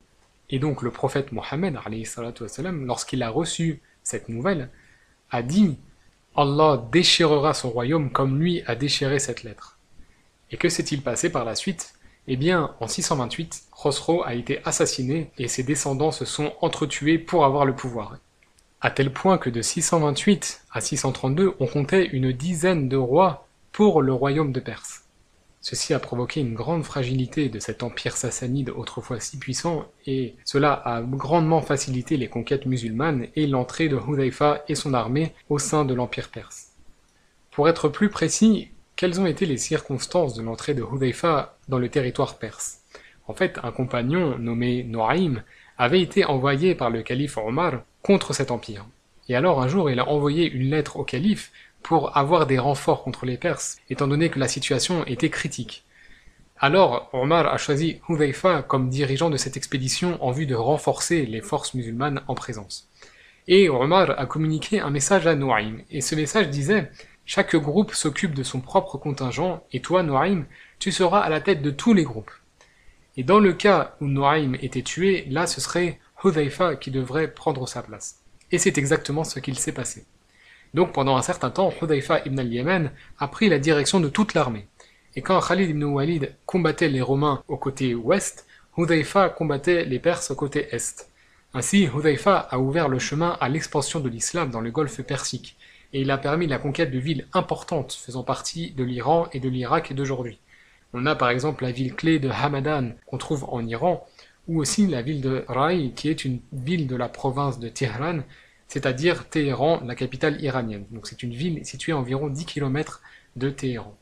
Et 0.51 0.59
donc 0.59 0.83
le 0.83 0.90
prophète 0.90 1.33
Mohammed, 1.33 1.79
lorsqu'il 2.87 3.22
a 3.22 3.31
reçu 3.31 3.83
cette 4.03 4.29
nouvelle, 4.29 4.70
a 5.31 5.42
dit 5.42 5.79
Allah 6.37 6.87
déchirera 6.92 7.55
son 7.55 7.70
royaume 7.70 8.12
comme 8.12 8.38
lui 8.38 8.62
a 8.66 8.75
déchiré 8.75 9.18
cette 9.18 9.42
lettre. 9.42 9.79
Et 10.51 10.57
que 10.57 10.68
s'est-il 10.68 11.03
passé 11.03 11.31
par 11.31 11.44
la 11.44 11.55
suite? 11.55 11.94
Eh 12.29 12.37
bien, 12.37 12.75
en 12.81 12.88
628, 12.88 13.66
Khosrow 13.70 14.22
a 14.25 14.35
été 14.35 14.61
assassiné 14.64 15.31
et 15.38 15.49
ses 15.49 15.62
descendants 15.62 16.11
se 16.11 16.25
sont 16.25 16.53
entretués 16.61 17.18
pour 17.18 17.44
avoir 17.44 17.64
le 17.64 17.75
pouvoir. 17.75 18.18
À 18.81 18.91
tel 18.91 19.11
point 19.11 19.39
que 19.39 19.49
de 19.49 19.62
628 19.62 20.65
à 20.71 20.83
632, 20.83 21.55
on 21.61 21.67
comptait 21.67 22.07
une 22.07 22.33
dizaine 22.33 22.91
de 22.91 22.97
rois 22.97 23.49
pour 23.73 24.03
le 24.03 24.12
royaume 24.12 24.53
de 24.53 24.61
Perse. 24.61 25.05
Ceci 25.62 25.95
a 25.95 25.99
provoqué 25.99 26.41
une 26.41 26.55
grande 26.55 26.85
fragilité 26.85 27.49
de 27.49 27.59
cet 27.59 27.83
empire 27.83 28.17
sassanide 28.17 28.71
autrefois 28.71 29.19
si 29.19 29.39
puissant, 29.39 29.87
et 30.07 30.37
cela 30.45 30.75
a 30.85 31.01
grandement 31.01 31.62
facilité 31.62 32.19
les 32.19 32.29
conquêtes 32.29 32.67
musulmanes 32.67 33.29
et 33.35 33.47
l'entrée 33.47 33.89
de 33.89 33.97
Hudayfa 33.97 34.62
et 34.69 34.75
son 34.75 34.95
armée 34.95 35.33
au 35.49 35.59
sein 35.59 35.85
de 35.87 35.95
l'empire 35.95 36.29
perse. 36.29 36.69
Pour 37.51 37.69
être 37.71 37.89
plus 37.89 38.11
précis, 38.11 38.69
quelles 38.95 39.21
ont 39.21 39.27
été 39.27 39.47
les 39.47 39.57
circonstances 39.57 40.35
de 40.35 40.43
l'entrée 40.43 40.75
de 40.75 40.85
Hudayfa 40.85 41.57
dans 41.69 41.79
le 41.79 41.89
territoire 41.89 42.39
perse? 42.39 42.83
En 43.27 43.35
fait, 43.35 43.59
un 43.62 43.73
compagnon 43.73 44.39
nommé 44.39 44.85
Noaim 44.85 45.43
avait 45.79 46.01
été 46.01 46.25
envoyé 46.25 46.75
par 46.75 46.91
le 46.91 47.03
calife 47.03 47.39
Omar 47.39 47.83
contre 48.07 48.33
cet 48.33 48.53
empire. 48.53 48.87
Et 49.29 49.35
alors 49.35 49.61
un 49.61 49.66
jour 49.66 49.90
il 49.90 49.99
a 49.99 50.09
envoyé 50.09 50.49
une 50.49 50.71
lettre 50.71 50.97
au 50.97 51.03
calife 51.03 51.51
pour 51.83 52.16
avoir 52.16 52.47
des 52.47 52.59
renforts 52.59 53.03
contre 53.03 53.27
les 53.27 53.37
Perses, 53.37 53.79
étant 53.90 54.07
donné 54.07 54.31
que 54.31 54.38
la 54.38 54.47
situation 54.47 55.05
était 55.07 55.31
critique. 55.31 55.85
Alors, 56.59 57.11
Omar 57.12 57.53
a 57.53 57.59
choisi 57.59 58.01
Hudayfa 58.09 58.62
comme 58.62 58.88
dirigeant 58.88 59.29
de 59.29 59.37
cette 59.37 59.57
expédition 59.57 60.25
en 60.25 60.31
vue 60.31 60.47
de 60.47 60.55
renforcer 60.55 61.27
les 61.27 61.40
forces 61.40 61.75
musulmanes 61.75 62.23
en 62.29 62.35
présence. 62.35 62.88
Et 63.49 63.69
Omar 63.69 64.19
a 64.19 64.27
communiqué 64.27 64.81
un 64.81 64.90
message 64.90 65.27
à 65.27 65.35
Noaim, 65.35 65.79
et 65.90 66.01
ce 66.01 66.14
message 66.14 66.49
disait 66.49 66.90
Chaque 67.25 67.57
groupe 67.57 67.92
s'occupe 67.92 68.35
de 68.35 68.42
son 68.42 68.61
propre 68.61 68.99
contingent, 68.99 69.62
et 69.73 69.81
toi, 69.81 70.03
Noaim, 70.03 70.45
tu 70.79 70.92
seras 70.92 71.21
à 71.21 71.29
la 71.29 71.40
tête 71.40 71.61
de 71.61 71.71
tous 71.71 71.92
les 71.92 72.05
groupes. 72.05 72.33
Et 73.16 73.23
dans 73.23 73.40
le 73.40 73.53
cas 73.53 73.97
où 74.01 74.07
Noaim 74.07 74.55
était 74.62 74.83
tué, 74.83 75.27
là 75.29 75.47
ce 75.47 75.61
serait 75.61 75.99
Hudhaifa 76.27 76.77
qui 76.77 76.91
devrait 76.91 77.33
prendre 77.33 77.69
sa 77.69 77.83
place. 77.83 78.21
Et 78.51 78.59
c'est 78.59 78.79
exactement 78.79 79.25
ce 79.25 79.39
qu'il 79.39 79.59
s'est 79.59 79.73
passé. 79.73 80.05
Donc 80.75 80.93
pendant 80.93 81.17
un 81.17 81.23
certain 81.23 81.51
temps, 81.51 81.73
Hudhaifa 81.81 82.23
ibn 82.27 82.39
al-Yemen 82.39 82.91
a 83.19 83.29
pris 83.29 83.49
la 83.49 83.59
direction 83.59 84.01
de 84.01 84.09
toute 84.09 84.35
l'armée. 84.35 84.67
Et 85.15 85.23
quand 85.23 85.41
Khalid 85.41 85.71
ibn 85.71 85.85
Walid 85.85 86.35
combattait 86.45 86.89
les 86.89 87.01
Romains 87.01 87.43
au 87.49 87.57
côté 87.57 87.95
ouest, 87.95 88.47
Hudhaifa 88.77 89.31
combattait 89.31 89.85
les 89.85 89.99
Perses 89.99 90.31
au 90.31 90.35
côté 90.35 90.69
est. 90.73 91.11
Ainsi, 91.55 91.85
Hudhaifa 91.85 92.37
a 92.37 92.59
ouvert 92.59 92.89
le 92.89 92.99
chemin 92.99 93.39
à 93.41 93.49
l'expansion 93.49 94.01
de 94.01 94.11
l'islam 94.11 94.51
dans 94.51 94.61
le 94.61 94.71
golfe 94.71 95.01
Persique, 95.03 95.57
et 95.95 96.03
il 96.03 96.11
a 96.11 96.19
permis 96.19 96.47
la 96.47 96.59
conquête 96.59 96.91
de 96.91 96.99
villes 96.99 97.27
importantes 97.33 97.95
faisant 97.95 98.25
partie 98.25 98.73
de 98.73 98.85
l'Iran 98.85 99.29
et 99.33 99.41
de 99.41 99.49
l'Irak 99.49 99.95
d'aujourd'hui. 99.95 100.39
On 100.93 101.07
a 101.07 101.15
par 101.15 101.31
exemple 101.31 101.65
la 101.65 101.73
ville 101.73 101.95
clé 101.95 102.19
de 102.19 102.29
Hamadan 102.29 102.91
qu'on 103.07 103.19
trouve 103.19 103.45
en 103.49 103.67
Iran, 103.67 104.07
ou 104.49 104.61
aussi 104.61 104.87
la 104.87 105.03
ville 105.03 105.21
de 105.21 105.45
Rai, 105.49 105.93
qui 105.95 106.09
est 106.09 106.25
une 106.25 106.41
ville 106.53 106.87
de 106.87 106.97
la 106.97 107.09
province 107.09 107.59
de 107.59 107.69
Tehran, 107.69 108.21
c'est-à-dire 108.69 109.29
Téhéran, 109.29 109.81
la 109.85 109.95
capitale 109.95 110.41
iranienne. 110.43 110.87
Donc 110.91 111.07
c'est 111.07 111.23
une 111.23 111.35
ville 111.35 111.65
située 111.65 111.93
à 111.93 111.99
environ 111.99 112.29
10 112.29 112.45
km 112.47 113.01
de 113.37 113.51
Téhéran. 113.51 113.97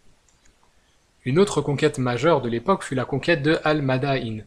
Une 1.24 1.38
autre 1.38 1.61
conquête 1.61 1.98
majeure 1.98 2.42
de 2.42 2.48
l'époque 2.48 2.83
fut 2.83 2.94
la 2.94 3.04
conquête 3.04 3.42
de 3.42 3.59
Al-Madain. 3.64 4.40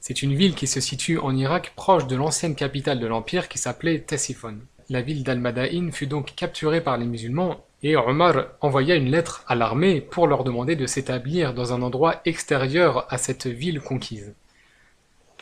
C'est 0.00 0.22
une 0.22 0.34
ville 0.34 0.54
qui 0.54 0.66
se 0.66 0.80
situe 0.80 1.18
en 1.18 1.36
Irak 1.36 1.72
proche 1.76 2.06
de 2.06 2.16
l'ancienne 2.16 2.54
capitale 2.54 3.00
de 3.00 3.06
l'empire 3.06 3.48
qui 3.48 3.58
s'appelait 3.58 4.00
Ctesiphon. 4.00 4.58
La 4.88 5.02
ville 5.02 5.24
d'Al-Madain 5.24 5.90
fut 5.92 6.06
donc 6.06 6.34
capturée 6.34 6.80
par 6.80 6.96
les 6.96 7.04
musulmans 7.06 7.64
et 7.82 7.96
Omar 7.96 8.46
envoya 8.60 8.94
une 8.94 9.10
lettre 9.10 9.44
à 9.46 9.54
l'armée 9.54 10.00
pour 10.00 10.26
leur 10.26 10.44
demander 10.44 10.76
de 10.76 10.86
s'établir 10.86 11.54
dans 11.54 11.72
un 11.72 11.82
endroit 11.82 12.20
extérieur 12.24 13.06
à 13.12 13.18
cette 13.18 13.46
ville 13.46 13.80
conquise. 13.80 14.34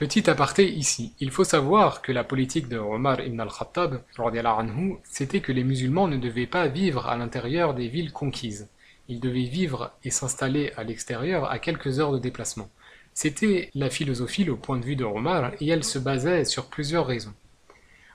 Petit 0.00 0.30
aparté 0.30 0.66
ici, 0.66 1.12
il 1.20 1.30
faut 1.30 1.44
savoir 1.44 2.00
que 2.00 2.10
la 2.10 2.24
politique 2.24 2.70
de 2.70 2.78
Omar 2.78 3.20
ibn 3.20 3.38
al-Khattab, 3.38 4.00
c'était 5.04 5.40
que 5.42 5.52
les 5.52 5.62
musulmans 5.62 6.08
ne 6.08 6.16
devaient 6.16 6.46
pas 6.46 6.68
vivre 6.68 7.06
à 7.06 7.18
l'intérieur 7.18 7.74
des 7.74 7.88
villes 7.88 8.10
conquises. 8.10 8.70
Ils 9.08 9.20
devaient 9.20 9.42
vivre 9.42 9.92
et 10.02 10.08
s'installer 10.08 10.72
à 10.78 10.84
l'extérieur 10.84 11.50
à 11.50 11.58
quelques 11.58 12.00
heures 12.00 12.12
de 12.12 12.18
déplacement. 12.18 12.70
C'était 13.12 13.68
la 13.74 13.90
philosophie 13.90 14.48
au 14.48 14.56
point 14.56 14.78
de 14.78 14.86
vue 14.86 14.96
de 14.96 15.04
Omar 15.04 15.52
et 15.60 15.68
elle 15.68 15.84
se 15.84 15.98
basait 15.98 16.46
sur 16.46 16.70
plusieurs 16.70 17.06
raisons. 17.06 17.34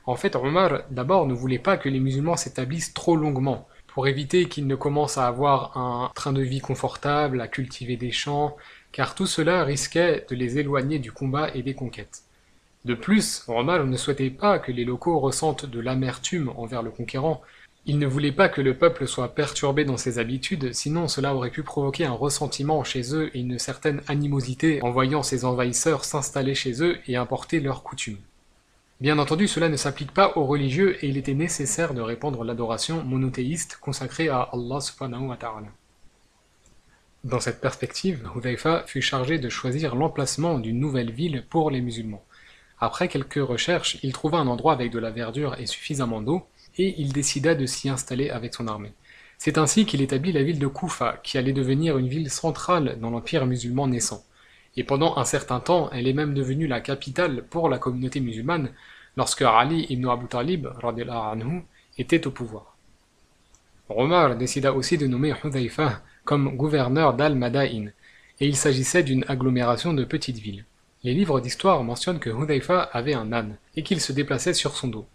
En 0.07 0.15
fait, 0.15 0.35
Omar 0.35 0.85
d'abord 0.89 1.27
ne 1.27 1.35
voulait 1.35 1.59
pas 1.59 1.77
que 1.77 1.89
les 1.89 1.99
musulmans 1.99 2.35
s'établissent 2.35 2.95
trop 2.95 3.15
longuement, 3.15 3.67
pour 3.95 4.07
éviter 4.07 4.49
qu'ils 4.49 4.67
ne 4.67 4.75
commencent 4.75 5.17
à 5.17 5.25
avoir 5.25 5.77
un 5.77 6.11
train 6.15 6.33
de 6.33 6.41
vie 6.41 6.59
confortable, 6.59 7.39
à 7.39 7.47
cultiver 7.47 7.95
des 7.95 8.11
champs, 8.11 8.57
car 8.95 9.13
tout 9.13 9.27
cela 9.27 9.65
risquait 9.65 10.25
de 10.29 10.36
les 10.38 10.58
éloigner 10.58 10.99
du 10.99 11.12
combat 11.12 11.53
et 11.53 11.63
des 11.63 11.73
conquêtes. 11.73 12.21
De 12.86 12.93
plus, 12.93 13.43
Omar 13.49 13.86
ne 13.86 13.97
souhaitait 13.97 14.29
pas 14.29 14.58
que 14.58 14.71
les 14.71 14.86
locaux 14.86 15.19
ressentent 15.19 15.65
de 15.65 15.81
l'amertume 15.81 16.53
envers 16.55 16.81
le 16.81 16.91
conquérant, 16.91 17.41
il 17.86 17.99
ne 17.99 18.08
voulait 18.08 18.31
pas 18.31 18.47
que 18.47 18.62
le 18.62 18.73
peuple 18.73 19.05
soit 19.05 19.36
perturbé 19.36 19.84
dans 19.84 19.97
ses 19.97 20.17
habitudes, 20.17 20.73
sinon 20.73 21.10
cela 21.10 21.36
aurait 21.36 21.49
pu 21.49 21.62
provoquer 21.62 22.05
un 22.05 22.13
ressentiment 22.13 22.86
chez 22.86 23.13
eux 23.13 23.31
et 23.36 23.41
une 23.41 23.60
certaine 23.60 24.01
animosité 24.08 24.81
en 24.81 24.91
voyant 24.91 25.23
ses 25.23 25.43
envahisseurs 25.43 26.05
s'installer 26.05 26.55
chez 26.55 26.81
eux 26.81 26.97
et 27.05 27.17
importer 27.17 27.60
leurs 27.60 27.84
coutumes. 27.84 28.21
Bien 29.01 29.19
entendu, 29.19 29.49
cela 29.49 29.67
ne 29.67 29.75
s'applique 29.75 30.13
pas 30.13 30.31
aux 30.38 30.45
religieux 30.45 31.03
et 31.03 31.10
il 31.10 31.17
était 31.17 31.34
nécessaire 31.34 31.93
de 31.93 32.01
répandre 32.01 32.45
l'adoration 32.45 33.03
monothéiste 33.03 33.77
consacrée 33.81 34.29
à 34.29 34.47
Allah 34.53 34.79
subhanahu 34.79 35.27
wa 35.27 35.36
ta'ala. 35.36 35.67
Dans 37.25 37.39
cette 37.39 37.59
perspective, 37.59 38.29
Hudhaifa 38.35 38.83
fut 38.85 39.01
chargé 39.01 39.39
de 39.39 39.49
choisir 39.49 39.95
l'emplacement 39.95 40.59
d'une 40.59 40.79
nouvelle 40.79 41.09
ville 41.09 41.43
pour 41.49 41.71
les 41.71 41.81
musulmans. 41.81 42.23
Après 42.79 43.07
quelques 43.07 43.43
recherches, 43.43 43.97
il 44.03 44.13
trouva 44.13 44.38
un 44.38 44.45
endroit 44.45 44.73
avec 44.73 44.91
de 44.91 44.99
la 44.99 45.09
verdure 45.09 45.55
et 45.59 45.65
suffisamment 45.65 46.21
d'eau, 46.21 46.45
et 46.77 46.93
il 47.01 47.13
décida 47.13 47.55
de 47.55 47.65
s'y 47.65 47.89
installer 47.89 48.29
avec 48.29 48.53
son 48.53 48.67
armée. 48.67 48.93
C'est 49.39 49.57
ainsi 49.57 49.88
qu'il 49.88 50.03
établit 50.03 50.33
la 50.33 50.43
ville 50.43 50.59
de 50.59 50.67
Koufa, 50.67 51.19
qui 51.23 51.39
allait 51.39 51.51
devenir 51.51 51.97
une 51.97 52.09
ville 52.09 52.29
centrale 52.29 52.99
dans 53.01 53.09
l'empire 53.09 53.47
musulman 53.47 53.88
naissant. 53.88 54.23
Et 54.77 54.83
pendant 54.83 55.17
un 55.17 55.25
certain 55.25 55.59
temps, 55.59 55.89
elle 55.91 56.07
est 56.07 56.13
même 56.13 56.35
devenue 56.35 56.67
la 56.67 56.79
capitale 56.79 57.43
pour 57.49 57.69
la 57.69 57.79
communauté 57.79 58.19
musulmane, 58.19 58.69
lorsque 59.17 59.41
Ali 59.41 59.88
ibn 59.89 60.07
Abu 60.09 60.27
Talib 60.27 60.67
anhu, 60.83 61.63
était 61.97 62.27
au 62.27 62.31
pouvoir. 62.31 62.77
Omar 63.89 64.35
décida 64.35 64.73
aussi 64.73 64.99
de 64.99 65.07
nommer 65.07 65.33
Hudhaifa 65.43 66.03
comme 66.25 66.57
gouverneur 66.57 67.13
d'Al-Madain, 67.13 67.88
et 68.39 68.47
il 68.47 68.55
s'agissait 68.55 69.03
d'une 69.03 69.23
agglomération 69.27 69.93
de 69.93 70.03
petites 70.03 70.39
villes. 70.39 70.65
Les 71.03 71.13
livres 71.13 71.39
d'histoire 71.39 71.83
mentionnent 71.83 72.19
que 72.19 72.31
Hudhaifa 72.31 72.81
avait 72.81 73.13
un 73.13 73.31
âne, 73.31 73.57
et 73.75 73.83
qu'il 73.83 74.01
se 74.01 74.11
déplaçait 74.11 74.55
sur 74.55 74.75
son 74.75 74.88
dos. 74.88 75.05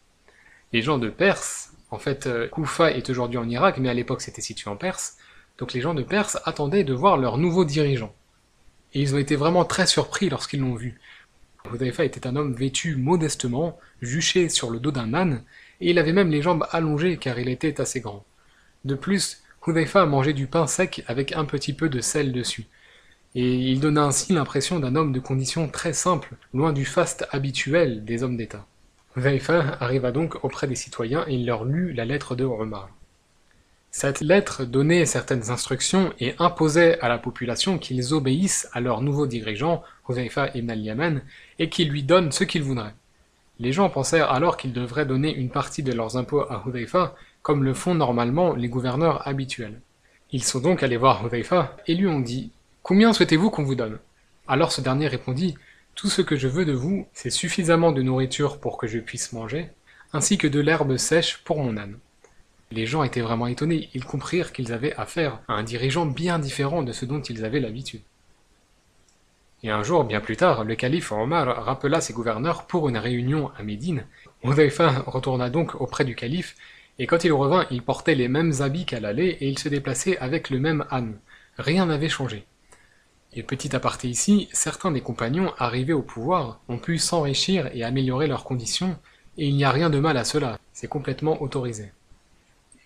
Les 0.72 0.82
gens 0.82 0.98
de 0.98 1.10
Perse, 1.10 1.72
en 1.90 1.98
fait, 1.98 2.26
euh, 2.26 2.48
Koufa 2.48 2.92
est 2.92 3.10
aujourd'hui 3.10 3.38
en 3.38 3.48
Irak, 3.48 3.78
mais 3.78 3.88
à 3.88 3.94
l'époque 3.94 4.22
c'était 4.22 4.40
situé 4.40 4.70
en 4.70 4.76
Perse, 4.76 5.18
donc 5.58 5.72
les 5.72 5.80
gens 5.80 5.94
de 5.94 6.04
Perse 6.04 6.38
attendaient 6.44 6.84
de 6.84 6.94
voir 6.94 7.16
leur 7.18 7.36
nouveau 7.36 7.64
dirigeant. 7.64 8.14
Et 8.94 9.00
ils 9.00 9.14
ont 9.14 9.18
été 9.18 9.36
vraiment 9.36 9.64
très 9.64 9.86
surpris 9.86 10.30
lorsqu'ils 10.30 10.60
l'ont 10.60 10.76
vu. 10.76 11.00
Hudhaifa 11.72 12.04
était 12.04 12.26
un 12.26 12.36
homme 12.36 12.54
vêtu 12.54 12.96
modestement, 12.96 13.78
juché 14.00 14.48
sur 14.48 14.70
le 14.70 14.78
dos 14.78 14.92
d'un 14.92 15.12
âne, 15.12 15.42
et 15.80 15.90
il 15.90 15.98
avait 15.98 16.12
même 16.12 16.30
les 16.30 16.42
jambes 16.42 16.66
allongées 16.70 17.16
car 17.16 17.38
il 17.38 17.48
était 17.48 17.80
assez 17.80 18.00
grand. 18.00 18.24
De 18.84 18.94
plus, 18.94 19.42
Hudhaifa 19.66 20.06
mangeait 20.06 20.32
du 20.32 20.46
pain 20.46 20.66
sec 20.66 21.04
avec 21.06 21.32
un 21.32 21.44
petit 21.44 21.74
peu 21.74 21.88
de 21.88 22.00
sel 22.00 22.32
dessus. 22.32 22.66
Et 23.34 23.54
il 23.54 23.80
donna 23.80 24.04
ainsi 24.04 24.32
l'impression 24.32 24.80
d'un 24.80 24.96
homme 24.96 25.12
de 25.12 25.20
condition 25.20 25.68
très 25.68 25.92
simple, 25.92 26.34
loin 26.54 26.72
du 26.72 26.84
faste 26.84 27.26
habituel 27.30 28.04
des 28.04 28.22
hommes 28.22 28.36
d'État. 28.36 28.66
Hudhaifa 29.16 29.76
arriva 29.80 30.12
donc 30.12 30.44
auprès 30.44 30.66
des 30.66 30.74
citoyens 30.74 31.24
et 31.28 31.34
il 31.34 31.46
leur 31.46 31.64
lut 31.64 31.92
la 31.92 32.04
lettre 32.04 32.34
de 32.34 32.44
Omar. 32.44 32.88
Cette 33.90 34.20
lettre 34.20 34.64
donnait 34.64 35.04
certaines 35.04 35.50
instructions 35.50 36.14
et 36.20 36.34
imposait 36.38 36.98
à 37.00 37.08
la 37.08 37.18
population 37.18 37.76
qu'ils 37.78 38.14
obéissent 38.14 38.68
à 38.72 38.80
leur 38.80 39.02
nouveau 39.02 39.26
dirigeant, 39.26 39.82
Hudhaifa 40.08 40.50
ibn 40.54 40.70
al-Yaman, 40.70 41.22
et 41.58 41.68
qu'ils 41.68 41.90
lui 41.90 42.02
donnent 42.02 42.32
ce 42.32 42.44
qu'ils 42.44 42.62
voudraient. 42.62 42.94
Les 43.58 43.72
gens 43.72 43.90
pensèrent 43.90 44.30
alors 44.30 44.56
qu'ils 44.56 44.72
devraient 44.72 45.06
donner 45.06 45.34
une 45.34 45.50
partie 45.50 45.82
de 45.82 45.92
leurs 45.92 46.16
impôts 46.16 46.40
à 46.48 46.62
comme 47.42 47.64
le 47.64 47.74
font 47.74 47.94
normalement 47.94 48.54
les 48.54 48.68
gouverneurs 48.68 49.26
habituels. 49.26 49.80
Ils 50.32 50.44
sont 50.44 50.60
donc 50.60 50.82
allés 50.82 50.96
voir 50.96 51.26
Hudhaifa 51.26 51.76
et 51.86 51.94
lui 51.94 52.06
ont 52.06 52.20
dit 52.20 52.52
Combien 52.82 53.12
souhaitez-vous 53.12 53.50
qu'on 53.50 53.64
vous 53.64 53.74
donne? 53.74 53.98
Alors 54.46 54.72
ce 54.72 54.80
dernier 54.80 55.08
répondit 55.08 55.56
Tout 55.94 56.08
ce 56.08 56.22
que 56.22 56.36
je 56.36 56.48
veux 56.48 56.64
de 56.64 56.72
vous, 56.72 57.06
c'est 57.12 57.30
suffisamment 57.30 57.92
de 57.92 58.02
nourriture 58.02 58.58
pour 58.58 58.78
que 58.78 58.86
je 58.86 58.98
puisse 58.98 59.32
manger, 59.32 59.70
ainsi 60.12 60.38
que 60.38 60.48
de 60.48 60.60
l'herbe 60.60 60.96
sèche 60.96 61.38
pour 61.44 61.62
mon 61.62 61.76
âne. 61.76 61.98
Les 62.72 62.86
gens 62.86 63.02
étaient 63.02 63.20
vraiment 63.20 63.48
étonnés, 63.48 63.88
ils 63.94 64.04
comprirent 64.04 64.52
qu'ils 64.52 64.72
avaient 64.72 64.94
affaire 64.94 65.40
à 65.48 65.54
un 65.54 65.64
dirigeant 65.64 66.06
bien 66.06 66.38
différent 66.38 66.82
de 66.82 66.92
ce 66.92 67.04
dont 67.04 67.20
ils 67.20 67.44
avaient 67.44 67.60
l'habitude. 67.60 68.02
Et 69.62 69.70
un 69.70 69.82
jour, 69.82 70.04
bien 70.04 70.20
plus 70.20 70.36
tard, 70.36 70.64
le 70.64 70.74
calife 70.74 71.12
Omar 71.12 71.64
rappela 71.64 72.00
ses 72.00 72.12
gouverneurs 72.12 72.66
pour 72.66 72.88
une 72.88 72.96
réunion 72.96 73.50
à 73.58 73.62
Médine. 73.62 74.06
Hudhaifa 74.42 75.02
retourna 75.06 75.50
donc 75.50 75.74
auprès 75.80 76.04
du 76.04 76.14
calife 76.14 76.56
et 77.00 77.06
quand 77.06 77.24
il 77.24 77.32
revint, 77.32 77.66
il 77.70 77.80
portait 77.80 78.14
les 78.14 78.28
mêmes 78.28 78.52
habits 78.60 78.84
qu'à 78.84 79.00
l'aller 79.00 79.38
et 79.40 79.48
il 79.48 79.58
se 79.58 79.70
déplaçait 79.70 80.18
avec 80.18 80.50
le 80.50 80.58
même 80.58 80.84
âne. 80.90 81.18
Rien 81.56 81.86
n'avait 81.86 82.10
changé. 82.10 82.44
Et 83.32 83.42
petit 83.42 83.74
aparté 83.74 84.06
ici, 84.06 84.50
certains 84.52 84.90
des 84.90 85.00
compagnons 85.00 85.54
arrivés 85.56 85.94
au 85.94 86.02
pouvoir 86.02 86.60
ont 86.68 86.76
pu 86.76 86.98
s'enrichir 86.98 87.70
et 87.72 87.84
améliorer 87.84 88.26
leurs 88.26 88.44
conditions, 88.44 88.98
et 89.38 89.46
il 89.46 89.56
n'y 89.56 89.64
a 89.64 89.70
rien 89.70 89.88
de 89.88 89.98
mal 89.98 90.18
à 90.18 90.24
cela, 90.24 90.58
c'est 90.74 90.88
complètement 90.88 91.40
autorisé. 91.40 91.90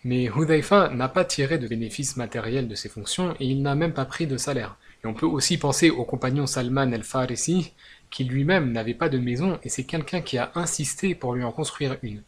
Mais 0.04 0.26
Hudhaifa 0.26 0.90
n'a 0.90 1.08
pas 1.08 1.24
tiré 1.24 1.58
de 1.58 1.66
bénéfices 1.66 2.16
matériels 2.16 2.68
de 2.68 2.76
ses 2.76 2.88
fonctions 2.88 3.34
et 3.40 3.46
il 3.46 3.62
n'a 3.62 3.74
même 3.74 3.94
pas 3.94 4.04
pris 4.04 4.28
de 4.28 4.36
salaire. 4.36 4.76
Et 5.02 5.08
on 5.08 5.14
peut 5.14 5.26
aussi 5.26 5.58
penser 5.58 5.90
au 5.90 6.04
compagnon 6.04 6.46
Salman 6.46 6.92
el-Farisi, 6.92 7.72
qui 8.10 8.22
lui-même 8.22 8.70
n'avait 8.70 8.94
pas 8.94 9.08
de 9.08 9.18
maison 9.18 9.58
et 9.64 9.68
c'est 9.68 9.82
quelqu'un 9.82 10.20
qui 10.20 10.38
a 10.38 10.52
insisté 10.54 11.16
pour 11.16 11.34
lui 11.34 11.42
en 11.42 11.50
construire 11.50 11.96
une. 12.02 12.22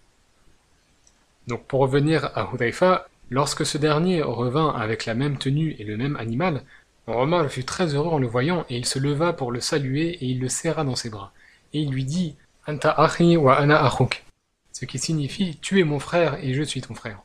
Donc 1.46 1.64
pour 1.66 1.80
revenir 1.80 2.30
à 2.34 2.50
Hudhaifa, 2.52 3.08
lorsque 3.30 3.64
ce 3.64 3.78
dernier 3.78 4.22
revint 4.22 4.70
avec 4.70 5.06
la 5.06 5.14
même 5.14 5.38
tenue 5.38 5.76
et 5.78 5.84
le 5.84 5.96
même 5.96 6.16
animal, 6.16 6.62
Omar 7.06 7.48
fut 7.48 7.64
très 7.64 7.94
heureux 7.94 8.10
en 8.10 8.18
le 8.18 8.26
voyant 8.26 8.64
et 8.68 8.76
il 8.76 8.84
se 8.84 8.98
leva 8.98 9.32
pour 9.32 9.52
le 9.52 9.60
saluer 9.60 10.10
et 10.10 10.26
il 10.26 10.40
le 10.40 10.48
serra 10.48 10.82
dans 10.82 10.96
ses 10.96 11.10
bras. 11.10 11.32
Et 11.72 11.80
il 11.80 11.90
lui 11.90 12.04
dit 12.04 12.36
Anta 12.66 12.90
akhi 12.90 13.36
wa 13.36 13.54
ana 13.54 13.84
akhuk, 13.84 14.24
ce 14.72 14.84
qui 14.86 14.98
signifie 14.98 15.58
Tu 15.62 15.78
es 15.78 15.84
mon 15.84 16.00
frère 16.00 16.42
et 16.42 16.52
je 16.52 16.62
suis 16.62 16.80
ton 16.80 16.94
frère. 16.94 17.22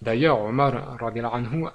D'ailleurs, 0.00 0.40
Omar 0.40 0.96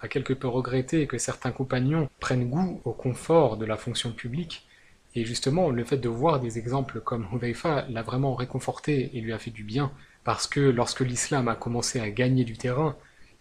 a 0.02 0.08
quelque 0.08 0.34
peu 0.34 0.48
regretté 0.48 1.08
que 1.08 1.18
certains 1.18 1.52
compagnons 1.52 2.10
prennent 2.20 2.50
goût 2.50 2.82
au 2.86 2.94
confort 2.94 3.58
de 3.58 3.66
la 3.66 3.76
fonction 3.76 4.12
publique, 4.12 4.66
et 5.14 5.26
justement 5.26 5.70
le 5.70 5.84
fait 5.84 5.98
de 5.98 6.10
voir 6.10 6.40
des 6.40 6.58
exemples 6.58 7.02
comme 7.02 7.28
Hudhaifa 7.34 7.86
l'a 7.90 8.02
vraiment 8.02 8.34
réconforté 8.34 9.12
et 9.14 9.22
lui 9.22 9.34
a 9.34 9.40
fait 9.40 9.52
du 9.52 9.64
bien, 9.64 9.92
parce 10.24 10.48
que 10.48 10.60
lorsque 10.60 11.02
l'islam 11.02 11.48
a 11.48 11.56
commencé 11.56 12.00
à 12.00 12.10
gagner 12.10 12.44
du 12.44 12.58
terrain, 12.58 12.96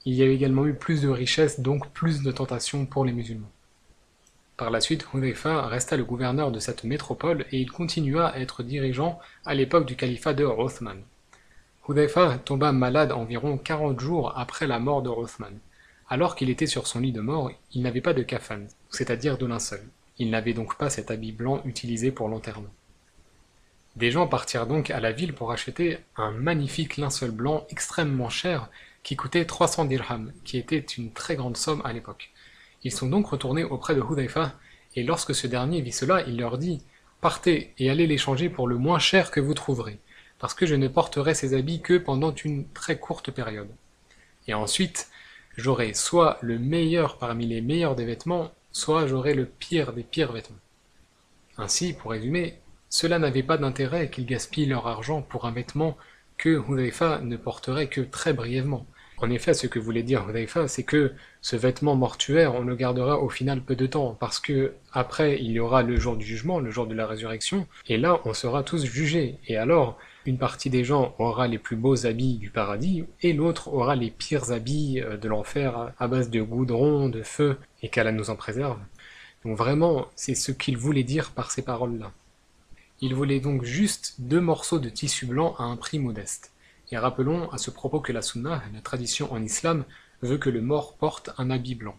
il 0.05 0.15
y 0.15 0.23
a 0.23 0.27
également 0.27 0.67
eu 0.67 0.75
plus 0.75 1.03
de 1.03 1.09
richesses, 1.09 1.61
donc 1.61 1.89
plus 1.91 2.23
de 2.23 2.33
tentations 2.33 2.87
pour 2.87 3.05
les 3.05 3.13
musulmans. 3.13 3.51
Par 4.57 4.71
la 4.71 4.81
suite, 4.81 5.07
Hudayfa 5.13 5.67
resta 5.67 5.97
le 5.97 6.05
gouverneur 6.05 6.51
de 6.51 6.59
cette 6.59 6.85
métropole 6.85 7.47
et 7.53 7.59
il 7.61 7.71
continua 7.71 8.29
à 8.29 8.39
être 8.39 8.63
dirigeant 8.63 9.19
à 9.45 9.55
l'époque 9.55 9.87
du 9.87 9.97
califat 9.97 10.35
de 10.35 10.45
Othman. 10.45 11.03
Hudayfa 11.89 12.39
tomba 12.39 12.73
malade 12.73 13.13
environ 13.13 13.59
40 13.59 13.99
jours 13.99 14.33
après 14.37 14.67
la 14.67 14.79
mort 14.79 15.03
de 15.03 15.09
Othman. 15.09 15.59
Alors 16.09 16.37
qu'il 16.37 16.51
était 16.51 16.67
sur 16.67 16.87
son 16.87 17.01
lit 17.01 17.13
de 17.13 17.21
mort, 17.21 17.51
il 17.73 17.83
n'avait 17.83 18.01
pas 18.01 18.13
de 18.13 18.23
kafan, 18.23 18.67
c'est-à-dire 18.91 19.39
de 19.39 19.47
linceul. 19.47 19.83
Il 20.19 20.31
n'avait 20.31 20.53
donc 20.53 20.77
pas 20.77 20.91
cet 20.91 21.11
habit 21.11 21.33
blanc 21.33 21.63
utilisé 21.65 22.13
pour 22.13 22.29
l'enterrement. 22.29 22.69
Des 23.97 24.11
gens 24.11 24.27
partirent 24.27 24.67
donc 24.67 24.91
à 24.91 25.01
la 25.01 25.13
ville 25.13 25.35
pour 25.35 25.53
acheter 25.53 25.99
un 26.17 26.31
magnifique 26.31 26.97
linceul 26.97 27.31
blanc 27.31 27.67
extrêmement 27.69 28.31
cher 28.31 28.71
qui 29.03 29.17
coûtait 29.17 29.45
300 29.45 29.85
dirhams, 29.85 30.33
qui 30.45 30.57
était 30.57 30.79
une 30.79 31.13
très 31.13 31.37
grande 31.37 31.57
somme 31.57 31.83
à 31.85 31.93
l'époque. 31.93 32.31
Ils 32.85 32.93
sont 32.93 33.09
donc 33.09 33.27
retournés 33.27 33.65
auprès 33.65 33.95
de 33.95 34.01
Hudayfa, 34.01 34.55
et 34.95 35.03
lorsque 35.03 35.35
ce 35.35 35.47
dernier 35.47 35.81
vit 35.81 35.93
cela, 35.93 36.23
il 36.23 36.39
leur 36.39 36.59
dit 36.59 36.83
Partez 37.21 37.73
et 37.79 37.91
allez 37.91 38.07
l'échanger 38.07 38.49
pour 38.49 38.67
le 38.67 38.77
moins 38.77 38.99
cher 38.99 39.31
que 39.31 39.41
vous 39.41 39.55
trouverez, 39.55 39.99
parce 40.39 40.55
que 40.55 40.67
je 40.67 40.75
ne 40.75 40.89
porterai 40.89 41.35
ces 41.35 41.55
habits 41.55 41.83
que 41.83 41.99
pendant 41.99 42.35
une 42.35 42.67
très 42.69 42.99
courte 42.99 43.31
période. 43.31 43.71
Et 44.49 44.55
ensuite, 44.55 45.09
j'aurai 45.57 45.95
soit 45.95 46.39
le 46.41 46.59
meilleur 46.59 47.19
parmi 47.19 47.47
les 47.47 47.61
meilleurs 47.61 47.95
des 47.95 48.07
vêtements, 48.07 48.51
soit 48.73 49.07
j'aurai 49.07 49.35
le 49.35 49.47
pire 49.47 49.93
des 49.93 50.03
pires 50.03 50.33
vêtements. 50.33 50.59
Ainsi, 51.59 51.93
pour 51.93 52.11
résumer, 52.11 52.59
cela 52.93 53.19
n'avait 53.19 53.43
pas 53.43 53.57
d'intérêt 53.57 54.11
qu'ils 54.11 54.27
gaspillent 54.27 54.67
leur 54.67 54.87
argent 54.87 55.23
pour 55.23 55.47
un 55.47 55.51
vêtement 55.51 55.97
que 56.37 56.61
Hudayfa 56.69 57.23
ne 57.23 57.39
porterait 57.39 57.87
que 57.87 58.03
très 58.03 58.35
brièvement. 58.35 58.87
En 59.17 59.31
effet, 59.31 59.55
ce 59.55 59.67
que 59.67 59.79
voulait 59.79 60.03
dire 60.03 60.29
Hudayfa, 60.29 60.69
c'est 60.69 60.83
que 60.83 61.13
ce 61.41 61.57
vêtement 61.57 61.97
mortuaire, 61.97 62.55
on 62.55 62.61
le 62.61 62.77
gardera 62.77 63.19
au 63.19 63.31
final 63.31 63.63
peu 63.63 63.77
de 63.77 63.87
temps, 63.87 64.15
parce 64.21 64.41
que 64.41 64.75
après, 64.93 65.41
il 65.41 65.53
y 65.53 65.59
aura 65.59 65.83
le 65.83 65.97
jour 65.97 66.19
du 66.19 66.27
jugement, 66.27 66.61
le 66.61 66.71
jour 66.71 66.87
de 66.87 66.95
la 66.95 67.07
résurrection, 67.07 67.67
et 67.87 67.97
là, 67.97 68.21
on 68.27 68.35
sera 68.35 68.63
tous 68.63 68.85
jugés. 68.85 69.39
Et 69.47 69.57
alors, 69.57 69.97
une 70.27 70.37
partie 70.37 70.69
des 70.69 70.85
gens 70.85 71.15
aura 71.19 71.49
les 71.49 71.59
plus 71.59 71.77
beaux 71.77 72.05
habits 72.05 72.37
du 72.37 72.51
paradis, 72.51 73.07
et 73.23 73.33
l'autre 73.33 73.69
aura 73.69 73.97
les 73.97 74.11
pires 74.11 74.53
habits 74.53 75.01
euh, 75.01 75.17
de 75.17 75.29
l'enfer 75.29 75.95
à 75.99 76.09
base 76.09 76.29
de 76.29 76.43
goudron, 76.43 77.09
de 77.09 77.23
feu, 77.23 77.57
et 77.83 77.89
qu'Allah 77.89 78.13
nous 78.13 78.29
en 78.29 78.37
préserve. 78.37 78.79
Donc 79.47 79.57
vraiment, 79.57 80.09
c'est 80.15 80.35
ce 80.35 80.53
qu'il 80.53 80.77
voulait 80.77 81.05
dire 81.05 81.31
par 81.31 81.53
ces 81.53 81.63
paroles-là. 81.63 82.13
Il 83.05 83.17
voulait 83.17 83.41
donc 83.41 83.65
juste 83.65 84.15
deux 84.21 84.41
morceaux 84.41 84.79
de 84.79 84.89
tissu 84.89 85.27
blanc 85.27 85.57
à 85.59 85.65
un 85.65 85.77
prix 85.77 85.99
modeste. 85.99 86.53
Et 86.93 86.97
rappelons 86.97 87.51
à 87.51 87.59
ce 87.59 87.73
propos 87.73 87.99
que 87.99 88.13
la 88.13 88.23
sunna, 88.23 88.63
la 88.73 88.81
tradition 88.81 89.33
en 89.33 89.43
islam, 89.43 89.85
veut 90.23 90.39
que 90.39 90.51
le 90.51 90.61
mort 90.61 90.95
porte 90.95 91.31
un 91.37 91.51
habit 91.51 91.75
blanc. 91.75 91.97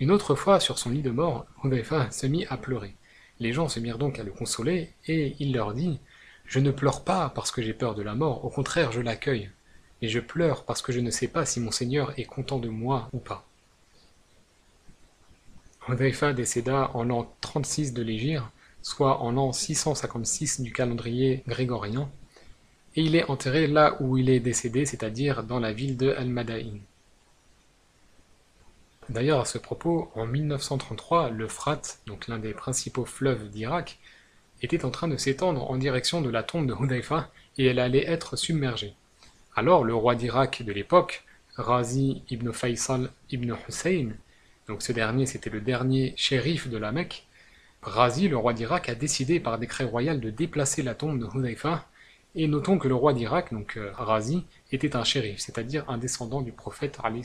Une 0.00 0.10
autre 0.10 0.34
fois, 0.34 0.58
sur 0.58 0.78
son 0.78 0.88
lit 0.88 1.02
de 1.02 1.10
mort, 1.10 1.44
Hudayfa 1.62 2.10
se 2.10 2.26
mit 2.26 2.46
à 2.46 2.56
pleurer. 2.56 2.94
Les 3.40 3.52
gens 3.52 3.68
se 3.68 3.78
mirent 3.78 3.98
donc 3.98 4.18
à 4.18 4.22
le 4.22 4.32
consoler, 4.32 4.94
et 5.06 5.36
il 5.38 5.52
leur 5.52 5.74
dit 5.74 6.00
Je 6.46 6.58
ne 6.58 6.70
pleure 6.70 7.04
pas 7.04 7.28
parce 7.28 7.50
que 7.50 7.60
j'ai 7.60 7.74
peur 7.74 7.94
de 7.94 8.02
la 8.02 8.14
mort, 8.14 8.46
au 8.46 8.48
contraire, 8.48 8.90
je 8.90 9.02
l'accueille. 9.02 9.50
Mais 10.00 10.08
je 10.08 10.18
pleure 10.18 10.64
parce 10.64 10.80
que 10.80 10.92
je 10.92 11.00
ne 11.00 11.10
sais 11.10 11.28
pas 11.28 11.44
si 11.44 11.60
mon 11.60 11.70
Seigneur 11.70 12.18
est 12.18 12.24
content 12.24 12.58
de 12.58 12.70
moi 12.70 13.10
ou 13.12 13.18
pas. 13.18 13.46
Hudayfa 15.88 16.32
décéda 16.32 16.90
en 16.94 17.04
l'an 17.04 17.30
36 17.42 17.92
de 17.92 18.02
l'Égypte, 18.02 18.44
soit 18.82 19.20
en 19.20 19.32
l'an 19.32 19.52
656 19.52 20.60
du 20.60 20.72
calendrier 20.72 21.42
grégorien, 21.46 22.10
et 22.94 23.02
il 23.02 23.16
est 23.16 23.28
enterré 23.30 23.66
là 23.66 23.96
où 24.00 24.18
il 24.18 24.28
est 24.28 24.40
décédé, 24.40 24.84
c'est-à-dire 24.84 25.44
dans 25.44 25.60
la 25.60 25.72
ville 25.72 25.96
de 25.96 26.10
Al-Madain. 26.10 26.78
D'ailleurs, 29.08 29.40
à 29.40 29.44
ce 29.44 29.58
propos, 29.58 30.10
en 30.14 30.26
1933, 30.26 31.30
le 31.30 31.48
Frat, 31.48 31.82
donc 32.06 32.28
l'un 32.28 32.38
des 32.38 32.52
principaux 32.52 33.04
fleuves 33.04 33.48
d'Irak, 33.48 33.98
était 34.62 34.84
en 34.84 34.90
train 34.90 35.08
de 35.08 35.16
s'étendre 35.16 35.70
en 35.70 35.76
direction 35.76 36.20
de 36.20 36.30
la 36.30 36.42
tombe 36.42 36.66
de 36.66 36.74
Hudayfa 36.74 37.30
et 37.58 37.66
elle 37.66 37.78
allait 37.78 38.06
être 38.06 38.36
submergée. 38.36 38.94
Alors, 39.56 39.84
le 39.84 39.94
roi 39.94 40.14
d'Irak 40.14 40.62
de 40.62 40.72
l'époque, 40.72 41.24
Razi 41.56 42.22
ibn 42.30 42.52
Faisal 42.52 43.10
ibn 43.30 43.54
Hussein, 43.68 44.12
donc 44.68 44.82
ce 44.82 44.92
dernier 44.92 45.26
c'était 45.26 45.50
le 45.50 45.60
dernier 45.60 46.14
shérif 46.16 46.68
de 46.68 46.78
la 46.78 46.92
Mecque, 46.92 47.26
Razi, 47.82 48.28
le 48.28 48.36
roi 48.36 48.52
d'Irak, 48.52 48.88
a 48.88 48.94
décidé 48.94 49.40
par 49.40 49.58
décret 49.58 49.82
royal 49.82 50.20
de 50.20 50.30
déplacer 50.30 50.82
la 50.82 50.94
tombe 50.94 51.18
de 51.18 51.26
Hudayfa, 51.26 51.84
et 52.36 52.46
notons 52.46 52.78
que 52.78 52.86
le 52.86 52.94
roi 52.94 53.12
d'Irak, 53.12 53.52
donc 53.52 53.76
euh, 53.76 53.90
Razi, 53.94 54.44
était 54.70 54.94
un 54.94 55.02
shérif, 55.02 55.40
c'est-à-dire 55.40 55.84
un 55.88 55.98
descendant 55.98 56.42
du 56.42 56.52
prophète 56.52 56.98
Ali. 57.02 57.22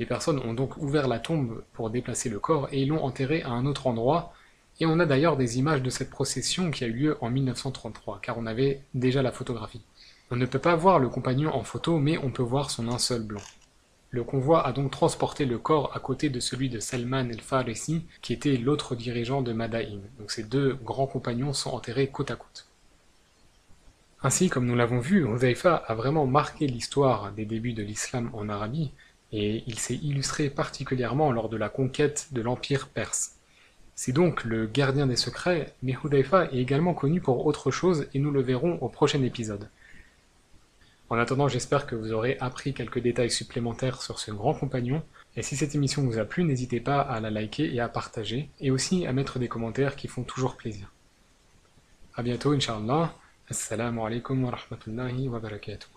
Les 0.00 0.06
personnes 0.06 0.40
ont 0.40 0.52
donc 0.52 0.76
ouvert 0.78 1.06
la 1.06 1.20
tombe 1.20 1.62
pour 1.72 1.90
déplacer 1.90 2.28
le 2.28 2.40
corps 2.40 2.68
et 2.72 2.84
l'ont 2.84 3.04
enterré 3.04 3.42
à 3.42 3.50
un 3.50 3.66
autre 3.66 3.86
endroit, 3.86 4.32
et 4.80 4.86
on 4.86 4.98
a 4.98 5.06
d'ailleurs 5.06 5.36
des 5.36 5.60
images 5.60 5.82
de 5.82 5.90
cette 5.90 6.10
procession 6.10 6.72
qui 6.72 6.82
a 6.82 6.88
eu 6.88 6.92
lieu 6.92 7.16
en 7.20 7.30
1933, 7.30 8.18
car 8.20 8.36
on 8.36 8.46
avait 8.46 8.80
déjà 8.94 9.22
la 9.22 9.30
photographie. 9.30 9.82
On 10.32 10.36
ne 10.36 10.46
peut 10.46 10.58
pas 10.58 10.74
voir 10.74 10.98
le 10.98 11.08
compagnon 11.08 11.54
en 11.54 11.62
photo, 11.62 11.98
mais 11.98 12.18
on 12.18 12.32
peut 12.32 12.42
voir 12.42 12.72
son 12.72 12.82
linceul 12.82 13.22
blanc. 13.22 13.42
Le 14.14 14.22
convoi 14.22 14.64
a 14.64 14.70
donc 14.70 14.92
transporté 14.92 15.44
le 15.44 15.58
corps 15.58 15.90
à 15.92 15.98
côté 15.98 16.28
de 16.28 16.38
celui 16.38 16.68
de 16.68 16.78
Salman 16.78 17.30
el-Farisi, 17.30 18.06
qui 18.22 18.32
était 18.32 18.56
l'autre 18.56 18.94
dirigeant 18.94 19.42
de 19.42 19.52
Madain. 19.52 19.98
Donc 20.20 20.30
ces 20.30 20.44
deux 20.44 20.74
grands 20.74 21.08
compagnons 21.08 21.52
sont 21.52 21.70
enterrés 21.70 22.06
côte 22.06 22.30
à 22.30 22.36
côte. 22.36 22.68
Ainsi, 24.22 24.50
comme 24.50 24.66
nous 24.66 24.76
l'avons 24.76 25.00
vu, 25.00 25.26
Huzaifa 25.28 25.74
a 25.74 25.94
vraiment 25.96 26.28
marqué 26.28 26.68
l'histoire 26.68 27.32
des 27.32 27.44
débuts 27.44 27.72
de 27.72 27.82
l'islam 27.82 28.30
en 28.34 28.48
Arabie, 28.48 28.92
et 29.32 29.64
il 29.66 29.80
s'est 29.80 29.96
illustré 29.96 30.48
particulièrement 30.48 31.32
lors 31.32 31.48
de 31.48 31.56
la 31.56 31.68
conquête 31.68 32.28
de 32.30 32.40
l'Empire 32.40 32.90
perse. 32.90 33.38
C'est 33.96 34.12
donc 34.12 34.44
le 34.44 34.68
gardien 34.68 35.08
des 35.08 35.16
secrets, 35.16 35.74
mais 35.82 35.96
Hudayfa 36.04 36.52
est 36.52 36.58
également 36.58 36.94
connu 36.94 37.20
pour 37.20 37.44
autre 37.46 37.72
chose 37.72 38.06
et 38.14 38.20
nous 38.20 38.30
le 38.30 38.42
verrons 38.42 38.78
au 38.80 38.88
prochain 38.88 39.24
épisode. 39.24 39.68
En 41.10 41.18
attendant, 41.18 41.48
j'espère 41.48 41.86
que 41.86 41.94
vous 41.94 42.12
aurez 42.12 42.38
appris 42.40 42.72
quelques 42.72 42.98
détails 42.98 43.30
supplémentaires 43.30 44.02
sur 44.02 44.18
ce 44.18 44.30
grand 44.30 44.54
compagnon. 44.54 45.02
Et 45.36 45.42
si 45.42 45.56
cette 45.56 45.74
émission 45.74 46.02
vous 46.02 46.18
a 46.18 46.24
plu, 46.24 46.44
n'hésitez 46.44 46.80
pas 46.80 47.00
à 47.00 47.20
la 47.20 47.30
liker 47.30 47.72
et 47.74 47.80
à 47.80 47.88
partager, 47.88 48.48
et 48.60 48.70
aussi 48.70 49.06
à 49.06 49.12
mettre 49.12 49.38
des 49.38 49.48
commentaires 49.48 49.96
qui 49.96 50.08
font 50.08 50.22
toujours 50.24 50.56
plaisir. 50.56 50.90
A 52.14 52.22
bientôt, 52.22 52.52
Inch'Allah. 52.52 53.14
Assalamu 53.50 54.00
alaikum 54.00 54.44
wa 54.44 54.52
rahmatullahi 54.52 55.28
wa 55.28 55.38
barakatuh. 55.38 55.88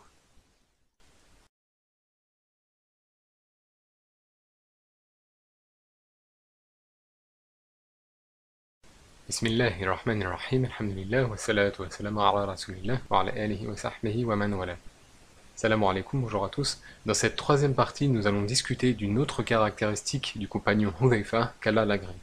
Salam 15.60 15.84
alaikum, 15.86 16.22
bonjour 16.22 16.46
à 16.46 16.50
tous. 16.50 16.80
Dans 17.08 17.16
cette 17.16 17.36
troisième 17.36 17.74
partie, 17.74 18.10
nous 18.10 18.28
allons 18.28 18.44
discuter 18.44 18.94
d'une 18.94 19.18
autre 19.18 19.42
caractéristique 19.42 20.34
du 20.36 20.48
compagnon 20.48 20.94
Hudayfa 21.02 21.52
qu'Allah 21.62 21.84
l'agrée. 21.84 22.14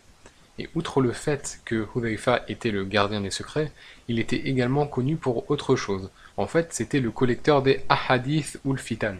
Et 0.60 0.70
outre 0.76 1.00
le 1.00 1.10
fait 1.10 1.58
que 1.64 1.84
Hudayfa 1.96 2.44
était 2.46 2.70
le 2.70 2.84
gardien 2.84 3.22
des 3.22 3.32
secrets, 3.32 3.72
il 4.06 4.20
était 4.20 4.36
également 4.36 4.86
connu 4.86 5.16
pour 5.16 5.50
autre 5.50 5.74
chose. 5.74 6.10
En 6.36 6.46
fait, 6.46 6.72
c'était 6.72 7.00
le 7.00 7.10
collecteur 7.10 7.62
des 7.62 7.84
ahadith 7.88 8.60
ou 8.64 8.76
fitan, 8.76 9.16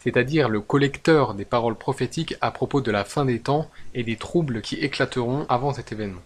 c'est-à-dire 0.00 0.50
le 0.50 0.60
collecteur 0.60 1.32
des 1.32 1.46
paroles 1.46 1.76
prophétiques 1.76 2.34
à 2.42 2.50
propos 2.50 2.82
de 2.82 2.90
la 2.90 3.04
fin 3.04 3.24
des 3.24 3.40
temps 3.40 3.70
et 3.94 4.02
des 4.02 4.16
troubles 4.16 4.60
qui 4.60 4.74
éclateront 4.74 5.46
avant 5.48 5.72
cet 5.72 5.92
événement. 5.92 6.20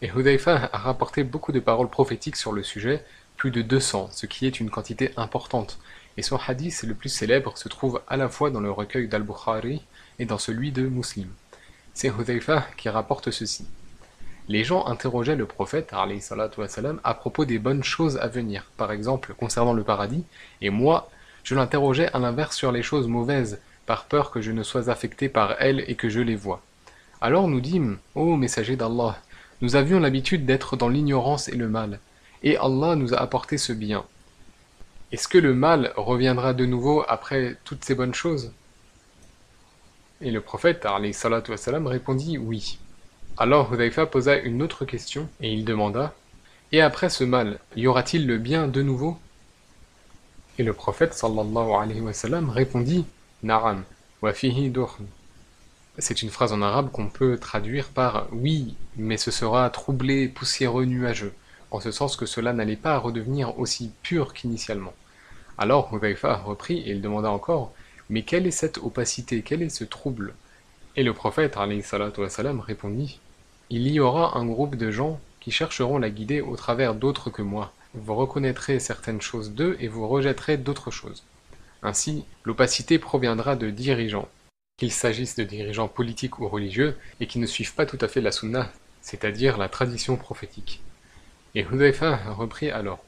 Et 0.00 0.08
Hudayfa 0.08 0.70
a 0.72 0.78
rapporté 0.78 1.24
beaucoup 1.24 1.52
de 1.52 1.60
paroles 1.60 1.90
prophétiques 1.90 2.36
sur 2.36 2.52
le 2.52 2.62
sujet, 2.62 3.04
plus 3.38 3.52
de 3.52 3.62
200, 3.62 4.10
ce 4.12 4.26
qui 4.26 4.46
est 4.46 4.60
une 4.60 4.68
quantité 4.68 5.12
importante, 5.16 5.78
et 6.16 6.22
son 6.22 6.36
hadith 6.36 6.82
le 6.82 6.94
plus 6.94 7.08
célèbre 7.08 7.56
se 7.56 7.68
trouve 7.68 8.02
à 8.08 8.16
la 8.16 8.28
fois 8.28 8.50
dans 8.50 8.60
le 8.60 8.72
recueil 8.72 9.06
d'Al-Bukhari 9.06 9.80
et 10.18 10.26
dans 10.26 10.38
celui 10.38 10.72
de 10.72 10.82
Muslim. 10.82 11.28
C'est 11.94 12.08
Hudayfa 12.08 12.66
qui 12.76 12.88
rapporte 12.88 13.30
ceci. 13.30 13.64
Les 14.48 14.64
gens 14.64 14.86
interrogeaient 14.86 15.36
le 15.36 15.46
prophète 15.46 15.92
wassalam, 16.58 17.00
à 17.04 17.14
propos 17.14 17.44
des 17.44 17.60
bonnes 17.60 17.84
choses 17.84 18.16
à 18.18 18.26
venir, 18.26 18.64
par 18.76 18.90
exemple 18.90 19.34
concernant 19.34 19.72
le 19.72 19.84
paradis, 19.84 20.24
et 20.60 20.70
moi, 20.70 21.08
je 21.44 21.54
l'interrogeais 21.54 22.12
à 22.12 22.18
l'inverse 22.18 22.56
sur 22.56 22.72
les 22.72 22.82
choses 22.82 23.06
mauvaises, 23.06 23.60
par 23.86 24.06
peur 24.06 24.32
que 24.32 24.40
je 24.40 24.50
ne 24.50 24.64
sois 24.64 24.90
affecté 24.90 25.28
par 25.28 25.54
elles 25.60 25.84
et 25.86 25.94
que 25.94 26.08
je 26.08 26.20
les 26.20 26.36
vois. 26.36 26.60
Alors 27.20 27.46
nous 27.46 27.60
dîmes, 27.60 27.98
ô 28.16 28.36
messager 28.36 28.74
d'Allah, 28.74 29.16
nous 29.60 29.76
avions 29.76 30.00
l'habitude 30.00 30.44
d'être 30.44 30.76
dans 30.76 30.88
l'ignorance 30.88 31.48
et 31.48 31.56
le 31.56 31.68
mal, 31.68 32.00
et 32.42 32.56
Allah 32.56 32.96
nous 32.96 33.14
a 33.14 33.18
apporté 33.18 33.58
ce 33.58 33.72
bien. 33.72 34.04
Est-ce 35.10 35.28
que 35.28 35.38
le 35.38 35.54
mal 35.54 35.92
reviendra 35.96 36.52
de 36.52 36.66
nouveau 36.66 37.04
après 37.08 37.56
toutes 37.64 37.84
ces 37.84 37.94
bonnes 37.94 38.14
choses? 38.14 38.52
Et 40.20 40.30
le 40.30 40.40
prophète 40.40 40.86
répondit 40.86 42.38
oui. 42.38 42.78
Alors 43.36 43.72
Hudayfa 43.72 44.06
posa 44.06 44.36
une 44.36 44.62
autre 44.62 44.84
question 44.84 45.28
et 45.40 45.52
il 45.52 45.64
demanda 45.64 46.12
Et 46.72 46.80
après 46.80 47.08
ce 47.08 47.22
mal, 47.22 47.60
y 47.76 47.86
aura-t-il 47.86 48.26
le 48.26 48.36
bien 48.36 48.66
de 48.66 48.82
nouveau? 48.82 49.16
Et 50.58 50.64
le 50.64 50.72
prophète 50.72 51.14
sallallahu 51.14 51.70
alayhi 51.70 52.00
wa 52.00 52.12
répondit 52.52 53.06
Naram, 53.44 53.84
wa 54.22 54.34
fihi 54.34 54.72
C'est 55.98 56.22
une 56.22 56.30
phrase 56.30 56.52
en 56.52 56.62
arabe 56.62 56.90
qu'on 56.90 57.08
peut 57.08 57.38
traduire 57.38 57.88
par 57.90 58.26
oui, 58.32 58.74
mais 58.96 59.16
ce 59.16 59.30
sera 59.30 59.70
troublé, 59.70 60.26
poussiéreux, 60.26 60.84
nuageux, 60.84 61.32
en 61.70 61.80
ce 61.80 61.90
sens 61.90 62.16
que 62.16 62.26
cela 62.26 62.52
n'allait 62.52 62.76
pas 62.76 62.98
redevenir 62.98 63.58
aussi 63.58 63.90
pur 64.02 64.34
qu'initialement. 64.34 64.94
Alors 65.58 65.92
Hudayfa 65.92 66.36
reprit 66.36 66.78
et 66.78 66.90
il 66.90 67.00
demanda 67.00 67.30
encore 67.30 67.72
Mais 68.10 68.22
quelle 68.22 68.46
est 68.46 68.52
cette 68.52 68.78
opacité, 68.78 69.42
quel 69.42 69.62
est 69.62 69.68
ce 69.68 69.84
trouble? 69.84 70.34
Et 70.96 71.02
le 71.02 71.12
prophète 71.12 71.56
répondit 71.56 73.20
Il 73.70 73.88
y 73.88 74.00
aura 74.00 74.36
un 74.38 74.46
groupe 74.46 74.76
de 74.76 74.90
gens 74.90 75.20
qui 75.40 75.50
chercheront 75.50 75.98
la 75.98 76.10
guider 76.10 76.40
au 76.40 76.56
travers 76.56 76.94
d'autres 76.94 77.30
que 77.30 77.42
moi. 77.42 77.72
Vous 77.94 78.14
reconnaîtrez 78.14 78.80
certaines 78.80 79.20
choses 79.20 79.52
d'eux 79.52 79.76
et 79.80 79.88
vous 79.88 80.06
rejetterez 80.08 80.56
d'autres 80.56 80.90
choses. 80.90 81.24
Ainsi, 81.82 82.24
l'opacité 82.44 82.98
proviendra 82.98 83.56
de 83.56 83.70
dirigeants, 83.70 84.28
qu'il 84.78 84.92
s'agisse 84.92 85.36
de 85.36 85.44
dirigeants 85.44 85.88
politiques 85.88 86.38
ou 86.40 86.48
religieux, 86.48 86.96
et 87.20 87.26
qui 87.26 87.38
ne 87.38 87.46
suivent 87.46 87.74
pas 87.74 87.86
tout 87.86 87.98
à 88.00 88.08
fait 88.08 88.20
la 88.20 88.32
sunna, 88.32 88.70
c'est-à-dire 89.00 89.58
la 89.58 89.68
tradition 89.68 90.16
prophétique. 90.16 90.80
Et 91.54 91.62
Hudayfa 91.62 92.16
reprit 92.36 92.70
alors 92.70 92.98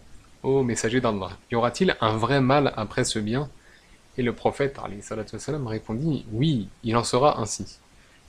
Ô 0.42 0.62
messager 0.62 1.00
d'Allah, 1.00 1.30
y 1.50 1.54
aura-t-il 1.54 1.96
un 2.00 2.16
vrai 2.16 2.40
mal 2.40 2.72
après 2.76 3.04
ce 3.04 3.18
bien? 3.18 3.50
Et 4.16 4.22
le 4.22 4.32
prophète 4.32 4.78
répondit 5.66 6.24
Oui, 6.32 6.68
il 6.82 6.96
en 6.96 7.04
sera 7.04 7.40
ainsi. 7.40 7.78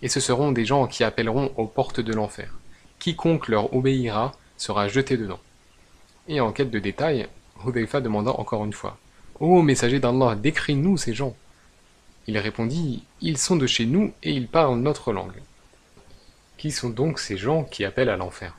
Et 0.02 0.10
ce 0.10 0.20
seront 0.20 0.52
des 0.52 0.66
gens 0.66 0.88
qui 0.88 1.04
appelleront 1.04 1.54
aux 1.56 1.68
portes 1.68 2.02
de 2.02 2.14
l'enfer. 2.14 2.54
Quiconque 3.00 3.48
leur 3.48 3.74
obéira 3.74 4.34
sera 4.58 4.88
jeté 4.88 5.16
dedans. 5.16 5.40
Et 6.28 6.42
en 6.42 6.52
quête 6.52 6.72
de 6.72 6.80
détails, 6.80 7.28
Hudayfa 7.66 8.02
demanda 8.02 8.32
encore 8.32 8.66
une 8.66 8.74
fois 8.74 8.98
Ô 9.40 9.62
messager 9.62 10.00
d'Allah, 10.00 10.36
décris-nous 10.36 10.98
ces 10.98 11.14
gens. 11.14 11.36
Il 12.28 12.38
répondit 12.38 13.04
Ils 13.22 13.38
sont 13.38 13.56
de 13.56 13.68
chez 13.68 13.86
nous 13.86 14.14
et 14.22 14.32
ils 14.32 14.48
parlent 14.48 14.80
notre 14.80 15.14
langue. 15.14 15.42
Qui 16.58 16.72
sont 16.72 16.90
donc 16.90 17.20
ces 17.20 17.38
gens 17.38 17.64
qui 17.64 17.86
appellent 17.86 18.10
à 18.10 18.18
l'enfer? 18.18 18.54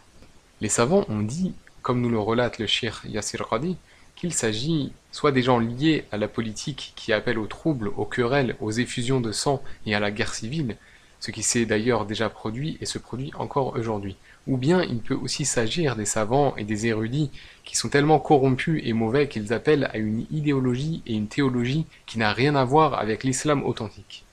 Les 0.63 0.69
savants 0.69 1.05
ont 1.09 1.23
dit 1.23 1.55
comme 1.83 2.01
nous 2.01 2.09
le 2.09 2.21
relate 2.21 2.61
le 2.61 2.69
shir 2.69 3.03
Yassir 3.09 3.49
Qadi, 3.49 3.77
qu'il 4.15 4.33
s'agit 4.33 4.93
soit 5.11 5.33
des 5.33 5.43
gens 5.43 5.59
liés 5.59 6.05
à 6.13 6.19
la 6.19 6.29
politique 6.29 6.93
qui 6.95 7.13
appellent 7.13 7.41
aux 7.41 7.49
troubles, 7.49 7.91
aux 7.97 8.05
querelles, 8.05 8.55
aux 8.61 8.71
effusions 8.71 9.21
de 9.21 9.33
sang 9.33 9.61
et 9.87 9.97
à 9.97 9.99
la 9.99 10.13
guerre 10.13 10.33
civile, 10.33 10.77
ce 11.19 11.33
qui 11.33 11.43
s'est 11.43 11.67
d'ailleurs 11.67 12.05
déjà 12.07 12.29
produit 12.29 12.79
et 12.81 12.87
se 12.87 12.99
produit 12.99 13.33
encore 13.37 13.75
aujourd'hui, 13.75 14.15
ou 14.47 14.57
bien 14.57 14.85
il 14.85 15.01
peut 15.01 15.19
aussi 15.21 15.45
s'agir 15.45 15.97
des 15.97 16.05
savants 16.05 16.55
et 16.55 16.63
des 16.63 16.87
érudits 16.87 17.33
qui 17.65 17.77
sont 17.77 17.89
tellement 17.89 18.21
corrompus 18.21 18.81
et 18.85 18.93
mauvais 18.93 19.27
qu'ils 19.27 19.53
appellent 19.53 19.91
à 19.93 19.99
une 19.99 20.27
idéologie 20.31 21.03
et 21.09 21.15
une 21.15 21.27
théologie 21.27 21.87
qui 22.07 22.21
n'a 22.21 22.33
rien 22.33 22.55
à 22.55 22.65
voir 22.65 22.95
avec 22.95 23.25
l'islam 23.25 23.65
authentique. 23.65 24.25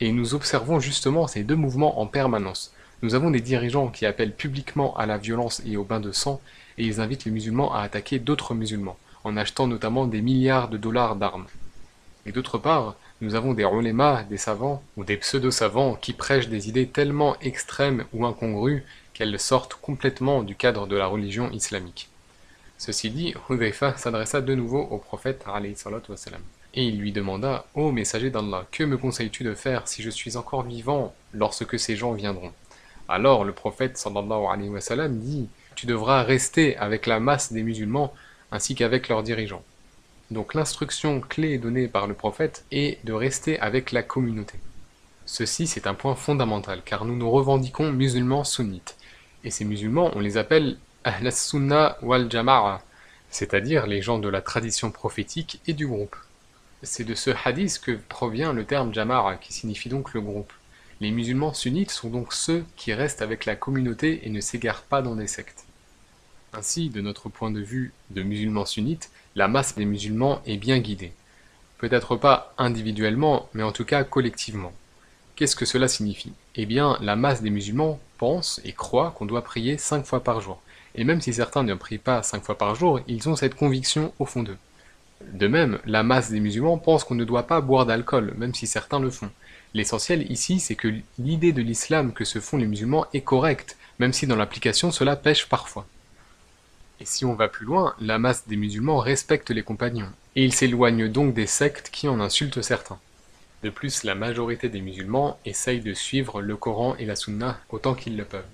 Et 0.00 0.12
nous 0.12 0.34
observons 0.34 0.80
justement 0.80 1.26
ces 1.26 1.44
deux 1.44 1.56
mouvements 1.56 1.98
en 1.98 2.06
permanence, 2.06 2.73
nous 3.04 3.14
avons 3.14 3.30
des 3.30 3.42
dirigeants 3.42 3.88
qui 3.88 4.06
appellent 4.06 4.32
publiquement 4.32 4.96
à 4.96 5.04
la 5.04 5.18
violence 5.18 5.60
et 5.66 5.76
au 5.76 5.84
bain 5.84 6.00
de 6.00 6.10
sang, 6.10 6.40
et 6.78 6.84
ils 6.84 7.02
invitent 7.02 7.26
les 7.26 7.30
musulmans 7.30 7.74
à 7.74 7.82
attaquer 7.82 8.18
d'autres 8.18 8.54
musulmans, 8.54 8.96
en 9.24 9.36
achetant 9.36 9.66
notamment 9.66 10.06
des 10.06 10.22
milliards 10.22 10.70
de 10.70 10.78
dollars 10.78 11.14
d'armes. 11.14 11.44
Et 12.24 12.32
d'autre 12.32 12.56
part, 12.56 12.96
nous 13.20 13.34
avons 13.34 13.52
des 13.52 13.64
ulémas, 13.64 14.22
des 14.22 14.38
savants, 14.38 14.82
ou 14.96 15.04
des 15.04 15.18
pseudo-savants 15.18 15.96
qui 15.96 16.14
prêchent 16.14 16.48
des 16.48 16.70
idées 16.70 16.86
tellement 16.86 17.38
extrêmes 17.40 18.06
ou 18.14 18.24
incongrues 18.24 18.86
qu'elles 19.12 19.38
sortent 19.38 19.74
complètement 19.74 20.42
du 20.42 20.54
cadre 20.54 20.86
de 20.86 20.96
la 20.96 21.06
religion 21.06 21.50
islamique. 21.50 22.08
Ceci 22.78 23.10
dit, 23.10 23.34
Hudayfa 23.50 23.98
s'adressa 23.98 24.40
de 24.40 24.54
nouveau 24.54 24.80
au 24.80 24.96
prophète 24.96 25.44
et 26.76 26.84
il 26.84 26.98
lui 26.98 27.12
demanda 27.12 27.66
Ô 27.74 27.92
messager 27.92 28.30
d'Allah, 28.30 28.66
que 28.72 28.82
me 28.82 28.96
conseilles-tu 28.96 29.44
de 29.44 29.54
faire 29.54 29.86
si 29.88 30.02
je 30.02 30.10
suis 30.10 30.38
encore 30.38 30.62
vivant 30.62 31.14
lorsque 31.34 31.78
ces 31.78 31.96
gens 31.96 32.12
viendront? 32.12 32.52
Alors 33.08 33.44
le 33.44 33.52
prophète 33.52 33.98
sallallahu 33.98 34.46
alayhi 34.50 34.70
wa 34.70 34.80
sallam 34.80 35.18
dit 35.18 35.48
Tu 35.74 35.86
devras 35.86 36.22
rester 36.22 36.76
avec 36.76 37.06
la 37.06 37.20
masse 37.20 37.52
des 37.52 37.62
musulmans 37.62 38.14
ainsi 38.50 38.74
qu'avec 38.74 39.08
leurs 39.08 39.22
dirigeants. 39.22 39.64
Donc 40.30 40.54
l'instruction 40.54 41.20
clé 41.20 41.58
donnée 41.58 41.88
par 41.88 42.06
le 42.06 42.14
prophète 42.14 42.64
est 42.70 43.04
de 43.04 43.12
rester 43.12 43.60
avec 43.60 43.92
la 43.92 44.02
communauté. 44.02 44.58
Ceci 45.26 45.66
c'est 45.66 45.86
un 45.86 45.94
point 45.94 46.14
fondamental 46.14 46.80
car 46.84 47.04
nous 47.04 47.16
nous 47.16 47.30
revendiquons 47.30 47.92
musulmans 47.92 48.44
sunnites. 48.44 48.96
Et 49.44 49.50
ces 49.50 49.64
musulmans 49.64 50.10
on 50.14 50.20
les 50.20 50.38
appelle 50.38 50.78
Ahl 51.04 51.30
sunnah 51.30 51.98
wal 52.00 52.30
Jama'a, 52.30 52.80
c'est-à-dire 53.28 53.86
les 53.86 54.00
gens 54.00 54.18
de 54.18 54.28
la 54.30 54.40
tradition 54.40 54.90
prophétique 54.90 55.60
et 55.66 55.74
du 55.74 55.86
groupe. 55.86 56.16
C'est 56.82 57.04
de 57.04 57.14
ce 57.14 57.30
hadith 57.44 57.78
que 57.80 57.92
provient 57.92 58.54
le 58.54 58.64
terme 58.64 58.94
Jama'a 58.94 59.36
qui 59.36 59.52
signifie 59.52 59.90
donc 59.90 60.14
le 60.14 60.22
groupe. 60.22 60.52
Les 61.04 61.10
musulmans 61.10 61.52
sunnites 61.52 61.90
sont 61.90 62.08
donc 62.08 62.32
ceux 62.32 62.64
qui 62.78 62.94
restent 62.94 63.20
avec 63.20 63.44
la 63.44 63.56
communauté 63.56 64.22
et 64.24 64.30
ne 64.30 64.40
s'égarent 64.40 64.84
pas 64.84 65.02
dans 65.02 65.16
des 65.16 65.26
sectes. 65.26 65.66
Ainsi, 66.54 66.88
de 66.88 67.02
notre 67.02 67.28
point 67.28 67.50
de 67.50 67.60
vue 67.60 67.92
de 68.08 68.22
musulmans 68.22 68.64
sunnites, 68.64 69.10
la 69.36 69.46
masse 69.46 69.74
des 69.74 69.84
musulmans 69.84 70.40
est 70.46 70.56
bien 70.56 70.78
guidée. 70.78 71.12
Peut-être 71.76 72.16
pas 72.16 72.54
individuellement, 72.56 73.50
mais 73.52 73.62
en 73.62 73.70
tout 73.70 73.84
cas 73.84 74.02
collectivement. 74.02 74.72
Qu'est-ce 75.36 75.56
que 75.56 75.66
cela 75.66 75.88
signifie? 75.88 76.32
Eh 76.54 76.64
bien, 76.64 76.96
la 77.02 77.16
masse 77.16 77.42
des 77.42 77.50
musulmans 77.50 78.00
pense 78.16 78.62
et 78.64 78.72
croit 78.72 79.10
qu'on 79.10 79.26
doit 79.26 79.44
prier 79.44 79.76
cinq 79.76 80.06
fois 80.06 80.24
par 80.24 80.40
jour. 80.40 80.62
Et 80.94 81.04
même 81.04 81.20
si 81.20 81.34
certains 81.34 81.64
ne 81.64 81.74
prient 81.74 81.98
pas 81.98 82.22
cinq 82.22 82.42
fois 82.42 82.56
par 82.56 82.76
jour, 82.76 83.00
ils 83.08 83.28
ont 83.28 83.36
cette 83.36 83.56
conviction 83.56 84.14
au 84.18 84.24
fond 84.24 84.42
d'eux. 84.42 84.56
De 85.20 85.48
même, 85.48 85.80
la 85.84 86.02
masse 86.02 86.30
des 86.30 86.40
musulmans 86.40 86.78
pense 86.78 87.04
qu'on 87.04 87.14
ne 87.14 87.26
doit 87.26 87.46
pas 87.46 87.60
boire 87.60 87.84
d'alcool, 87.84 88.32
même 88.38 88.54
si 88.54 88.66
certains 88.66 89.00
le 89.00 89.10
font. 89.10 89.28
L'essentiel 89.74 90.30
ici, 90.30 90.60
c'est 90.60 90.76
que 90.76 90.94
l'idée 91.18 91.52
de 91.52 91.60
l'islam 91.60 92.12
que 92.12 92.24
se 92.24 92.38
font 92.38 92.56
les 92.56 92.66
musulmans 92.66 93.06
est 93.12 93.22
correcte, 93.22 93.76
même 93.98 94.12
si 94.12 94.26
dans 94.28 94.36
l'application 94.36 94.92
cela 94.92 95.16
pêche 95.16 95.48
parfois. 95.48 95.86
Et 97.00 97.04
si 97.04 97.24
on 97.24 97.34
va 97.34 97.48
plus 97.48 97.66
loin, 97.66 97.94
la 98.00 98.20
masse 98.20 98.46
des 98.46 98.56
musulmans 98.56 98.98
respecte 98.98 99.50
les 99.50 99.64
compagnons, 99.64 100.10
et 100.36 100.44
ils 100.44 100.54
s'éloignent 100.54 101.08
donc 101.08 101.34
des 101.34 101.48
sectes 101.48 101.90
qui 101.90 102.06
en 102.06 102.20
insultent 102.20 102.62
certains. 102.62 103.00
De 103.64 103.70
plus, 103.70 104.04
la 104.04 104.14
majorité 104.14 104.68
des 104.68 104.80
musulmans 104.80 105.40
essayent 105.44 105.80
de 105.80 105.94
suivre 105.94 106.40
le 106.40 106.56
Coran 106.56 106.94
et 106.96 107.06
la 107.06 107.16
Sunna 107.16 107.58
autant 107.70 107.94
qu'ils 107.94 108.16
le 108.16 108.24
peuvent. 108.24 108.44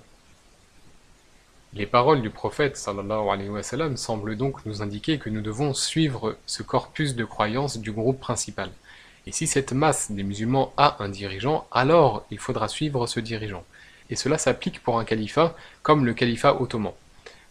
Les 1.74 1.86
paroles 1.86 2.22
du 2.22 2.30
prophète 2.30 2.76
sallallahu 2.76 3.96
semblent 3.96 4.36
donc 4.36 4.64
nous 4.64 4.82
indiquer 4.82 5.18
que 5.18 5.28
nous 5.28 5.42
devons 5.42 5.74
suivre 5.74 6.36
ce 6.46 6.62
corpus 6.62 7.14
de 7.14 7.24
croyances 7.24 7.78
du 7.78 7.92
groupe 7.92 8.20
principal, 8.20 8.70
et 9.30 9.32
si 9.32 9.46
cette 9.46 9.70
masse 9.70 10.10
des 10.10 10.24
musulmans 10.24 10.72
a 10.76 10.96
un 10.98 11.08
dirigeant, 11.08 11.64
alors 11.70 12.26
il 12.32 12.40
faudra 12.40 12.66
suivre 12.66 13.06
ce 13.06 13.20
dirigeant. 13.20 13.62
Et 14.10 14.16
cela 14.16 14.38
s'applique 14.38 14.82
pour 14.82 14.98
un 14.98 15.04
califat 15.04 15.54
comme 15.84 16.04
le 16.04 16.14
califat 16.14 16.60
ottoman. 16.60 16.94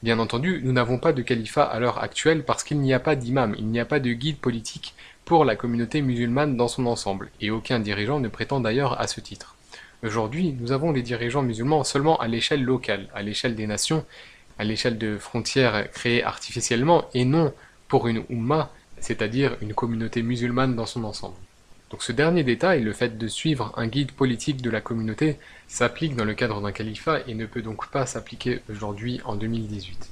Bien 0.03 0.19
entendu, 0.19 0.59
nous 0.61 0.73
n'avons 0.73 0.97
pas 0.97 1.13
de 1.13 1.21
califat 1.21 1.63
à 1.63 1.79
l'heure 1.79 2.03
actuelle 2.03 2.43
parce 2.43 2.65
qu'il 2.65 2.81
n'y 2.81 2.93
a 2.93 2.99
pas 2.99 3.15
d'imam, 3.15 3.55
il 3.57 3.67
n'y 3.67 3.79
a 3.79 3.85
pas 3.85 4.01
de 4.01 4.11
guide 4.11 4.39
politique 4.39 4.93
pour 5.23 5.45
la 5.45 5.55
communauté 5.55 6.01
musulmane 6.01 6.57
dans 6.57 6.67
son 6.67 6.85
ensemble, 6.85 7.29
et 7.39 7.49
aucun 7.49 7.79
dirigeant 7.79 8.19
ne 8.19 8.27
prétend 8.27 8.59
d'ailleurs 8.59 8.99
à 8.99 9.07
ce 9.07 9.21
titre. 9.21 9.55
Aujourd'hui, 10.03 10.57
nous 10.59 10.73
avons 10.73 10.91
des 10.91 11.01
dirigeants 11.01 11.43
musulmans 11.43 11.85
seulement 11.85 12.17
à 12.19 12.27
l'échelle 12.27 12.65
locale, 12.65 13.07
à 13.15 13.21
l'échelle 13.21 13.55
des 13.55 13.67
nations, 13.67 14.03
à 14.57 14.65
l'échelle 14.65 14.97
de 14.97 15.17
frontières 15.17 15.89
créées 15.91 16.25
artificiellement, 16.25 17.05
et 17.13 17.23
non 17.23 17.53
pour 17.87 18.09
une 18.09 18.25
Ummah, 18.29 18.69
c'est-à-dire 18.99 19.55
une 19.61 19.73
communauté 19.73 20.23
musulmane 20.23 20.75
dans 20.75 20.85
son 20.85 21.05
ensemble. 21.05 21.37
Donc 21.89 22.03
ce 22.03 22.11
dernier 22.11 22.43
détail, 22.43 22.83
le 22.83 22.93
fait 22.93 23.17
de 23.17 23.27
suivre 23.27 23.73
un 23.75 23.87
guide 23.87 24.11
politique 24.11 24.61
de 24.61 24.69
la 24.69 24.81
communauté, 24.81 25.39
s'applique 25.67 26.15
dans 26.15 26.25
le 26.25 26.35
cadre 26.35 26.61
d'un 26.61 26.71
califat 26.71 27.21
et 27.27 27.33
ne 27.33 27.45
peut 27.45 27.63
donc 27.63 27.89
pas 27.89 28.05
s'appliquer 28.05 28.61
aujourd'hui 28.69 29.21
en 29.25 29.35
2018. 29.35 30.09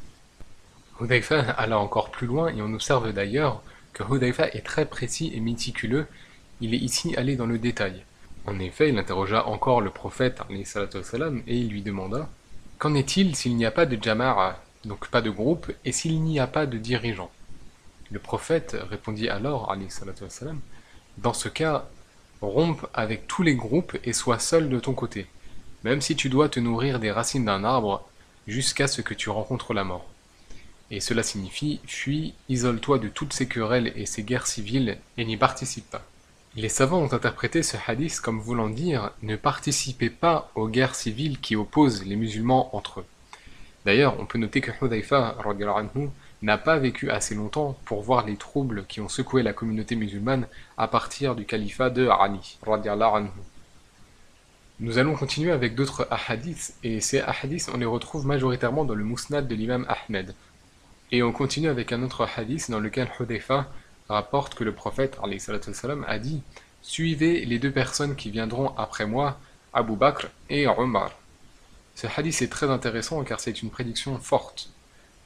Hudayfa 1.01 1.39
alla 1.57 1.80
encore 1.80 2.09
plus 2.09 2.28
loin 2.28 2.49
et 2.49 2.61
on 2.61 2.73
observe 2.73 3.13
d'ailleurs 3.13 3.61
que 3.93 4.03
Hudayfa 4.03 4.47
est 4.49 4.65
très 4.65 4.86
précis 4.86 5.32
et 5.36 5.39
méticuleux, 5.39 6.07
il 6.61 6.73
est 6.73 6.80
ici 6.80 7.15
allé 7.15 7.36
dans 7.36 7.45
le 7.45 7.59
détail. 7.59 8.03
En 8.47 8.59
effet, 8.59 8.89
il 8.89 8.97
interrogea 8.97 9.45
encore 9.45 9.82
le 9.82 9.89
prophète 9.89 10.39
et 10.49 11.55
il 11.55 11.69
lui 11.69 11.82
demanda 11.82 12.30
Qu'en 12.80 12.95
est-il 12.95 13.36
s'il 13.36 13.55
n'y 13.55 13.65
a 13.65 13.71
pas 13.71 13.86
de 13.86 14.01
jamara, 14.01 14.63
donc 14.86 15.07
pas 15.09 15.21
de 15.21 15.30
groupe, 15.30 15.71
et 15.84 15.91
s'il 15.91 16.21
n'y 16.21 16.39
a 16.39 16.47
pas 16.47 16.65
de 16.65 16.78
dirigeant 16.78 17.32
Le 18.11 18.19
prophète 18.19 18.78
répondit 18.89 19.30
alors 19.30 19.71
dans 21.18 21.34
ce 21.34 21.49
cas, 21.49 21.88
rompe 22.41 22.86
avec 22.93 23.28
tous 23.28 23.43
les 23.43 23.55
groupes 23.55 23.97
et 24.03 24.13
sois 24.13 24.39
seul 24.39 24.70
de 24.70 24.80
ton 24.80 24.93
côté, 24.93 25.26
même 25.84 26.01
si 26.01 26.15
tu 26.15 26.30
dois 26.30 26.49
te 26.49 26.59
nourrir 26.59 26.99
des 26.99 27.11
racines 27.11 27.45
d'un 27.45 27.63
arbre 27.63 28.07
jusqu'à 28.47 28.88
ce 28.88 29.01
que 29.01 29.13
tu 29.13 29.30
rencontres 29.30 29.74
la 29.74 29.84
mort. 29.84 30.05
Et 30.91 30.99
cela 30.99 31.24
signifie 31.24 31.82
fuis, 31.86 32.34
isole-toi 32.49 32.99
de 32.99 33.09
toutes 33.09 33.34
ces 33.34 33.47
querelles 33.47 33.91
et 33.95 34.05
ces 34.05 34.24
guerres 34.24 34.47
civiles 34.47 34.97
et 35.18 35.26
n'y 35.26 35.38
participe 35.38 35.89
pas. 35.89 36.05
Les 36.55 36.70
savants 36.70 37.01
ont 37.01 37.13
interprété 37.13 37.61
ce 37.61 37.78
hadith 37.88 38.20
comme 38.20 38.39
voulant 38.39 38.70
dire 38.70 39.11
ne 39.22 39.36
participez 39.36 40.09
pas 40.09 40.49
aux 40.55 40.68
guerres 40.68 40.95
civiles 40.95 41.39
qui 41.39 41.55
opposent 41.55 42.05
les 42.05 42.15
musulmans 42.15 42.76
entre 42.76 43.01
eux. 43.01 43.05
D'ailleurs, 43.86 44.20
on 44.20 44.26
peut 44.26 44.39
noter 44.39 44.61
que 44.61 44.72
n'a 46.41 46.57
pas 46.57 46.77
vécu 46.77 47.09
assez 47.09 47.35
longtemps 47.35 47.77
pour 47.85 48.01
voir 48.01 48.25
les 48.25 48.35
troubles 48.35 48.85
qui 48.88 49.01
ont 49.01 49.09
secoué 49.09 49.43
la 49.43 49.53
communauté 49.53 49.95
musulmane 49.95 50.47
à 50.77 50.88
partir 50.88 51.35
du 51.35 51.45
califat 51.45 51.89
de 51.89 52.07
Ali. 52.07 52.59
Nous 54.79 54.99
allons 54.99 55.15
continuer 55.15 55.51
avec 55.51 55.73
d'autres 55.73 56.07
ahadiths, 56.11 56.75
et 56.83 57.01
ces 57.01 57.19
ahadiths 57.19 57.69
on 57.73 57.77
les 57.77 57.85
retrouve 57.85 58.27
majoritairement 58.27 58.85
dans 58.85 58.93
le 58.93 59.03
Mousnad 59.03 59.47
de 59.47 59.55
l'imam 59.55 59.88
Ahmed. 59.89 60.35
Et 61.11 61.23
on 61.23 61.31
continue 61.31 61.69
avec 61.69 61.91
un 61.91 62.03
autre 62.03 62.27
hadith 62.38 62.69
dans 62.69 62.79
lequel 62.79 63.09
Hudayfa 63.19 63.67
rapporte 64.07 64.53
que 64.53 64.63
le 64.63 64.73
prophète 64.73 65.17
a 66.07 66.19
dit 66.19 66.43
Suivez 66.83 67.43
les 67.45 67.59
deux 67.59 67.71
personnes 67.71 68.15
qui 68.15 68.29
viendront 68.29 68.75
après 68.77 69.07
moi, 69.07 69.39
Abu 69.73 69.95
Bakr 69.95 70.27
et 70.49 70.67
Omar. 70.67 71.11
Ce 71.95 72.05
hadith 72.15 72.41
est 72.43 72.51
très 72.51 72.69
intéressant 72.69 73.23
car 73.23 73.39
c'est 73.39 73.63
une 73.63 73.71
prédiction 73.71 74.19
forte. 74.19 74.69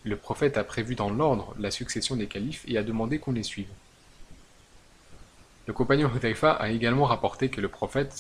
Le 0.04 0.16
prophète 0.16 0.58
a 0.58 0.64
prévu 0.64 0.96
dans 0.96 1.10
l'ordre 1.10 1.54
la 1.60 1.70
succession 1.70 2.16
des 2.16 2.28
califes 2.28 2.66
et 2.68 2.78
a 2.78 2.84
demandé 2.84 3.20
qu'on 3.20 3.34
les 3.34 3.44
suive. 3.44 3.70
Le 5.68 5.74
compagnon 5.74 6.10
Hudayfa 6.14 6.52
a 6.52 6.70
également 6.70 7.06
rapporté 7.06 7.50
que 7.50 7.62
le 7.62 7.68
prophète 7.68 8.20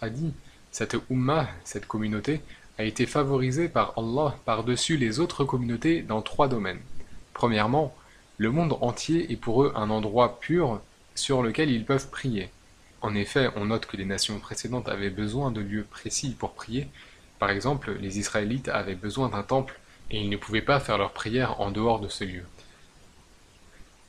a 0.00 0.08
dit 0.08 0.32
Cette 0.72 0.96
ummah, 1.10 1.48
cette 1.64 1.86
communauté, 1.86 2.40
a 2.78 2.84
été 2.84 3.06
favorisée 3.06 3.68
par 3.68 3.92
Allah 3.98 4.34
par-dessus 4.44 4.96
les 4.96 5.20
autres 5.20 5.44
communautés 5.44 6.02
dans 6.02 6.22
trois 6.22 6.48
domaines. 6.48 6.80
Premièrement, 7.34 7.94
le 8.38 8.50
monde 8.50 8.78
entier 8.80 9.30
est 9.30 9.36
pour 9.36 9.62
eux 9.62 9.72
un 9.76 9.90
endroit 9.90 10.40
pur 10.40 10.80
sur 11.14 11.42
lequel 11.42 11.70
ils 11.70 11.84
peuvent 11.84 12.08
prier. 12.08 12.48
En 13.02 13.14
effet, 13.14 13.50
on 13.56 13.66
note 13.66 13.86
que 13.86 13.96
les 13.96 14.04
nations 14.04 14.38
précédentes 14.38 14.88
avaient 14.88 15.10
besoin 15.10 15.50
de 15.50 15.60
lieux 15.60 15.86
précis 15.88 16.34
pour 16.38 16.52
prier. 16.52 16.88
Par 17.38 17.50
exemple, 17.50 17.96
les 18.00 18.18
Israélites 18.18 18.68
avaient 18.68 18.94
besoin 18.94 19.28
d'un 19.28 19.42
temple 19.42 19.78
et 20.10 20.20
ils 20.20 20.30
ne 20.30 20.36
pouvaient 20.36 20.62
pas 20.62 20.80
faire 20.80 20.98
leur 20.98 21.12
prière 21.12 21.60
en 21.60 21.70
dehors 21.70 22.00
de 22.00 22.08
ce 22.08 22.24
lieu. 22.24 22.44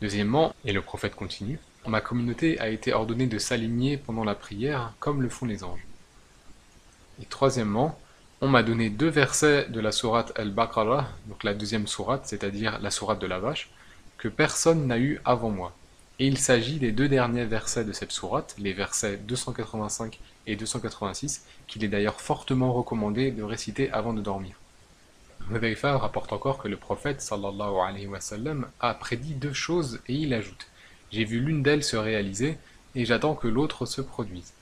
Deuxièmement, 0.01 0.55
et 0.63 0.73
le 0.73 0.81
prophète 0.81 1.15
continue, 1.15 1.59
Ma 1.87 2.01
communauté 2.01 2.59
a 2.59 2.67
été 2.67 2.93
ordonnée 2.93 3.27
de 3.27 3.39
s'aligner 3.39 3.95
pendant 3.95 4.25
la 4.25 4.35
prière 4.35 4.93
comme 4.99 5.21
le 5.21 5.29
font 5.29 5.45
les 5.45 5.63
anges. 5.63 5.85
Et 7.21 7.25
troisièmement, 7.25 7.97
on 8.41 8.49
m'a 8.49 8.61
donné 8.61 8.89
deux 8.89 9.07
versets 9.07 9.67
de 9.69 9.79
la 9.79 9.93
sourate 9.93 10.37
Al-Baqarah, 10.37 11.07
donc 11.27 11.45
la 11.45 11.53
deuxième 11.53 11.87
sourate, 11.87 12.23
c'est-à-dire 12.25 12.77
la 12.81 12.91
sourate 12.91 13.19
de 13.19 13.25
la 13.25 13.39
vache, 13.39 13.69
que 14.17 14.27
personne 14.27 14.85
n'a 14.85 14.99
eu 14.99 15.21
avant 15.23 15.49
moi. 15.49 15.73
Et 16.19 16.27
il 16.27 16.37
s'agit 16.37 16.77
des 16.77 16.91
deux 16.91 17.07
derniers 17.07 17.45
versets 17.45 17.85
de 17.85 17.93
cette 17.93 18.11
sourate, 18.11 18.53
les 18.57 18.73
versets 18.73 19.15
285 19.15 20.19
et 20.45 20.57
286, 20.57 21.45
qu'il 21.67 21.85
est 21.85 21.87
d'ailleurs 21.87 22.19
fortement 22.19 22.73
recommandé 22.73 23.31
de 23.31 23.43
réciter 23.43 23.89
avant 23.91 24.13
de 24.13 24.21
dormir. 24.21 24.57
Hudayfa 25.51 25.97
rapporte 25.97 26.33
encore 26.33 26.57
que 26.57 26.67
le 26.67 26.77
prophète 26.77 27.25
a 28.79 28.93
prédit 28.93 29.33
deux 29.33 29.53
choses 29.53 29.99
et 30.07 30.13
il 30.13 30.33
ajoute 30.33 30.67
j'ai 31.11 31.23
vu 31.23 31.39
l'une 31.39 31.63
d'elles 31.63 31.83
se 31.83 31.95
réaliser, 31.95 32.57
et 32.95 33.05
j'attends 33.05 33.35
que 33.35 33.47
l'autre 33.47 33.85
se 33.85 34.01
produise. 34.01 34.53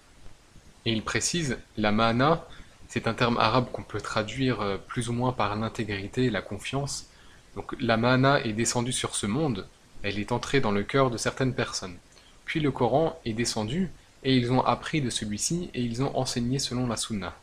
Et 0.85 0.91
il 0.91 1.03
précise, 1.03 1.57
la 1.77 1.91
mana, 1.91 2.47
c'est 2.87 3.07
un 3.07 3.13
terme 3.13 3.37
arabe 3.37 3.71
qu'on 3.71 3.83
peut 3.83 4.01
traduire 4.01 4.61
euh, 4.61 4.77
plus 4.77 5.09
ou 5.09 5.13
moins 5.13 5.31
par 5.31 5.55
l'intégrité, 5.55 6.29
la 6.29 6.41
confiance. 6.41 7.07
Donc 7.55 7.75
la 7.79 7.97
mana 7.97 8.41
est 8.43 8.53
descendue 8.53 8.91
sur 8.91 9.15
ce 9.15 9.25
monde, 9.25 9.67
elle 10.03 10.19
est 10.19 10.31
entrée 10.31 10.59
dans 10.59 10.71
le 10.71 10.83
cœur 10.83 11.09
de 11.09 11.17
certaines 11.17 11.55
personnes. 11.55 11.97
Puis 12.43 12.59
le 12.59 12.71
Coran 12.71 13.19
est 13.25 13.33
descendu, 13.33 13.89
et 14.23 14.35
ils 14.35 14.51
ont 14.51 14.63
appris 14.63 15.01
de 15.01 15.09
celui-ci, 15.09 15.71
et 15.73 15.81
ils 15.81 16.03
ont 16.03 16.15
enseigné 16.15 16.59
selon 16.59 16.87
la 16.87 16.97
sunna. 16.97 17.35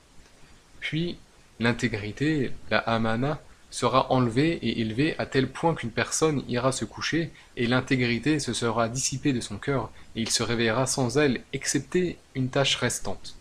Puis 0.79 1.19
l'intégrité, 1.63 2.53
la 2.71 2.79
amana, 2.79 3.41
sera 3.73 4.13
enlevé 4.13 4.51
et 4.63 4.83
élevé 4.83 5.15
à 5.19 5.25
tel 5.25 5.49
point 5.49 5.75
qu'une 5.75 5.91
personne 5.91 6.45
ira 6.47 6.73
se 6.73 6.85
coucher, 6.85 7.31
et 7.57 7.67
l'intégrité 7.67 8.39
se 8.39 8.53
sera 8.53 8.89
dissipée 8.89 9.33
de 9.33 9.41
son 9.41 9.57
cœur, 9.57 9.91
et 10.15 10.21
il 10.21 10.29
se 10.29 10.43
réveillera 10.43 10.87
sans 10.87 11.17
elle, 11.17 11.41
excepté 11.55 12.19
une 12.35 12.51
tâche 12.51 12.77
restante. 12.77 13.35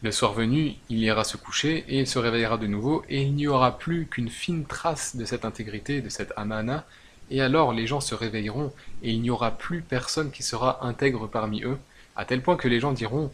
Le 0.00 0.12
soir 0.12 0.32
venu, 0.32 0.76
il 0.88 1.00
ira 1.00 1.24
se 1.24 1.36
coucher, 1.36 1.84
et 1.88 1.98
il 1.98 2.06
se 2.06 2.18
réveillera 2.18 2.56
de 2.56 2.66
nouveau, 2.66 3.04
et 3.10 3.20
il 3.20 3.34
n'y 3.34 3.48
aura 3.48 3.76
plus 3.78 4.06
qu'une 4.06 4.30
fine 4.30 4.64
trace 4.64 5.14
de 5.14 5.26
cette 5.26 5.44
intégrité, 5.44 6.00
de 6.00 6.08
cette 6.08 6.32
amana, 6.36 6.86
et 7.30 7.42
alors 7.42 7.74
les 7.74 7.86
gens 7.86 8.00
se 8.00 8.14
réveilleront, 8.14 8.72
et 9.02 9.10
il 9.10 9.20
n'y 9.20 9.30
aura 9.30 9.50
plus 9.50 9.82
personne 9.82 10.30
qui 10.30 10.42
sera 10.42 10.86
intègre 10.86 11.26
parmi 11.26 11.62
eux, 11.64 11.78
à 12.16 12.24
tel 12.24 12.40
point 12.40 12.56
que 12.56 12.68
les 12.68 12.80
gens 12.80 12.92
diront 12.92 13.30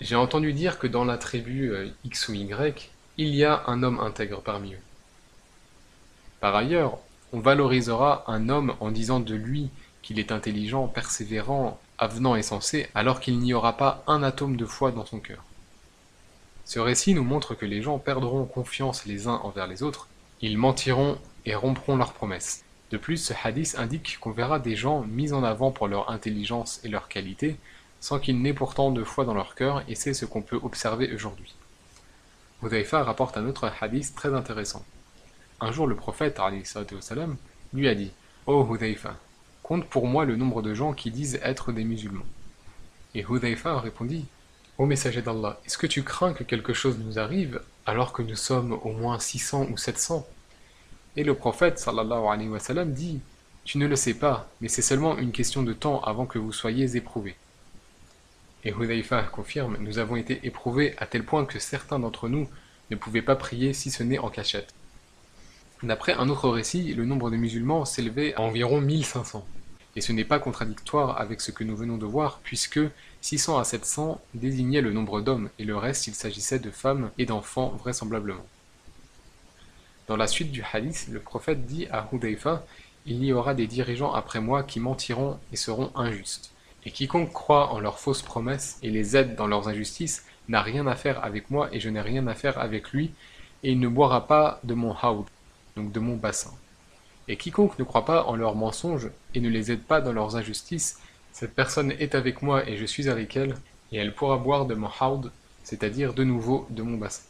J'ai 0.00 0.14
entendu 0.14 0.52
dire 0.52 0.78
que 0.78 0.86
dans 0.86 1.04
la 1.04 1.18
tribu 1.18 1.72
euh, 1.72 1.88
X 2.04 2.28
ou 2.28 2.34
Y, 2.34 2.90
il 3.16 3.34
y 3.34 3.44
a 3.44 3.62
un 3.68 3.82
homme 3.82 4.00
intègre 4.00 4.40
parmi 4.40 4.74
eux. 4.74 4.82
Par 6.40 6.56
ailleurs, 6.56 6.98
on 7.32 7.38
valorisera 7.38 8.24
un 8.26 8.48
homme 8.48 8.74
en 8.80 8.90
disant 8.90 9.20
de 9.20 9.34
lui 9.34 9.70
qu'il 10.02 10.18
est 10.18 10.32
intelligent, 10.32 10.88
persévérant, 10.88 11.80
avenant 11.98 12.34
et 12.34 12.42
sensé, 12.42 12.88
alors 12.94 13.20
qu'il 13.20 13.38
n'y 13.38 13.54
aura 13.54 13.76
pas 13.76 14.02
un 14.06 14.22
atome 14.22 14.56
de 14.56 14.66
foi 14.66 14.90
dans 14.90 15.06
son 15.06 15.20
cœur. 15.20 15.44
Ce 16.64 16.80
récit 16.80 17.14
nous 17.14 17.22
montre 17.22 17.54
que 17.54 17.66
les 17.66 17.82
gens 17.82 17.98
perdront 17.98 18.44
confiance 18.44 19.06
les 19.06 19.28
uns 19.28 19.40
envers 19.44 19.66
les 19.66 19.82
autres, 19.82 20.08
ils 20.40 20.58
mentiront 20.58 21.18
et 21.46 21.54
rompront 21.54 21.96
leurs 21.96 22.12
promesses. 22.12 22.64
De 22.90 22.98
plus, 22.98 23.18
ce 23.18 23.32
hadith 23.44 23.76
indique 23.78 24.18
qu'on 24.20 24.32
verra 24.32 24.58
des 24.58 24.76
gens 24.76 25.02
mis 25.02 25.32
en 25.32 25.44
avant 25.44 25.70
pour 25.70 25.88
leur 25.88 26.10
intelligence 26.10 26.80
et 26.84 26.88
leur 26.88 27.08
qualité, 27.08 27.56
sans 28.00 28.18
qu'ils 28.18 28.42
n'aient 28.42 28.52
pourtant 28.52 28.90
de 28.90 29.04
foi 29.04 29.24
dans 29.24 29.34
leur 29.34 29.54
cœur, 29.54 29.82
et 29.88 29.94
c'est 29.94 30.14
ce 30.14 30.26
qu'on 30.26 30.42
peut 30.42 30.60
observer 30.62 31.12
aujourd'hui. 31.14 31.54
Hudayfa 32.62 33.02
rapporte 33.02 33.36
un 33.36 33.46
autre 33.46 33.70
hadith 33.80 34.14
très 34.14 34.32
intéressant. 34.32 34.84
Un 35.60 35.72
jour, 35.72 35.86
le 35.86 35.96
prophète 35.96 36.40
lui 37.72 37.88
a 37.88 37.94
dit 37.94 38.10
Ô 38.46 38.66
oh 38.70 38.78
compte 39.62 39.86
pour 39.86 40.06
moi 40.06 40.24
le 40.24 40.36
nombre 40.36 40.62
de 40.62 40.74
gens 40.74 40.92
qui 40.92 41.10
disent 41.10 41.40
être 41.42 41.72
des 41.72 41.84
musulmans. 41.84 42.26
Et 43.14 43.24
Hudayfa 43.28 43.80
répondit 43.80 44.26
Ô 44.76 44.86
messager 44.86 45.22
d'Allah, 45.22 45.60
est-ce 45.64 45.78
que 45.78 45.86
tu 45.86 46.02
crains 46.02 46.32
que 46.32 46.42
quelque 46.42 46.72
chose 46.72 46.98
nous 46.98 47.18
arrive 47.18 47.60
alors 47.86 48.12
que 48.12 48.22
nous 48.22 48.34
sommes 48.34 48.72
au 48.72 48.92
moins 48.92 49.18
600 49.18 49.68
ou 49.70 49.76
700 49.76 50.26
Et 51.16 51.24
le 51.24 51.34
prophète 51.34 51.88
dit 52.86 53.20
Tu 53.64 53.78
ne 53.78 53.86
le 53.86 53.96
sais 53.96 54.14
pas, 54.14 54.48
mais 54.60 54.68
c'est 54.68 54.82
seulement 54.82 55.16
une 55.16 55.32
question 55.32 55.62
de 55.62 55.72
temps 55.72 56.00
avant 56.02 56.26
que 56.26 56.38
vous 56.38 56.52
soyez 56.52 56.96
éprouvés. 56.96 57.36
Et 58.64 58.72
Hudayfa 58.72 59.22
confirme 59.24 59.76
Nous 59.80 59.98
avons 59.98 60.16
été 60.16 60.40
éprouvés 60.44 60.94
à 60.98 61.06
tel 61.06 61.24
point 61.24 61.44
que 61.44 61.58
certains 61.58 61.98
d'entre 61.98 62.28
nous 62.28 62.48
ne 62.90 62.96
pouvaient 62.96 63.22
pas 63.22 63.36
prier 63.36 63.74
si 63.74 63.90
ce 63.90 64.02
n'est 64.02 64.18
en 64.18 64.30
cachette. 64.30 64.74
D'après 65.82 66.14
un 66.14 66.30
autre 66.30 66.48
récit, 66.48 66.94
le 66.94 67.04
nombre 67.04 67.30
de 67.30 67.36
musulmans 67.36 67.84
s'élevait 67.84 68.34
à 68.34 68.40
environ 68.40 68.80
1500. 68.80 69.46
Et 69.96 70.00
ce 70.00 70.12
n'est 70.12 70.24
pas 70.24 70.38
contradictoire 70.38 71.20
avec 71.20 71.40
ce 71.40 71.50
que 71.50 71.62
nous 71.62 71.76
venons 71.76 71.98
de 71.98 72.06
voir, 72.06 72.40
puisque 72.42 72.80
600 73.20 73.58
à 73.58 73.64
700 73.64 74.20
désignaient 74.32 74.80
le 74.80 74.92
nombre 74.92 75.20
d'hommes, 75.20 75.50
et 75.58 75.64
le 75.64 75.76
reste 75.76 76.06
il 76.06 76.14
s'agissait 76.14 76.58
de 76.58 76.70
femmes 76.70 77.10
et 77.18 77.26
d'enfants 77.26 77.68
vraisemblablement. 77.78 78.46
Dans 80.08 80.16
la 80.16 80.26
suite 80.26 80.52
du 80.52 80.64
hadith, 80.72 81.08
le 81.10 81.20
prophète 81.20 81.66
dit 81.66 81.86
à 81.90 82.08
Hudayfa 82.12 82.66
Il 83.04 83.22
y 83.22 83.32
aura 83.32 83.54
des 83.54 83.66
dirigeants 83.66 84.14
après 84.14 84.40
moi 84.40 84.62
qui 84.62 84.80
mentiront 84.80 85.38
et 85.52 85.56
seront 85.56 85.92
injustes. 85.94 86.53
Et 86.86 86.90
quiconque 86.90 87.32
croit 87.32 87.72
en 87.72 87.80
leurs 87.80 87.98
fausses 87.98 88.22
promesses 88.22 88.78
et 88.82 88.90
les 88.90 89.16
aide 89.16 89.36
dans 89.36 89.46
leurs 89.46 89.68
injustices 89.68 90.26
n'a 90.48 90.62
rien 90.62 90.86
à 90.86 90.94
faire 90.94 91.24
avec 91.24 91.50
moi 91.50 91.68
et 91.72 91.80
je 91.80 91.88
n'ai 91.88 92.00
rien 92.00 92.26
à 92.26 92.34
faire 92.34 92.58
avec 92.58 92.90
lui, 92.90 93.12
et 93.62 93.72
il 93.72 93.80
ne 93.80 93.88
boira 93.88 94.26
pas 94.26 94.60
de 94.64 94.74
mon 94.74 94.94
haoud 94.94 95.24
donc 95.76 95.92
de 95.92 96.00
mon 96.00 96.16
bassin. 96.16 96.52
Et 97.26 97.36
quiconque 97.36 97.78
ne 97.78 97.84
croit 97.84 98.04
pas 98.04 98.24
en 98.24 98.36
leurs 98.36 98.54
mensonges 98.54 99.10
et 99.34 99.40
ne 99.40 99.48
les 99.48 99.72
aide 99.72 99.82
pas 99.82 100.00
dans 100.00 100.12
leurs 100.12 100.36
injustices, 100.36 101.00
cette 101.32 101.54
personne 101.54 101.92
est 101.92 102.14
avec 102.14 102.42
moi 102.42 102.68
et 102.68 102.76
je 102.76 102.84
suis 102.84 103.08
avec 103.08 103.36
elle, 103.36 103.56
et 103.90 103.96
elle 103.96 104.14
pourra 104.14 104.36
boire 104.36 104.66
de 104.66 104.74
mon 104.74 104.90
haoud, 105.00 105.32
c'est-à-dire 105.62 106.12
de 106.14 106.22
nouveau 106.22 106.66
de 106.70 106.82
mon 106.82 106.96
bassin. 106.96 107.24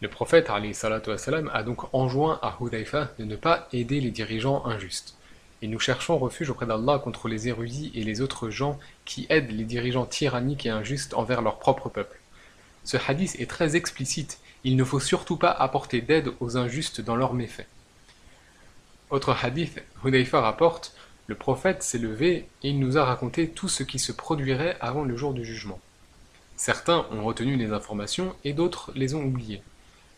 Le 0.00 0.08
prophète 0.08 0.48
a 0.48 1.62
donc 1.64 1.92
enjoint 1.92 2.38
à 2.40 2.56
Hudayfa 2.60 3.10
de 3.18 3.24
ne 3.24 3.34
pas 3.34 3.66
aider 3.72 4.00
les 4.00 4.12
dirigeants 4.12 4.64
injustes. 4.64 5.17
Et 5.62 5.68
nous 5.68 5.80
cherchons 5.80 6.18
refuge 6.18 6.50
auprès 6.50 6.66
d'Allah 6.66 6.98
contre 6.98 7.28
les 7.28 7.48
érudits 7.48 7.90
et 7.94 8.04
les 8.04 8.20
autres 8.20 8.50
gens 8.50 8.78
qui 9.04 9.26
aident 9.28 9.50
les 9.50 9.64
dirigeants 9.64 10.06
tyranniques 10.06 10.66
et 10.66 10.70
injustes 10.70 11.14
envers 11.14 11.42
leur 11.42 11.58
propre 11.58 11.88
peuple. 11.88 12.20
Ce 12.84 12.96
hadith 12.96 13.36
est 13.40 13.50
très 13.50 13.76
explicite 13.76 14.38
il 14.64 14.76
ne 14.76 14.84
faut 14.84 15.00
surtout 15.00 15.36
pas 15.36 15.50
apporter 15.50 16.00
d'aide 16.00 16.30
aux 16.40 16.56
injustes 16.56 17.00
dans 17.00 17.16
leurs 17.16 17.34
méfaits. 17.34 17.66
Autre 19.10 19.36
hadith, 19.42 19.82
Hudayfa 20.04 20.40
rapporte 20.40 20.94
Le 21.26 21.34
prophète 21.34 21.82
s'est 21.82 21.98
levé 21.98 22.48
et 22.62 22.70
il 22.70 22.78
nous 22.78 22.98
a 22.98 23.04
raconté 23.04 23.48
tout 23.48 23.68
ce 23.68 23.82
qui 23.82 23.98
se 23.98 24.12
produirait 24.12 24.76
avant 24.80 25.04
le 25.04 25.16
jour 25.16 25.32
du 25.32 25.44
jugement. 25.44 25.80
Certains 26.56 27.06
ont 27.12 27.24
retenu 27.24 27.56
les 27.56 27.72
informations 27.72 28.34
et 28.44 28.52
d'autres 28.52 28.90
les 28.94 29.14
ont 29.14 29.22
oubliées. 29.22 29.62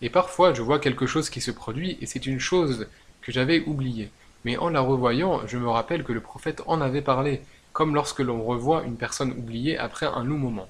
Et 0.01 0.09
parfois 0.09 0.55
je 0.55 0.63
vois 0.63 0.79
quelque 0.79 1.07
chose 1.07 1.29
qui 1.29 1.43
se 1.43 1.51
produit 1.51 1.99
et 2.01 2.07
c'est 2.07 2.27
une 2.27 2.41
chose 2.41 2.89
que 3.21 3.33
j'avais 3.33 3.61
oubliée. 3.61 4.11
Mais 4.45 4.57
en 4.57 4.71
la 4.71 4.81
revoyant, 4.81 5.47
je 5.47 5.59
me 5.59 5.69
rappelle 5.69 6.05
que 6.05 6.13
le 6.13 6.21
prophète 6.21 6.63
en 6.67 6.81
avait 6.81 7.03
parlé, 7.03 7.43
comme 7.73 7.95
lorsque 7.95 8.21
l'on 8.21 8.43
revoit 8.43 8.85
une 8.85 8.97
personne 8.97 9.33
oubliée 9.33 9.79
après 9.79 10.07
un 10.07 10.25
long 10.25 10.39
moment. 10.39 10.69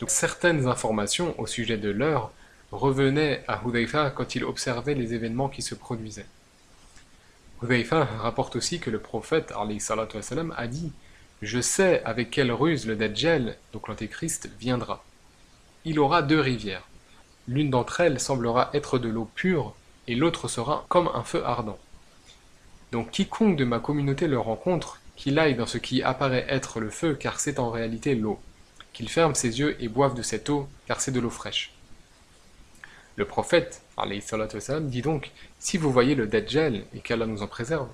Donc 0.00 0.10
certaines 0.10 0.66
informations 0.66 1.38
au 1.38 1.46
sujet 1.46 1.76
de 1.76 1.90
l'heure 1.90 2.30
revenait 2.70 3.44
à 3.48 3.60
Hudayfa 3.64 4.10
quand 4.10 4.34
il 4.34 4.44
observait 4.44 4.94
les 4.94 5.14
événements 5.14 5.48
qui 5.48 5.62
se 5.62 5.74
produisaient. 5.74 6.26
Hudayfa 7.62 8.04
rapporte 8.04 8.56
aussi 8.56 8.78
que 8.78 8.90
le 8.90 9.00
prophète 9.00 9.52
a 9.52 10.66
dit 10.66 10.92
Je 11.42 11.60
sais 11.60 12.02
avec 12.04 12.30
quelle 12.30 12.52
ruse 12.52 12.86
le 12.86 12.94
Dajjal, 12.94 13.56
donc 13.72 13.88
l'Antéchrist, 13.88 14.50
viendra. 14.60 15.02
Il 15.84 15.98
aura 15.98 16.22
deux 16.22 16.40
rivières. 16.40 16.86
L'une 17.48 17.70
d'entre 17.70 18.00
elles 18.00 18.20
semblera 18.20 18.70
être 18.74 18.98
de 18.98 19.08
l'eau 19.08 19.28
pure 19.34 19.74
et 20.06 20.14
l'autre 20.14 20.48
sera 20.48 20.84
comme 20.88 21.10
un 21.14 21.24
feu 21.24 21.42
ardent. 21.44 21.78
Donc 22.92 23.10
quiconque 23.10 23.56
de 23.56 23.64
ma 23.64 23.80
communauté 23.80 24.28
le 24.28 24.38
rencontre, 24.38 25.00
qu'il 25.16 25.38
aille 25.38 25.56
dans 25.56 25.66
ce 25.66 25.78
qui 25.78 26.02
apparaît 26.02 26.46
être 26.48 26.80
le 26.80 26.90
feu, 26.90 27.14
car 27.14 27.40
c'est 27.40 27.58
en 27.58 27.70
réalité 27.70 28.14
l'eau. 28.14 28.40
Qu'il 28.92 29.08
ferme 29.08 29.34
ses 29.34 29.58
yeux 29.58 29.76
et 29.82 29.88
boive 29.88 30.14
de 30.14 30.22
cette 30.22 30.48
eau, 30.48 30.68
car 30.86 31.00
c'est 31.00 31.12
de 31.12 31.20
l'eau 31.20 31.30
fraîche. 31.30 31.72
Le 33.16 33.24
prophète, 33.24 33.82
wassalam, 33.96 34.88
dit 34.88 35.02
donc, 35.02 35.32
si 35.58 35.76
vous 35.76 35.90
voyez 35.90 36.14
le 36.14 36.26
Dajjal, 36.26 36.84
et 36.94 37.00
qu'Allah 37.00 37.26
nous 37.26 37.42
en 37.42 37.48
préserve, 37.48 37.88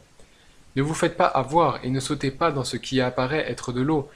ne 0.77 0.83
vous 0.83 0.95
faites 0.95 1.17
pas 1.17 1.27
avoir 1.27 1.85
et 1.85 1.91
ne 1.91 2.01
sautez 2.01 2.31
pas 2.31 2.51
dans 2.51 2.65
ce 2.65 2.77
qui 2.77 3.01
apparaît 3.01 3.51
être 3.51 3.73
de 3.73 3.81
l'eau, 3.81 4.11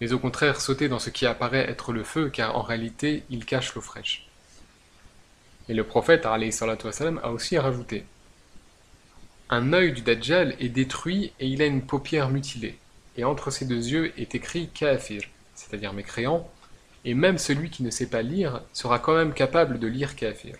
mais 0.00 0.12
au 0.12 0.18
contraire 0.18 0.60
sautez 0.60 0.88
dans 0.88 0.98
ce 0.98 1.10
qui 1.10 1.26
apparaît 1.26 1.68
être 1.68 1.92
le 1.92 2.04
feu, 2.04 2.30
car 2.30 2.56
en 2.56 2.62
réalité 2.62 3.24
il 3.30 3.44
cache 3.44 3.74
l'eau 3.74 3.80
fraîche. 3.80 4.26
Et 5.68 5.74
le 5.74 5.84
prophète 5.84 6.24
wassalam, 6.24 7.20
a 7.22 7.30
aussi 7.30 7.58
rajouté 7.58 8.04
Un 9.50 9.72
œil 9.72 9.92
du 9.92 10.02
Dajjal 10.02 10.54
est 10.60 10.68
détruit 10.68 11.32
et 11.40 11.46
il 11.46 11.62
a 11.62 11.66
une 11.66 11.80
paupière 11.80 12.28
mutilée, 12.28 12.76
et 13.16 13.24
entre 13.24 13.50
ses 13.50 13.64
deux 13.64 13.88
yeux 13.88 14.12
est 14.20 14.34
écrit 14.34 14.68
Kafir, 14.68 15.22
c'est-à-dire 15.54 15.94
mécréant, 15.94 16.46
et 17.06 17.14
même 17.14 17.38
celui 17.38 17.70
qui 17.70 17.82
ne 17.82 17.90
sait 17.90 18.10
pas 18.10 18.20
lire 18.20 18.60
sera 18.74 18.98
quand 18.98 19.14
même 19.14 19.32
capable 19.32 19.78
de 19.78 19.86
lire 19.86 20.16
Kafir. 20.16 20.56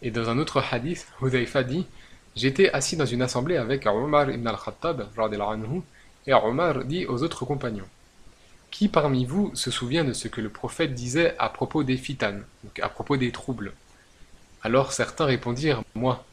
Et 0.00 0.10
dans 0.10 0.30
un 0.30 0.38
autre 0.38 0.62
hadith, 0.70 1.06
Hudayfa 1.20 1.62
dit 1.62 1.86
J'étais 2.34 2.70
assis 2.70 2.96
dans 2.96 3.04
une 3.04 3.20
assemblée 3.20 3.58
avec 3.58 3.84
Omar 3.84 4.30
ibn 4.30 4.46
al-Khattab, 4.46 5.06
et 6.26 6.32
Omar 6.32 6.86
dit 6.86 7.04
aux 7.04 7.22
autres 7.22 7.44
compagnons 7.44 7.88
Qui 8.70 8.88
parmi 8.88 9.26
vous 9.26 9.54
se 9.54 9.70
souvient 9.70 10.04
de 10.04 10.14
ce 10.14 10.28
que 10.28 10.40
le 10.40 10.48
prophète 10.48 10.94
disait 10.94 11.36
à 11.38 11.50
propos 11.50 11.84
des 11.84 11.98
fitanes, 11.98 12.44
à 12.80 12.88
propos 12.88 13.18
des 13.18 13.30
troubles? 13.30 13.74
Alors 14.66 14.94
certains 14.94 15.26
répondirent 15.26 15.82
Moi. 15.94 16.24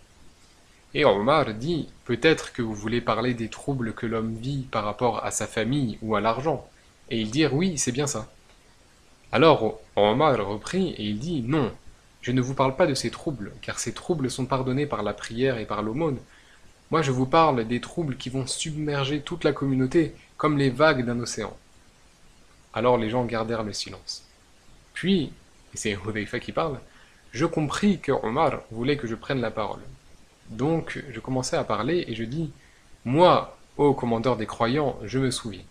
Et 0.94 1.04
Omar 1.04 1.54
dit 1.54 1.90
Peut-être 2.06 2.54
que 2.54 2.62
vous 2.62 2.74
voulez 2.74 3.02
parler 3.02 3.34
des 3.34 3.50
troubles 3.50 3.94
que 3.94 4.06
l'homme 4.06 4.36
vit 4.36 4.64
par 4.72 4.86
rapport 4.86 5.26
à 5.26 5.32
sa 5.32 5.48
famille 5.48 5.98
ou 6.02 6.16
à 6.16 6.22
l'argent. 6.22 6.66
Et 7.10 7.20
ils 7.20 7.30
dirent 7.30 7.54
oui, 7.54 7.78
c'est 7.78 7.92
bien 7.92 8.08
ça. 8.08 8.32
Alors 9.34 9.82
Omar 9.98 10.38
reprit 10.48 10.92
et 10.92 11.04
il 11.04 11.20
dit 11.20 11.42
non, 11.42 11.74
je 12.22 12.32
ne 12.32 12.40
vous 12.40 12.54
parle 12.54 12.78
pas 12.78 12.88
de 12.88 12.94
ces 12.94 13.12
troubles, 13.12 13.52
car 13.62 13.80
ces 13.80 13.94
troubles 13.94 14.32
sont 14.32 14.46
pardonnés 14.46 14.86
par 14.86 15.04
la 15.04 15.14
prière 15.14 15.58
et 15.58 15.66
par 15.66 15.82
l'aumône. 15.82 16.20
Moi 16.90 17.02
je 17.02 17.12
vous 17.12 17.26
parle 17.26 17.68
des 17.68 17.82
troubles 17.82 18.16
qui 18.16 18.30
vont 18.30 18.48
submerger 18.48 19.20
toute 19.20 19.44
la 19.44 19.52
communauté 19.52 20.16
comme 20.38 20.58
les 20.58 20.70
vagues 20.70 21.06
d'un 21.06 21.20
océan. 21.20 21.56
Alors 22.74 22.98
les 22.98 23.10
gens 23.10 23.26
gardèrent 23.26 23.64
le 23.64 23.74
silence. 23.74 24.24
Puis, 24.94 25.34
et 25.74 25.78
c'est 25.78 25.98
Hudayfa 25.98 26.40
qui 26.40 26.54
parle, 26.54 26.80
je 27.32 27.46
compris 27.46 28.00
que 28.00 28.12
Omar 28.12 28.62
voulait 28.72 28.98
que 28.98 29.08
je 29.08 29.16
prenne 29.16 29.42
la 29.42 29.52
parole. 29.52 29.82
Donc 30.50 31.02
je 31.12 31.20
commençai 31.20 31.56
à 31.56 31.64
parler 31.64 32.04
et 32.08 32.16
je 32.16 32.24
dis 32.24 32.52
Moi, 33.06 33.58
ô 33.78 33.94
commandeur 33.94 34.36
des 34.36 34.46
croyants, 34.46 35.00
je 35.04 35.20
me 35.20 35.32
souviens. 35.32 35.64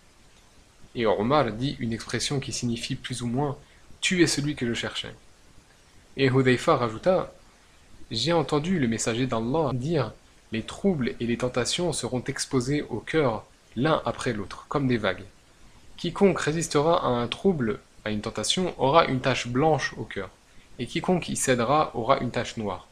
Et 0.95 1.05
Omar 1.05 1.51
dit 1.51 1.77
une 1.79 1.93
expression 1.93 2.39
qui 2.39 2.51
signifie 2.51 2.95
plus 2.95 3.21
ou 3.21 3.27
moins 3.27 3.57
Tu 4.01 4.23
es 4.23 4.27
celui 4.27 4.55
que 4.55 4.67
je 4.67 4.73
cherchais. 4.73 5.13
Et 6.17 6.27
Hudayfa 6.27 6.75
rajouta 6.75 7.31
J'ai 8.09 8.33
entendu 8.33 8.79
le 8.79 8.87
messager 8.87 9.27
d'Allah 9.27 9.69
dire 9.73 10.13
Les 10.51 10.63
troubles 10.63 11.13
et 11.19 11.27
les 11.27 11.37
tentations 11.37 11.93
seront 11.93 12.23
exposés 12.23 12.81
au 12.81 12.99
cœur 12.99 13.45
l'un 13.75 14.01
après 14.05 14.33
l'autre, 14.33 14.65
comme 14.67 14.87
des 14.87 14.97
vagues. 14.97 15.23
Quiconque 15.97 16.39
résistera 16.39 17.05
à 17.05 17.09
un 17.09 17.27
trouble, 17.27 17.79
à 18.03 18.09
une 18.09 18.21
tentation, 18.21 18.73
aura 18.79 19.05
une 19.05 19.21
tache 19.21 19.47
blanche 19.47 19.93
au 19.97 20.03
cœur, 20.03 20.29
et 20.81 20.87
quiconque 20.87 21.29
y 21.29 21.35
cédera 21.35 21.91
aura 21.93 22.19
une 22.19 22.31
tache 22.31 22.57
noire, 22.57 22.87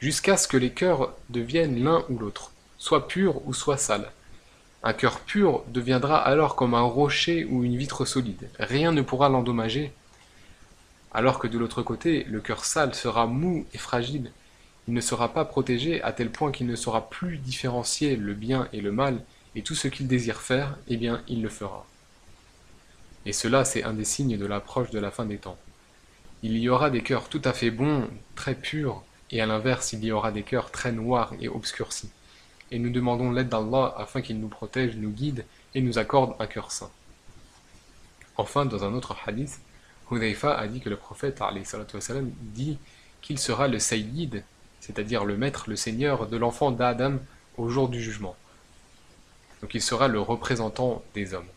jusqu'à 0.00 0.36
ce 0.36 0.48
que 0.48 0.56
les 0.56 0.70
cœurs 0.70 1.12
deviennent 1.28 1.84
l'un 1.84 2.04
ou 2.08 2.18
l'autre, 2.18 2.52
soit 2.78 3.06
purs 3.06 3.46
ou 3.46 3.52
soit 3.52 3.76
sales 3.76 4.10
un 4.82 4.92
cœur 4.92 5.20
pur 5.20 5.64
deviendra 5.68 6.18
alors 6.18 6.54
comme 6.54 6.74
un 6.74 6.82
rocher 6.82 7.44
ou 7.44 7.64
une 7.64 7.76
vitre 7.76 8.04
solide, 8.04 8.48
rien 8.58 8.92
ne 8.92 9.02
pourra 9.02 9.28
l'endommager, 9.28 9.92
alors 11.12 11.38
que 11.38 11.48
de 11.48 11.58
l'autre 11.58 11.82
côté, 11.82 12.24
le 12.24 12.40
cœur 12.40 12.64
sale 12.64 12.94
sera 12.94 13.26
mou 13.26 13.66
et 13.74 13.78
fragile, 13.78 14.30
il 14.86 14.94
ne 14.94 15.00
sera 15.00 15.32
pas 15.34 15.44
protégé 15.44 16.00
à 16.02 16.12
tel 16.12 16.30
point 16.30 16.52
qu'il 16.52 16.66
ne 16.66 16.76
saura 16.76 17.10
plus 17.10 17.38
différencier 17.38 18.16
le 18.16 18.34
bien 18.34 18.68
et 18.72 18.80
le 18.80 18.92
mal, 18.92 19.20
et 19.56 19.62
tout 19.62 19.74
ce 19.74 19.88
qu'il 19.88 20.06
désire 20.06 20.40
faire, 20.40 20.78
eh 20.86 20.96
bien, 20.96 21.22
il 21.26 21.42
le 21.42 21.48
fera. 21.48 21.84
Et 23.26 23.32
cela, 23.32 23.64
c'est 23.64 23.82
un 23.82 23.94
des 23.94 24.04
signes 24.04 24.38
de 24.38 24.46
l'approche 24.46 24.90
de 24.90 25.00
la 25.00 25.10
fin 25.10 25.24
des 25.24 25.38
temps. 25.38 25.58
Il 26.42 26.56
y 26.56 26.68
aura 26.68 26.90
des 26.90 27.02
cœurs 27.02 27.28
tout 27.28 27.42
à 27.44 27.52
fait 27.52 27.70
bons, 27.70 28.08
très 28.34 28.54
purs, 28.54 29.02
et 29.30 29.40
à 29.40 29.46
l'inverse, 29.46 29.92
il 29.92 30.04
y 30.04 30.12
aura 30.12 30.32
des 30.32 30.42
cœurs 30.42 30.70
très 30.70 30.92
noirs 30.92 31.34
et 31.40 31.48
obscurcis 31.48 32.10
et 32.70 32.78
nous 32.78 32.90
demandons 32.90 33.30
l'aide 33.30 33.48
d'Allah 33.48 33.94
afin 33.96 34.20
qu'il 34.20 34.40
nous 34.40 34.48
protège, 34.48 34.96
nous 34.96 35.10
guide 35.10 35.44
et 35.74 35.80
nous 35.80 35.98
accorde 35.98 36.34
un 36.38 36.46
cœur 36.46 36.70
saint. 36.70 36.90
Enfin, 38.36 38.66
dans 38.66 38.84
un 38.84 38.94
autre 38.94 39.16
hadith, 39.26 39.60
Hudayfa 40.10 40.56
a 40.56 40.66
dit 40.66 40.80
que 40.80 40.88
le 40.88 40.96
prophète 40.96 41.40
wassalam, 41.40 42.30
dit 42.40 42.78
qu'il 43.20 43.38
sera 43.38 43.68
le 43.68 43.78
Sayyid, 43.78 44.44
c'est-à-dire 44.80 45.24
le 45.24 45.36
maître, 45.36 45.64
le 45.68 45.76
seigneur 45.76 46.28
de 46.28 46.36
l'enfant 46.36 46.70
d'Adam 46.70 47.18
au 47.56 47.68
jour 47.68 47.88
du 47.88 48.02
jugement. 48.02 48.36
Donc 49.60 49.74
il 49.74 49.82
sera 49.82 50.08
le 50.08 50.20
représentant 50.20 51.02
des 51.14 51.34
hommes. 51.34 51.48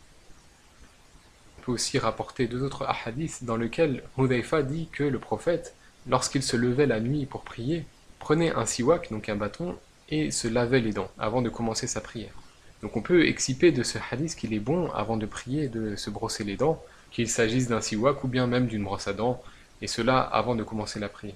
Peut 1.62 1.74
aussi 1.74 1.99
rapporter 1.99 2.47
deux 2.47 2.64
autres 2.64 2.88
hadiths 3.05 3.43
dans 3.43 3.55
lesquels 3.55 4.03
Hudayfa 4.18 4.64
dit 4.64 4.89
que 4.91 5.03
le 5.03 5.20
prophète, 5.20 5.76
lorsqu'il 6.07 6.41
se 6.41 6.57
levait 6.57 6.88
la 6.88 6.99
nuit 6.99 7.28
pour 7.28 7.43
prier, 7.43 7.86
prenait 8.18 8.51
un 8.51 8.66
siwak, 8.66 9.12
donc 9.12 9.30
un 9.30 9.36
bâton, 9.36 9.78
et 10.09 10.32
se 10.32 10.47
lavait 10.47 10.80
les 10.80 10.91
dents 10.91 11.12
avant 11.20 11.43
de 11.43 11.49
commencer 11.49 11.86
sa 11.86 12.01
prière. 12.01 12.34
Donc 12.82 12.97
on 12.97 13.01
peut 13.01 13.28
exciper 13.28 13.72
de 13.72 13.84
ce 13.84 13.99
hadith 14.09 14.36
qu'il 14.36 14.53
est 14.53 14.59
bon, 14.59 14.89
avant 14.91 15.18
de 15.18 15.28
prier, 15.28 15.70
de 15.70 15.95
se 15.95 16.09
brosser 16.09 16.43
les 16.43 16.57
dents, 16.57 16.84
qu'il 17.12 17.30
s'agisse 17.30 17.68
d'un 17.68 17.82
siwak 17.82 18.24
ou 18.24 18.28
bien 18.28 18.47
même 18.47 18.66
d'une 18.66 18.84
brosse 18.84 19.07
à 19.07 19.14
dents, 19.14 19.43
et 19.82 19.88
cela 19.88 20.20
avant 20.20 20.55
de 20.55 20.64
commencer 20.64 20.99
la 20.99 21.09
prière. 21.09 21.36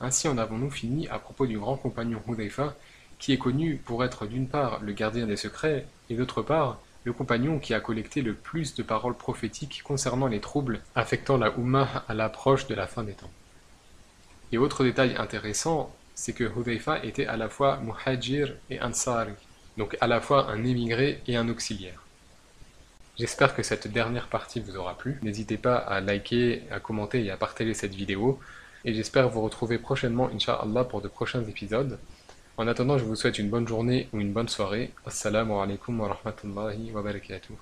Ainsi 0.00 0.28
en 0.28 0.36
avons-nous 0.36 0.70
fini 0.70 1.08
à 1.08 1.18
propos 1.18 1.46
du 1.46 1.58
grand 1.58 1.76
compagnon 1.76 2.20
Hudayfa, 2.28 2.74
qui 3.18 3.32
est 3.32 3.38
connu 3.38 3.76
pour 3.76 4.04
être 4.04 4.26
d'une 4.26 4.46
part 4.46 4.80
le 4.82 4.92
gardien 4.92 5.26
des 5.26 5.36
secrets, 5.36 5.86
et 6.10 6.16
d'autre 6.16 6.42
part 6.42 6.80
le 7.06 7.12
compagnon 7.12 7.60
qui 7.60 7.72
a 7.72 7.78
collecté 7.78 8.20
le 8.20 8.34
plus 8.34 8.74
de 8.74 8.82
paroles 8.82 9.16
prophétiques 9.16 9.82
concernant 9.84 10.26
les 10.26 10.40
troubles 10.40 10.80
affectant 10.96 11.36
la 11.36 11.52
Ummah 11.56 12.04
à 12.08 12.14
l'approche 12.14 12.66
de 12.66 12.74
la 12.74 12.88
fin 12.88 13.04
des 13.04 13.12
temps. 13.12 13.30
Et 14.50 14.58
autre 14.58 14.82
détail 14.82 15.14
intéressant, 15.16 15.94
c'est 16.16 16.32
que 16.32 16.42
Hudayfa 16.42 17.04
était 17.04 17.28
à 17.28 17.36
la 17.36 17.48
fois 17.48 17.78
muhajir 17.78 18.54
et 18.70 18.82
ansari, 18.82 19.34
donc 19.78 19.96
à 20.00 20.08
la 20.08 20.20
fois 20.20 20.50
un 20.50 20.64
émigré 20.64 21.22
et 21.28 21.36
un 21.36 21.48
auxiliaire. 21.48 22.02
J'espère 23.16 23.54
que 23.54 23.62
cette 23.62 23.86
dernière 23.86 24.26
partie 24.26 24.58
vous 24.58 24.76
aura 24.76 24.98
plu. 24.98 25.20
N'hésitez 25.22 25.58
pas 25.58 25.76
à 25.76 26.00
liker, 26.00 26.64
à 26.72 26.80
commenter 26.80 27.24
et 27.24 27.30
à 27.30 27.36
partager 27.36 27.72
cette 27.72 27.94
vidéo. 27.94 28.40
Et 28.84 28.92
j'espère 28.94 29.28
vous 29.28 29.42
retrouver 29.42 29.78
prochainement, 29.78 30.28
Inch'Allah, 30.34 30.82
pour 30.82 31.02
de 31.02 31.08
prochains 31.08 31.44
épisodes. 31.44 32.00
En 32.58 32.66
attendant, 32.68 32.96
je 32.96 33.04
vous 33.04 33.16
souhaite 33.16 33.38
une 33.38 33.50
bonne 33.50 33.68
journée 33.68 34.08
ou 34.14 34.20
une 34.20 34.32
bonne 34.32 34.48
soirée. 34.48 34.90
Assalamu 35.04 35.52
alaikum 35.60 36.00
wa 36.00 36.08
rahmatullahi 36.08 36.90
wa 36.90 37.02
barakatuh. 37.02 37.52